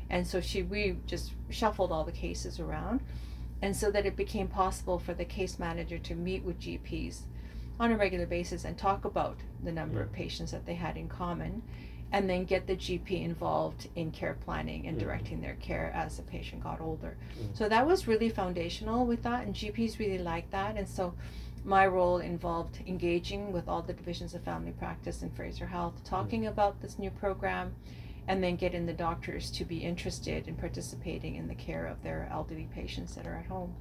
And 0.10 0.26
so 0.26 0.40
she 0.40 0.64
we 0.64 0.98
just 1.06 1.34
shuffled 1.50 1.92
all 1.92 2.06
the 2.06 2.12
cases 2.12 2.60
around 2.60 3.02
and 3.62 3.76
so 3.76 3.92
that 3.92 4.06
it 4.06 4.16
became 4.16 4.48
possible 4.48 5.00
for 5.00 5.14
the 5.14 5.26
case 5.26 5.60
manager 5.60 5.98
to 5.98 6.16
meet 6.16 6.44
with 6.44 6.60
GPs 6.60 7.22
on 7.80 7.92
a 7.92 7.98
regular 7.98 8.26
basis 8.26 8.66
and 8.66 8.78
talk 8.78 9.06
about 9.06 9.38
the 9.64 9.72
number 9.72 10.02
of 10.02 10.12
patients 10.12 10.52
that 10.52 10.66
they 10.66 10.76
had 10.76 10.98
in 10.98 11.08
common 11.08 11.62
and 12.12 12.30
then 12.30 12.46
get 12.46 12.68
the 12.68 12.76
GP 12.76 13.24
involved 13.24 13.90
in 13.96 14.12
care 14.12 14.38
planning 14.46 14.88
and 14.88 14.98
directing 14.98 15.42
their 15.42 15.56
care 15.56 15.92
as 15.94 16.18
the 16.18 16.24
patient 16.24 16.64
got 16.64 16.80
older. 16.80 17.18
So 17.54 17.68
that 17.68 17.86
was 17.86 18.08
really 18.08 18.30
foundational 18.30 19.06
with 19.06 19.24
that, 19.24 19.46
and 19.46 19.54
GPs 19.54 20.00
really 20.00 20.20
liked 20.20 20.52
that. 20.52 20.78
And 20.78 20.88
so 20.88 21.14
my 21.66 21.88
role 21.88 22.20
involved 22.20 22.80
engaging 22.86 23.52
with 23.52 23.68
all 23.68 23.82
the 23.82 23.92
divisions 23.94 24.36
of 24.36 24.44
family 24.44 24.72
practice 24.72 25.24
in 25.24 25.32
Fraser 25.32 25.66
Health, 25.66 26.04
talking 26.06 26.46
about 26.46 26.80
this 26.82 27.00
new 27.00 27.10
program, 27.10 27.76
and 28.28 28.44
then 28.44 28.56
getting 28.56 28.86
the 28.86 28.94
doctors 28.94 29.52
to 29.52 29.66
be 29.66 29.80
interested 29.80 30.48
in 30.48 30.56
participating 30.56 31.36
in 31.36 31.48
the 31.48 31.56
care 31.56 31.86
of 31.86 32.02
their 32.04 32.30
elderly 32.32 32.68
patients 32.74 33.16
that 33.16 33.26
are 33.28 33.36
at 33.36 33.48
home. 33.48 33.74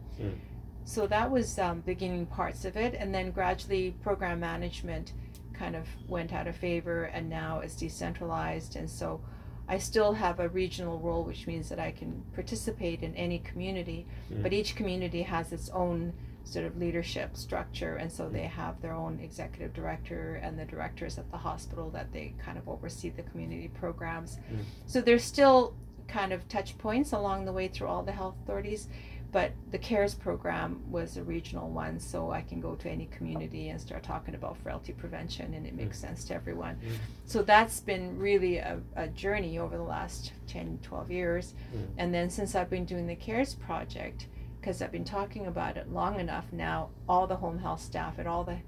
Mm. 0.85 0.89
So 0.89 1.07
that 1.07 1.31
was 1.31 1.59
um, 1.59 1.81
beginning 1.81 2.27
parts 2.27 2.65
of 2.65 2.77
it, 2.77 2.95
and 2.95 3.15
then 3.15 3.31
gradually 3.31 3.95
program 4.03 4.41
management 4.41 5.13
kind 5.53 5.77
of 5.77 5.87
went 6.09 6.33
out 6.33 6.47
of 6.47 6.57
favor 6.57 7.05
and 7.05 7.29
now 7.29 7.61
is 7.61 7.77
decentralized. 7.77 8.77
And 8.77 8.91
so 8.91 9.21
I 9.69 9.79
still 9.79 10.13
have 10.13 10.41
a 10.41 10.49
regional 10.49 10.99
role, 10.99 11.25
which 11.25 11.47
means 11.47 11.69
that 11.69 11.79
I 11.79 11.93
can 11.93 12.23
participate 12.35 13.03
in 13.03 13.15
any 13.15 13.39
community, 13.39 14.07
Mm. 14.31 14.43
but 14.43 14.53
each 14.53 14.75
community 14.77 15.23
has 15.23 15.53
its 15.53 15.71
own 15.71 16.13
sort 16.47 16.67
of 16.67 16.77
leadership 16.77 17.37
structure, 17.37 17.97
and 17.97 18.13
so 18.13 18.29
they 18.29 18.43
have 18.43 18.83
their 18.83 18.93
own 18.93 19.19
executive 19.21 19.73
director 19.73 20.35
and 20.43 20.59
the 20.59 20.65
directors 20.67 21.17
at 21.17 21.31
the 21.31 21.39
hospital 21.39 21.89
that 21.91 22.13
they 22.13 22.35
kind 22.45 22.59
of 22.59 22.69
oversee 22.69 23.09
the 23.09 23.23
community 23.23 23.69
programs. 23.69 24.37
Mm. 24.53 24.59
So 24.87 25.01
there's 25.01 25.25
still 25.25 25.75
kind 26.07 26.35
of 26.35 26.47
touch 26.49 26.77
points 26.77 27.13
along 27.13 27.47
the 27.47 27.53
way 27.53 27.69
through 27.69 27.87
all 27.87 28.03
the 28.03 28.13
health 28.13 28.35
authorities, 28.43 28.89
but 29.35 29.51
the 29.73 29.79
CARES 29.79 30.15
program 30.15 30.81
was 30.89 31.17
a 31.17 31.25
regional 31.25 31.69
one, 31.69 31.99
so 31.99 32.31
I 32.31 32.41
can 32.41 32.61
go 32.61 32.77
to 32.77 32.89
any 32.89 33.07
community 33.07 33.71
and 33.71 33.81
start 33.81 34.05
talking 34.05 34.37
about 34.37 34.57
frailty 34.59 34.93
prevention, 34.93 35.55
and 35.55 35.67
it 35.67 35.75
makes 35.75 35.99
sense 35.99 36.25
to 36.27 36.35
everyone. 36.37 36.77
Mm. 36.77 36.93
So 37.27 37.43
that's 37.43 37.81
been 37.81 38.17
really 38.17 38.59
a, 38.59 38.81
a 38.95 39.09
journey 39.09 39.59
over 39.59 39.77
the 39.77 39.83
last 39.83 40.31
10, 40.47 40.79
12 40.85 41.11
years. 41.11 41.55
Mm. 41.75 41.87
And 41.99 42.15
then 42.15 42.31
since 42.31 42.55
I've 42.55 42.71
been 42.71 42.85
doing 42.85 43.09
the 43.09 43.17
CARES 43.17 43.57
project, 43.57 44.29
because 44.61 44.81
I've 44.81 44.93
been 44.93 45.05
talking 45.05 45.49
about 45.49 45.77
it 45.79 45.93
long 45.93 46.21
enough 46.21 46.47
now, 46.53 46.91
all 47.09 47.27
the 47.27 47.35
home 47.35 47.59
health 47.59 47.81
staff 47.81 48.21
at 48.21 48.29
all 48.29 48.45
the 48.45 48.59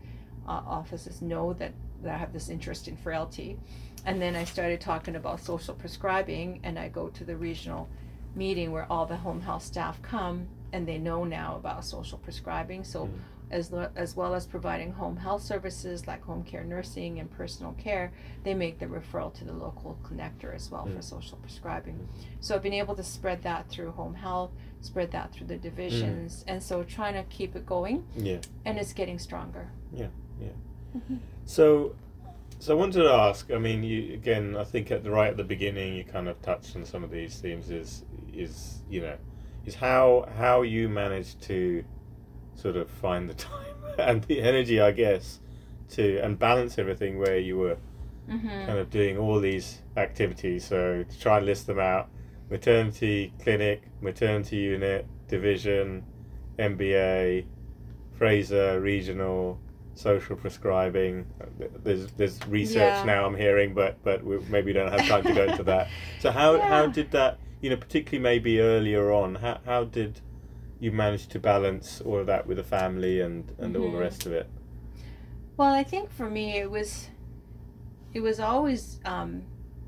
uh, 0.48 0.62
offices 0.66 1.22
know 1.22 1.52
that, 1.52 1.74
that 2.02 2.12
I 2.12 2.18
have 2.18 2.32
this 2.32 2.48
interest 2.48 2.88
in 2.88 2.96
frailty. 2.96 3.56
And 4.04 4.20
then 4.20 4.34
I 4.34 4.42
started 4.42 4.80
talking 4.80 5.14
about 5.14 5.38
social 5.38 5.74
prescribing, 5.74 6.58
and 6.64 6.76
I 6.76 6.88
go 6.88 7.06
to 7.10 7.22
the 7.22 7.36
regional 7.36 7.88
meeting 8.34 8.72
where 8.72 8.90
all 8.90 9.06
the 9.06 9.16
home 9.16 9.40
health 9.40 9.62
staff 9.62 10.02
come 10.02 10.48
and 10.72 10.86
they 10.86 10.98
know 10.98 11.24
now 11.24 11.56
about 11.56 11.84
social 11.84 12.18
prescribing. 12.18 12.84
So, 12.84 13.06
Mm. 13.06 13.12
as, 13.48 13.70
lo- 13.70 13.90
as 13.94 14.16
well 14.16 14.34
as 14.34 14.44
providing 14.44 14.90
home 14.92 15.16
health 15.16 15.40
services 15.42 16.06
like 16.08 16.22
home 16.24 16.42
care 16.42 16.64
nursing 16.64 17.20
and 17.20 17.30
personal 17.30 17.72
care, 17.74 18.12
they 18.42 18.54
make 18.54 18.78
the 18.80 18.86
referral 18.86 19.32
to 19.34 19.44
the 19.44 19.52
local 19.52 19.96
connector 20.02 20.52
as 20.54 20.68
well 20.70 20.84
for 20.86 20.98
Mm. 20.98 21.04
social 21.04 21.38
prescribing. 21.38 22.08
So, 22.40 22.54
I've 22.56 22.62
been 22.62 22.72
able 22.72 22.96
to 22.96 23.04
spread 23.04 23.42
that 23.42 23.68
through 23.68 23.92
home 23.92 24.14
health, 24.14 24.50
spread 24.80 25.12
that 25.12 25.32
through 25.32 25.46
the 25.46 25.56
divisions, 25.58 26.44
and 26.48 26.62
so 26.62 26.82
trying 26.82 27.14
to 27.14 27.22
keep 27.24 27.54
it 27.56 27.64
going, 27.66 28.04
Yeah. 28.16 28.38
and 28.64 28.78
it's 28.78 28.92
getting 28.92 29.18
stronger. 29.18 29.70
Yeah, 29.92 30.08
yeah. 30.40 30.48
So, 31.44 31.94
so 32.58 32.74
I 32.76 32.78
wanted 32.78 33.02
to 33.02 33.10
ask. 33.12 33.50
I 33.52 33.58
mean, 33.58 33.82
you 33.84 34.14
again. 34.14 34.56
I 34.56 34.64
think 34.64 34.90
at 34.90 35.04
the 35.04 35.10
right 35.10 35.28
at 35.30 35.36
the 35.36 35.44
beginning, 35.44 35.94
you 35.94 36.04
kind 36.04 36.28
of 36.28 36.40
touched 36.42 36.74
on 36.76 36.84
some 36.84 37.04
of 37.04 37.10
these 37.10 37.38
themes. 37.40 37.70
Is 37.70 38.04
is 38.32 38.82
you 38.88 39.00
know, 39.02 39.16
is 39.66 39.74
how 39.74 40.26
how 40.38 40.62
you 40.62 40.88
manage 40.88 41.38
to 41.40 41.84
sort 42.54 42.76
of 42.76 42.88
find 42.88 43.28
the 43.28 43.34
time 43.50 43.74
and 43.98 44.22
the 44.24 44.40
energy, 44.40 44.80
I 44.80 44.92
guess, 44.92 45.40
to 45.90 46.18
and 46.18 46.38
balance 46.38 46.78
everything 46.78 47.18
where 47.18 47.38
you 47.38 47.58
were 47.58 47.76
Mm-hmm. 48.28 48.66
kind 48.66 48.78
of 48.80 48.90
doing 48.90 49.16
all 49.16 49.38
these 49.38 49.82
activities. 49.96 50.64
So 50.64 51.04
to 51.08 51.20
try 51.20 51.36
and 51.36 51.46
list 51.46 51.68
them 51.68 51.78
out: 51.78 52.08
maternity 52.50 53.32
clinic, 53.40 53.82
maternity 54.00 54.56
unit, 54.56 55.06
division, 55.28 56.02
MBA, 56.58 57.46
Fraser 58.18 58.80
regional, 58.80 59.60
social 59.94 60.34
prescribing. 60.36 61.26
There's 61.84 62.10
there's 62.12 62.44
research 62.48 62.94
Yeah. 62.96 63.04
now 63.04 63.26
I'm 63.26 63.36
hearing, 63.36 63.74
but 63.74 64.02
but 64.02 64.24
we 64.24 64.38
maybe 64.48 64.72
don't 64.72 64.90
have 64.90 65.06
time 65.06 65.22
to 65.24 65.32
go 65.32 65.44
into 65.44 65.62
that. 65.64 65.88
So 66.18 66.30
how 66.32 66.58
how 66.58 66.86
did 66.86 67.10
that? 67.12 67.38
You 67.60 67.70
know, 67.70 67.76
particularly 67.76 68.22
maybe 68.22 68.60
earlier 68.60 69.10
on, 69.12 69.36
how 69.36 69.60
how 69.64 69.84
did 69.84 70.20
you 70.78 70.92
manage 70.92 71.26
to 71.28 71.38
balance 71.38 72.00
all 72.02 72.18
of 72.18 72.26
that 72.26 72.46
with 72.46 72.58
the 72.58 72.64
family 72.64 73.20
and 73.20 73.50
and 73.58 73.76
all 73.76 73.90
the 73.90 73.96
Mhm. 73.96 74.00
rest 74.00 74.26
of 74.26 74.32
it? 74.32 74.46
Well, 75.56 75.72
I 75.72 75.82
think 75.84 76.10
for 76.10 76.28
me 76.30 76.58
it 76.58 76.70
was 76.70 77.08
it 78.12 78.20
was 78.20 78.40
always 78.40 79.00
um, 79.04 79.42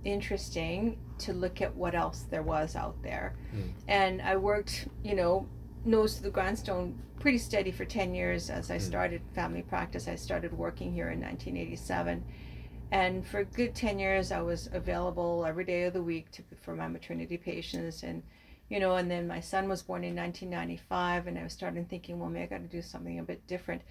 interesting 0.05 0.99
to 1.19 1.33
look 1.33 1.61
at 1.63 1.75
what 1.75 1.95
else 1.95 2.23
there 2.31 2.43
was 2.43 2.77
out 2.77 3.03
there. 3.03 3.35
Mm. 3.55 3.71
And 3.89 4.23
I 4.23 4.37
worked, 4.37 4.87
you 5.03 5.15
know, 5.15 5.47
nose 5.85 6.17
to 6.17 6.23
the 6.23 6.31
grindstone 6.31 6.95
pretty 7.21 7.39
steady 7.39 7.71
for 7.73 7.85
10 7.85 8.15
years 8.15 8.51
as 8.51 8.71
I 8.71 8.77
Mm. 8.77 8.81
started 8.83 9.21
family 9.35 9.63
practice. 9.63 10.09
I 10.09 10.15
started 10.17 10.53
working 10.53 10.93
here 10.93 11.09
in 11.11 11.21
1987. 11.21 12.23
And 12.91 13.27
for 13.27 13.41
a 13.41 13.45
good 13.45 13.75
10 13.75 13.99
years, 13.99 14.33
I 14.33 14.41
was 14.41 14.69
available 14.73 15.45
every 15.47 15.65
day 15.65 15.85
of 15.85 15.93
the 15.93 16.03
week 16.03 16.31
to, 16.33 16.43
for 16.63 16.75
my 16.75 16.89
maternity 16.89 17.37
patients. 17.37 18.03
And, 18.03 18.23
you 18.69 18.81
know, 18.81 18.97
and 18.97 19.11
then 19.11 19.27
my 19.27 19.41
son 19.41 19.69
was 19.69 19.83
born 19.83 20.05
in 20.05 20.17
1995, 20.17 21.27
and 21.27 21.39
I 21.39 21.43
was 21.43 21.53
starting 21.53 21.85
thinking, 21.85 22.19
well, 22.19 22.31
maybe 22.31 22.45
I 22.45 22.59
got 22.59 22.63
to 22.63 22.77
do 22.77 22.83
something 22.83 23.19
a 23.19 23.23
bit 23.23 23.47
different 23.47 23.83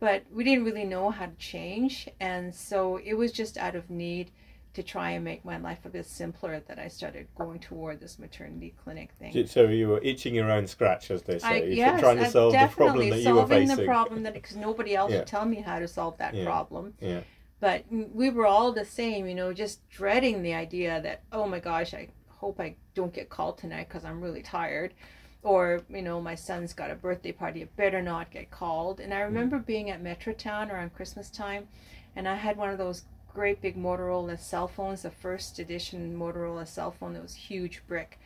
but 0.00 0.24
we 0.32 0.44
didn't 0.44 0.64
really 0.64 0.84
know 0.84 1.10
how 1.10 1.26
to 1.26 1.32
change 1.38 2.08
and 2.20 2.54
so 2.54 2.98
it 3.04 3.14
was 3.14 3.32
just 3.32 3.56
out 3.56 3.74
of 3.74 3.88
need 3.90 4.30
to 4.74 4.82
try 4.82 5.10
and 5.10 5.24
make 5.24 5.44
my 5.44 5.56
life 5.56 5.78
a 5.84 5.88
bit 5.88 6.04
simpler 6.04 6.60
that 6.66 6.80
I 6.80 6.88
started 6.88 7.28
going 7.36 7.60
toward 7.60 8.00
this 8.00 8.18
maternity 8.18 8.74
clinic 8.82 9.12
thing. 9.20 9.46
So 9.46 9.68
you 9.68 9.88
were 9.88 10.00
itching 10.02 10.34
your 10.34 10.50
own 10.50 10.66
scratch, 10.66 11.12
as 11.12 11.22
they 11.22 11.38
say, 11.38 11.62
I, 11.62 11.64
yes, 11.66 12.00
trying 12.00 12.18
to 12.18 12.28
solve 12.28 12.52
the 12.52 12.66
problem 12.66 13.08
that 13.08 13.20
you 13.20 13.34
were 13.34 13.46
solving 13.46 13.68
the 13.68 13.84
problem 13.84 14.22
that 14.24 14.34
because 14.34 14.56
nobody 14.56 14.96
else 14.96 15.12
Yeah. 15.12 15.18
would 15.18 15.28
tell 15.28 15.44
me 15.46 15.60
how 15.60 15.78
to 15.78 15.86
solve 15.86 16.18
that 16.18 16.34
Yeah. 16.34 16.44
problem. 16.44 16.92
Yeah. 17.00 17.20
But 17.60 17.84
we 17.90 18.30
were 18.30 18.46
all 18.46 18.72
the 18.72 18.84
same, 18.84 19.26
you 19.26 19.34
know, 19.34 19.52
just 19.52 19.88
dreading 19.88 20.42
the 20.42 20.54
idea 20.54 21.00
that 21.02 21.22
oh 21.32 21.46
my 21.46 21.60
gosh, 21.60 21.94
I 21.94 22.08
hope 22.28 22.60
I 22.60 22.76
don't 22.94 23.14
get 23.14 23.30
called 23.30 23.58
tonight 23.58 23.88
because 23.88 24.04
I'm 24.04 24.20
really 24.20 24.42
tired, 24.42 24.94
or 25.42 25.82
you 25.88 26.02
know, 26.02 26.20
my 26.20 26.34
son's 26.34 26.72
got 26.72 26.90
a 26.90 26.94
birthday 26.94 27.32
party, 27.32 27.62
I 27.62 27.68
better 27.76 28.02
not 28.02 28.30
get 28.30 28.50
called. 28.50 29.00
And 29.00 29.14
I 29.14 29.18
mm. 29.18 29.24
remember 29.24 29.58
being 29.58 29.90
at 29.90 30.02
Metrotown 30.02 30.70
around 30.70 30.94
Christmas 30.94 31.30
time, 31.30 31.68
and 32.16 32.28
I 32.28 32.34
had 32.34 32.56
one 32.56 32.70
of 32.70 32.78
those 32.78 33.04
great 33.34 33.60
big 33.60 33.76
Motorola 33.76 34.38
cell 34.38 34.68
phones, 34.68 35.02
the 35.02 35.10
first 35.10 35.58
edition 35.58 36.16
Motorola 36.16 36.66
cell 36.66 36.92
phone 36.92 37.14
that 37.14 37.22
was 37.22 37.34
huge 37.34 37.82
brick. 37.86 38.18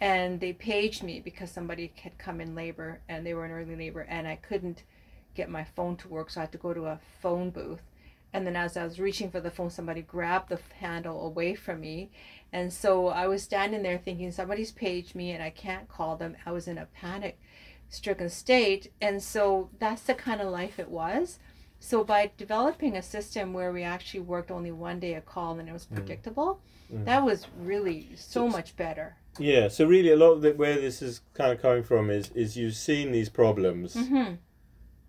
And 0.00 0.40
they 0.40 0.52
paged 0.52 1.02
me 1.02 1.20
because 1.20 1.50
somebody 1.50 1.92
had 2.02 2.18
come 2.18 2.40
in 2.40 2.54
labor 2.54 3.00
and 3.08 3.24
they 3.24 3.34
were 3.34 3.44
in 3.46 3.52
early 3.52 3.76
labor 3.76 4.02
and 4.02 4.26
I 4.26 4.36
couldn't 4.36 4.82
get 5.34 5.50
my 5.50 5.64
phone 5.64 5.96
to 5.96 6.08
work, 6.08 6.30
so 6.30 6.40
I 6.40 6.44
had 6.44 6.52
to 6.52 6.58
go 6.58 6.72
to 6.72 6.86
a 6.86 7.00
phone 7.20 7.50
booth. 7.50 7.82
And 8.36 8.46
then 8.46 8.54
as 8.54 8.76
I 8.76 8.84
was 8.84 9.00
reaching 9.00 9.30
for 9.30 9.40
the 9.40 9.50
phone, 9.50 9.70
somebody 9.70 10.02
grabbed 10.02 10.50
the 10.50 10.58
handle 10.78 11.24
away 11.26 11.54
from 11.54 11.80
me. 11.80 12.10
And 12.52 12.70
so 12.70 13.08
I 13.08 13.26
was 13.26 13.42
standing 13.42 13.82
there 13.82 13.96
thinking, 13.96 14.30
somebody's 14.30 14.72
paged 14.72 15.14
me 15.14 15.30
and 15.30 15.42
I 15.42 15.48
can't 15.48 15.88
call 15.88 16.16
them. 16.16 16.36
I 16.44 16.52
was 16.52 16.68
in 16.68 16.76
a 16.76 16.84
panic 16.84 17.40
stricken 17.88 18.28
state. 18.28 18.92
And 19.00 19.22
so 19.22 19.70
that's 19.78 20.02
the 20.02 20.12
kind 20.14 20.42
of 20.42 20.48
life 20.52 20.78
it 20.78 20.90
was. 20.90 21.38
So 21.80 22.04
by 22.04 22.30
developing 22.36 22.94
a 22.94 23.02
system 23.02 23.54
where 23.54 23.72
we 23.72 23.82
actually 23.82 24.20
worked 24.20 24.50
only 24.50 24.70
one 24.70 25.00
day 25.00 25.14
a 25.14 25.22
call 25.22 25.58
and 25.58 25.66
it 25.66 25.72
was 25.72 25.86
Mm. 25.86 25.94
predictable, 25.96 26.60
Mm. 26.92 27.06
that 27.06 27.24
was 27.24 27.46
really 27.58 28.10
so 28.16 28.40
So- 28.40 28.48
much 28.48 28.76
better. 28.76 29.16
Yeah. 29.38 29.68
So 29.68 29.86
really, 29.86 30.10
a 30.10 30.16
lot 30.16 30.32
of 30.32 30.42
the, 30.42 30.52
where 30.52 30.76
this 30.78 31.00
is 31.00 31.22
kind 31.32 31.52
of 31.52 31.60
coming 31.62 31.84
from 31.84 32.10
is 32.10 32.30
is 32.34 32.56
you've 32.58 32.74
seen 32.76 33.12
these 33.12 33.30
problems 33.30 33.94
hmm 33.94 34.34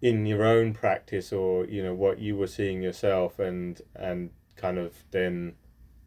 in 0.02 0.26
your 0.26 0.43
own 0.45 0.74
practice, 0.74 1.32
or 1.34 1.66
you 1.66 1.82
know 1.84 1.93
what 1.93 2.20
you 2.20 2.36
were 2.36 2.48
seeing 2.48 2.82
yourself, 2.82 3.39
and 3.39 3.82
and 3.95 4.30
kind 4.56 4.78
of 4.78 4.93
then 5.12 5.56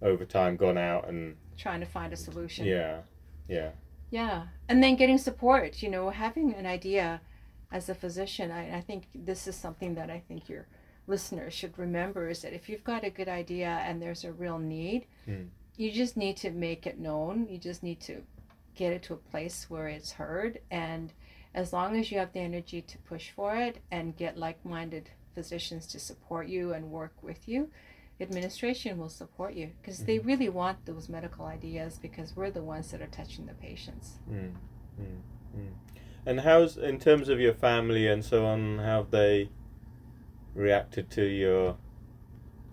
over 0.03 0.24
time 0.24 0.57
gone 0.57 0.78
out 0.78 1.09
and 1.09 1.36
Trying 1.57 1.80
to 1.80 1.86
find 1.86 2.12
a 2.12 2.16
solution. 2.16 2.64
yeah, 2.66 3.01
yeah, 3.49 3.70
Yeah, 4.11 4.47
and 4.68 4.82
then 4.82 4.97
getting 4.97 5.18
support, 5.18 5.82
you 5.82 5.91
know, 5.91 6.09
having 6.11 6.55
an 6.55 6.64
idea 6.66 7.20
as 7.70 7.88
a 7.91 7.95
physician. 7.95 8.51
I, 8.51 8.78
I 8.78 8.80
think 8.80 9.05
this 9.14 9.47
is 9.47 9.55
something 9.57 9.95
that 9.97 10.09
I 10.11 10.20
think 10.26 10.49
your 10.49 10.66
listeners 11.07 11.53
should 11.53 11.78
remember 11.78 12.28
is 12.30 12.41
that 12.43 12.55
if 12.55 12.68
you've 12.68 12.82
got 12.82 13.05
a 13.05 13.11
good 13.11 13.28
idea 13.28 13.68
and 13.84 14.01
there's 14.01 14.24
a 14.24 14.32
real 14.32 14.59
need, 14.59 15.07
Mm. 15.28 15.49
you 15.76 15.93
just 15.93 16.16
need 16.16 16.36
to 16.38 16.51
make 16.51 16.86
it 16.86 16.99
known. 16.99 17.47
You 17.49 17.59
just 17.59 17.82
need 17.82 18.01
to 18.03 18.22
get 18.74 18.93
it 18.93 19.03
to 19.05 19.12
a 19.14 19.16
place 19.30 19.68
where 19.68 19.86
it's 19.88 20.12
heard. 20.12 20.61
And 20.70 21.12
as 21.55 21.72
long 21.72 21.96
as 21.96 22.11
you 22.11 22.18
have 22.18 22.32
the 22.32 22.40
energy 22.40 22.82
to 22.82 22.98
push 22.98 23.30
for 23.30 23.57
it 23.57 23.78
and 23.90 24.16
get 24.16 24.36
like 24.36 24.64
minded 24.64 25.11
physicians 25.34 25.86
to 25.88 25.98
support 25.98 26.48
you 26.48 26.72
and 26.72 26.90
work 26.90 27.14
with 27.22 27.48
you, 27.48 27.70
administration 28.20 28.98
will 28.98 29.09
support 29.09 29.55
you 29.55 29.70
because 29.80 30.01
they 30.01 30.18
really 30.18 30.48
want 30.48 30.84
those 30.84 31.09
medical 31.09 31.46
ideas 31.46 31.98
because 32.01 32.36
we're 32.36 32.51
the 32.51 32.62
ones 32.62 32.90
that 32.90 33.01
are 33.01 33.07
touching 33.07 33.46
the 33.46 33.55
patients. 33.55 34.18
Mm, 34.30 34.53
mm, 35.01 35.20
mm. 35.57 35.72
And 36.26 36.40
how's 36.40 36.76
in 36.76 36.98
terms 36.98 37.28
of 37.28 37.40
your 37.40 37.55
family 37.55 38.07
and 38.07 38.24
so 38.24 38.44
on? 38.44 38.78
How 38.78 38.98
have 38.98 39.11
they 39.11 39.48
reacted 40.55 41.11
to 41.12 41.24
your, 41.24 41.76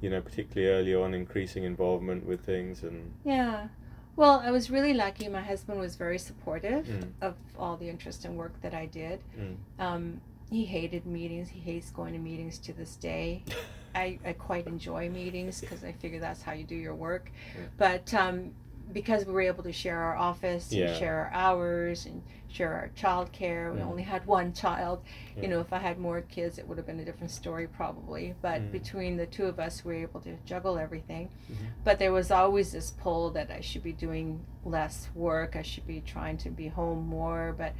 you 0.01 0.09
know, 0.09 0.21
particularly 0.21 0.73
early 0.73 0.95
on, 0.95 1.13
increasing 1.13 1.63
involvement 1.63 2.25
with 2.25 2.45
things 2.45 2.84
and 2.84 3.13
Yeah. 3.23 3.69
Well, 4.18 4.41
I 4.43 4.49
was 4.51 4.70
really 4.72 4.93
lucky. 4.95 5.30
My 5.30 5.41
husband 5.41 5.80
was 5.80 5.95
very 5.95 6.18
supportive 6.18 6.86
Mm. 6.88 7.11
of 7.22 7.36
all 7.57 7.78
the 7.78 7.88
interesting 7.88 8.36
work 8.36 8.59
that 8.61 8.74
I 8.74 8.88
did. 8.88 9.22
Mm. 9.39 9.55
Um, 9.80 10.22
he 10.49 10.65
hated 10.65 11.05
meetings. 11.05 11.49
He 11.49 11.59
hates 11.59 11.91
going 11.91 12.13
to 12.13 12.20
meetings 12.20 12.57
to 12.59 12.74
this 12.74 12.95
day. 12.95 13.43
I, 13.95 14.18
I 14.26 14.34
quite 14.34 14.65
enjoy 14.68 15.09
meetings 15.09 15.61
because 15.61 15.84
I 15.84 15.91
figure 15.91 16.20
that's 16.20 16.41
how 16.41 16.53
you 16.53 16.63
do 16.63 16.76
your 16.76 16.95
work. 16.95 17.32
But 17.78 18.11
um, 18.13 18.51
because 18.93 19.25
we 19.25 19.33
were 19.33 19.41
able 19.41 19.63
to 19.63 19.71
share 19.73 19.97
our 19.99 20.15
office 20.15 20.71
Yeah. 20.71 20.88
and 20.88 20.97
share 20.97 21.15
our 21.25 21.31
hours 21.31 22.05
and 22.05 22.21
share 22.49 22.73
our 22.73 22.88
child 22.95 23.31
care, 23.33 23.71
we 23.73 23.79
Mm. 23.81 23.85
only 23.88 24.03
had 24.03 24.25
one 24.25 24.53
child. 24.53 25.03
Yeah. 25.35 25.43
You 25.43 25.47
know, 25.49 25.59
if 25.59 25.73
I 25.73 25.77
had 25.79 25.99
more 25.99 26.21
kids, 26.21 26.57
it 26.57 26.67
would 26.67 26.77
have 26.77 26.88
been 26.88 26.99
a 26.99 27.05
different 27.05 27.31
story 27.31 27.67
probably. 27.67 28.33
But 28.41 28.61
Mm. 28.61 28.71
between 28.71 29.17
the 29.17 29.25
two 29.25 29.45
of 29.45 29.59
us, 29.59 29.83
we 29.83 29.93
were 29.95 30.01
able 30.01 30.21
to 30.21 30.38
juggle 30.45 30.77
everything. 30.77 31.29
Mhm. 31.51 31.55
But 31.83 31.99
there 31.99 32.13
was 32.13 32.31
always 32.31 32.71
this 32.71 32.91
pull 32.91 33.29
that 33.31 33.51
I 33.51 33.59
should 33.59 33.83
be 33.83 33.91
doing 33.93 34.39
less 34.63 35.09
work. 35.13 35.55
I 35.55 35.61
should 35.61 35.85
be 35.85 36.01
trying 36.01 36.38
to 36.38 36.49
be 36.49 36.67
home 36.69 37.05
more. 37.07 37.53
But 37.57 37.73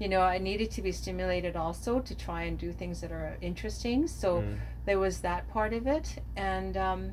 you 0.00 0.08
know, 0.08 0.22
I 0.22 0.38
needed 0.38 0.72
to 0.72 0.82
be 0.82 0.90
stimulated 0.90 1.54
also 1.54 2.00
to 2.00 2.16
try 2.16 2.42
and 2.42 2.58
do 2.58 2.72
things 2.72 3.00
that 3.00 3.12
are 3.12 3.36
interesting. 3.40 4.08
So 4.08 4.40
Mm. 4.42 4.56
there 4.86 4.98
was 4.98 5.20
that 5.20 5.46
part 5.48 5.72
of 5.72 5.86
it 5.86 6.18
and 6.34 6.76
um, 6.76 7.12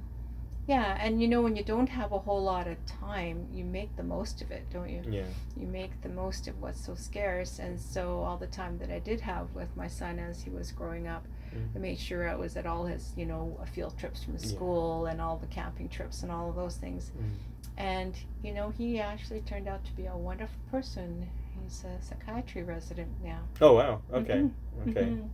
yeah 0.72 0.98
and 1.04 1.22
you 1.22 1.28
know 1.28 1.42
when 1.46 1.56
you 1.60 1.64
don't 1.64 1.90
have 2.00 2.12
a 2.14 2.20
whole 2.26 2.44
lot 2.54 2.66
of 2.74 2.78
time 3.10 3.38
you 3.58 3.64
make 3.80 3.92
the 3.98 4.08
most 4.16 4.42
of 4.44 4.52
it 4.58 4.64
don't 4.76 4.90
you 4.96 5.02
yeah, 5.18 5.32
you 5.60 5.68
make 5.68 5.92
the 6.02 6.10
most 6.24 6.48
of 6.50 6.54
what's 6.62 6.84
so 6.86 6.94
scarce 6.96 7.54
and 7.60 7.74
so 7.96 8.02
all 8.26 8.38
the 8.46 8.52
time 8.62 8.74
that 8.82 8.90
i 8.98 9.00
did 9.10 9.20
have 9.20 9.46
with 9.60 9.72
my 9.76 9.88
son 10.00 10.14
as 10.30 10.42
he 10.46 10.50
was 10.60 10.72
growing 10.72 11.08
up 11.16 11.26
Mm. 11.54 11.76
i 11.76 11.80
made 11.80 12.00
sure 12.00 12.22
i 12.30 12.36
was 12.46 12.56
at 12.62 12.66
all 12.66 12.84
his 12.86 13.04
you 13.18 13.26
know 13.32 13.44
field 13.76 13.94
trips 14.02 14.20
from 14.24 14.36
Yeah. 14.36 14.48
school 14.54 15.08
and 15.10 15.20
all 15.24 15.38
the 15.46 15.48
camping 15.60 15.90
trips 15.90 16.18
and 16.24 16.32
all 16.32 16.48
of 16.52 16.56
those 16.56 16.78
things 16.78 17.12
Mm. 17.12 17.30
and 17.78 18.14
you 18.46 18.54
know 18.58 18.68
he 18.80 18.88
actually 19.12 19.42
turned 19.42 19.68
out 19.68 19.84
to 19.90 19.92
be 20.02 20.06
a 20.06 20.16
wonderful 20.30 20.62
person 20.76 21.28
he's 21.56 21.84
a 21.84 21.94
psychiatry 22.08 22.64
resident 22.64 23.10
now 23.32 23.42
Oh 23.60 23.74
wow. 23.80 23.94
Okay. 24.20 24.40
Mhm. 24.44 24.52
Okay. 24.90 25.08
Mhm. 25.12 25.28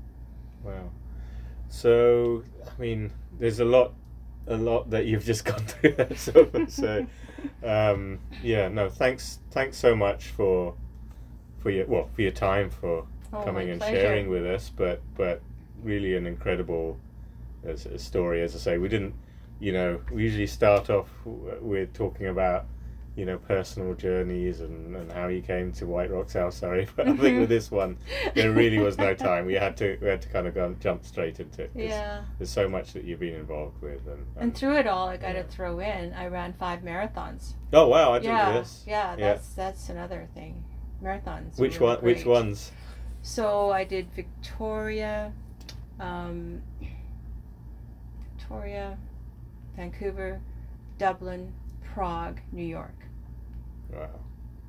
Wow. 0.67 0.89
So 1.69 2.43
I 2.71 2.81
mean, 2.81 3.01
there's 3.39 3.59
a 3.59 3.65
lot, 3.75 3.93
a 4.47 4.57
lot 4.57 4.89
that 4.91 5.05
you've 5.05 5.25
just 5.25 5.45
gone 5.51 5.59
through. 5.65 5.95
so, 6.15 6.49
so 6.67 7.05
um, 7.63 8.19
yeah. 8.43 8.67
No. 8.69 8.89
Thanks. 8.89 9.39
Thanks 9.51 9.77
so 9.77 9.95
much 9.95 10.25
for 10.27 10.75
for 11.59 11.69
your 11.71 11.85
well 11.87 12.09
for 12.15 12.21
your 12.21 12.31
time 12.31 12.69
for 12.69 13.05
Oh, 13.33 13.43
coming 13.43 13.69
and 13.69 13.79
pleasure. 13.81 13.95
sharing 13.99 14.29
with 14.29 14.45
us. 14.45 14.69
But 14.75 15.01
but 15.15 15.41
really 15.83 16.15
an 16.15 16.25
incredible 16.25 16.97
uh, 17.67 17.75
story. 17.97 18.41
As 18.41 18.55
I 18.55 18.59
say, 18.59 18.77
we 18.77 18.87
didn't. 18.87 19.13
You 19.59 19.71
know, 19.73 20.01
we 20.11 20.23
usually 20.23 20.47
start 20.47 20.89
off 20.89 21.09
w- 21.25 21.57
with 21.61 21.93
talking 21.93 22.27
about 22.27 22.65
you 23.17 23.25
know 23.25 23.39
personal 23.39 23.95
journeys 23.95 24.61
and, 24.61 24.95
and 24.95 25.11
how 25.11 25.27
you 25.27 25.41
came 25.41 25.71
to 25.73 25.87
White 25.87 26.11
Rock 26.11 26.29
South 26.29 26.53
Surrey. 26.53 26.87
But 26.95 27.07
I 27.09 27.17
think 27.17 27.39
with 27.39 27.49
this 27.49 27.71
one, 27.71 27.97
there 28.35 28.51
really 28.51 28.77
was 28.77 28.97
no 28.99 29.15
time. 29.15 29.47
We 29.47 29.55
had 29.55 29.75
to 29.77 29.97
we 30.01 30.07
had 30.07 30.21
to 30.21 30.29
kind 30.29 30.45
of 30.47 30.53
go 30.53 30.65
and 30.65 30.79
jump 30.79 31.03
straight 31.03 31.39
into 31.39 31.63
it. 31.63 31.71
yeah 31.75 32.21
There's 32.37 32.51
so 32.51 32.69
much 32.69 32.93
that 32.93 33.03
you've 33.03 33.19
been 33.19 33.33
involved 33.33 33.81
with, 33.81 34.07
and, 34.07 34.25
And 34.37 34.55
through 34.55 34.77
it 34.77 34.85
all, 34.87 35.09
I 35.09 35.17
got 35.17 35.33
Yeah. 35.35 35.41
to 35.41 35.47
throw 35.49 35.79
in, 35.79 36.13
I 36.13 36.27
ran 36.27 36.53
five 36.53 36.81
marathons. 36.81 37.55
oh 37.73 37.87
wow, 37.87 38.13
I 38.13 38.19
didn't 38.19 38.37
yeah, 38.37 38.51
this. 38.53 38.83
yeah, 38.87 39.15
Yeah. 39.17 39.33
that's 39.33 39.49
that's 39.49 39.89
another 39.89 40.27
thing. 40.35 40.63
Marathons. 41.03 41.57
Which 41.59 41.79
really 41.79 41.95
one? 41.95 42.05
Which 42.05 42.25
ones? 42.25 42.71
So 43.23 43.71
I 43.71 43.83
did 43.83 44.11
Victoria, 44.13 45.33
um, 45.99 46.61
Victoria, 48.37 48.97
Vancouver, 49.75 50.39
Dublin, 50.99 51.53
Prague, 51.83 52.39
New 52.51 52.63
York. 52.63 52.93
Wow. 53.91 54.09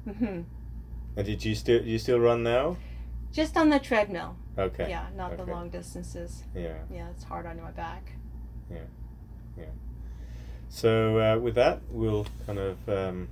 hmm 0.04 0.40
And 1.16 1.26
did 1.26 1.44
you 1.44 1.54
still 1.54 1.82
you 1.82 1.98
still 1.98 2.20
run 2.20 2.42
now? 2.42 2.76
Just 3.32 3.56
on 3.56 3.68
the 3.68 3.78
treadmill. 3.78 4.36
Okay. 4.56 4.88
Yeah, 4.88 5.06
not 5.16 5.36
the 5.36 5.44
long 5.44 5.68
distances. 5.70 6.44
Yeah. 6.54 6.78
Yeah, 6.90 7.08
it's 7.10 7.24
hard 7.24 7.46
on 7.46 7.60
my 7.60 7.70
back. 7.70 8.12
Yeah. 8.70 8.78
Yeah. 9.56 9.64
So 10.68 11.18
uh, 11.18 11.38
with 11.38 11.54
that, 11.54 11.80
we'll 11.90 12.26
kind 12.46 12.58
of 12.58 12.88
um, 12.88 13.28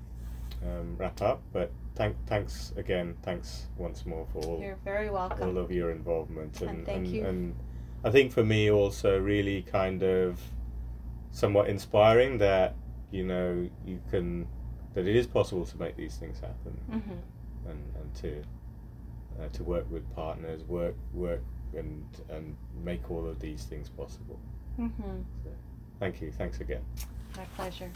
um, 0.63 0.97
wrap 0.99 1.21
up. 1.23 1.43
But 1.53 1.71
thank 1.95 2.17
thanks 2.27 2.73
again. 2.77 3.17
Thanks 3.23 3.67
once 3.79 4.05
more 4.07 4.27
for 4.33 4.39
all 4.45 4.61
You're 4.61 4.79
very 4.85 5.09
all 5.09 5.15
welcome. 5.29 5.57
of 5.57 5.71
your 5.71 5.91
involvement 5.91 6.61
and 6.61 6.71
And 6.71 6.87
thank 6.87 6.97
and, 6.99 7.07
you. 7.09 7.25
and 7.25 7.55
I 8.05 8.11
think 8.11 8.33
for 8.33 8.45
me 8.45 8.71
also 8.71 9.19
really 9.19 9.63
kind 9.63 10.03
of 10.03 10.41
somewhat 11.31 11.69
inspiring 11.69 12.39
that 12.39 12.75
you 13.11 13.25
know 13.25 13.69
you 13.85 14.01
can 14.11 14.47
that 14.97 15.07
it 15.07 15.15
is 15.15 15.27
possible 15.27 15.65
to 15.65 15.79
make 15.79 15.97
these 15.97 16.17
things 16.17 16.41
happen. 16.41 16.73
Hmm 16.91 17.19
and, 17.69 17.93
and 18.01 18.15
to 18.15 18.43
uh, 19.41 19.49
to 19.53 19.63
work 19.65 19.91
with 19.91 20.03
partners 20.15 20.63
work 20.65 20.95
work 21.13 21.41
and 21.75 22.05
and 22.31 22.57
make 22.85 23.11
all 23.11 23.27
of 23.27 23.39
these 23.41 23.65
things 23.65 23.89
possible. 23.89 24.39
Hmm 24.77 25.21
thank 25.99 26.21
you. 26.21 26.31
Thanks 26.33 26.61
again. 26.61 26.83
My 27.37 27.45
pleasure. 27.57 27.91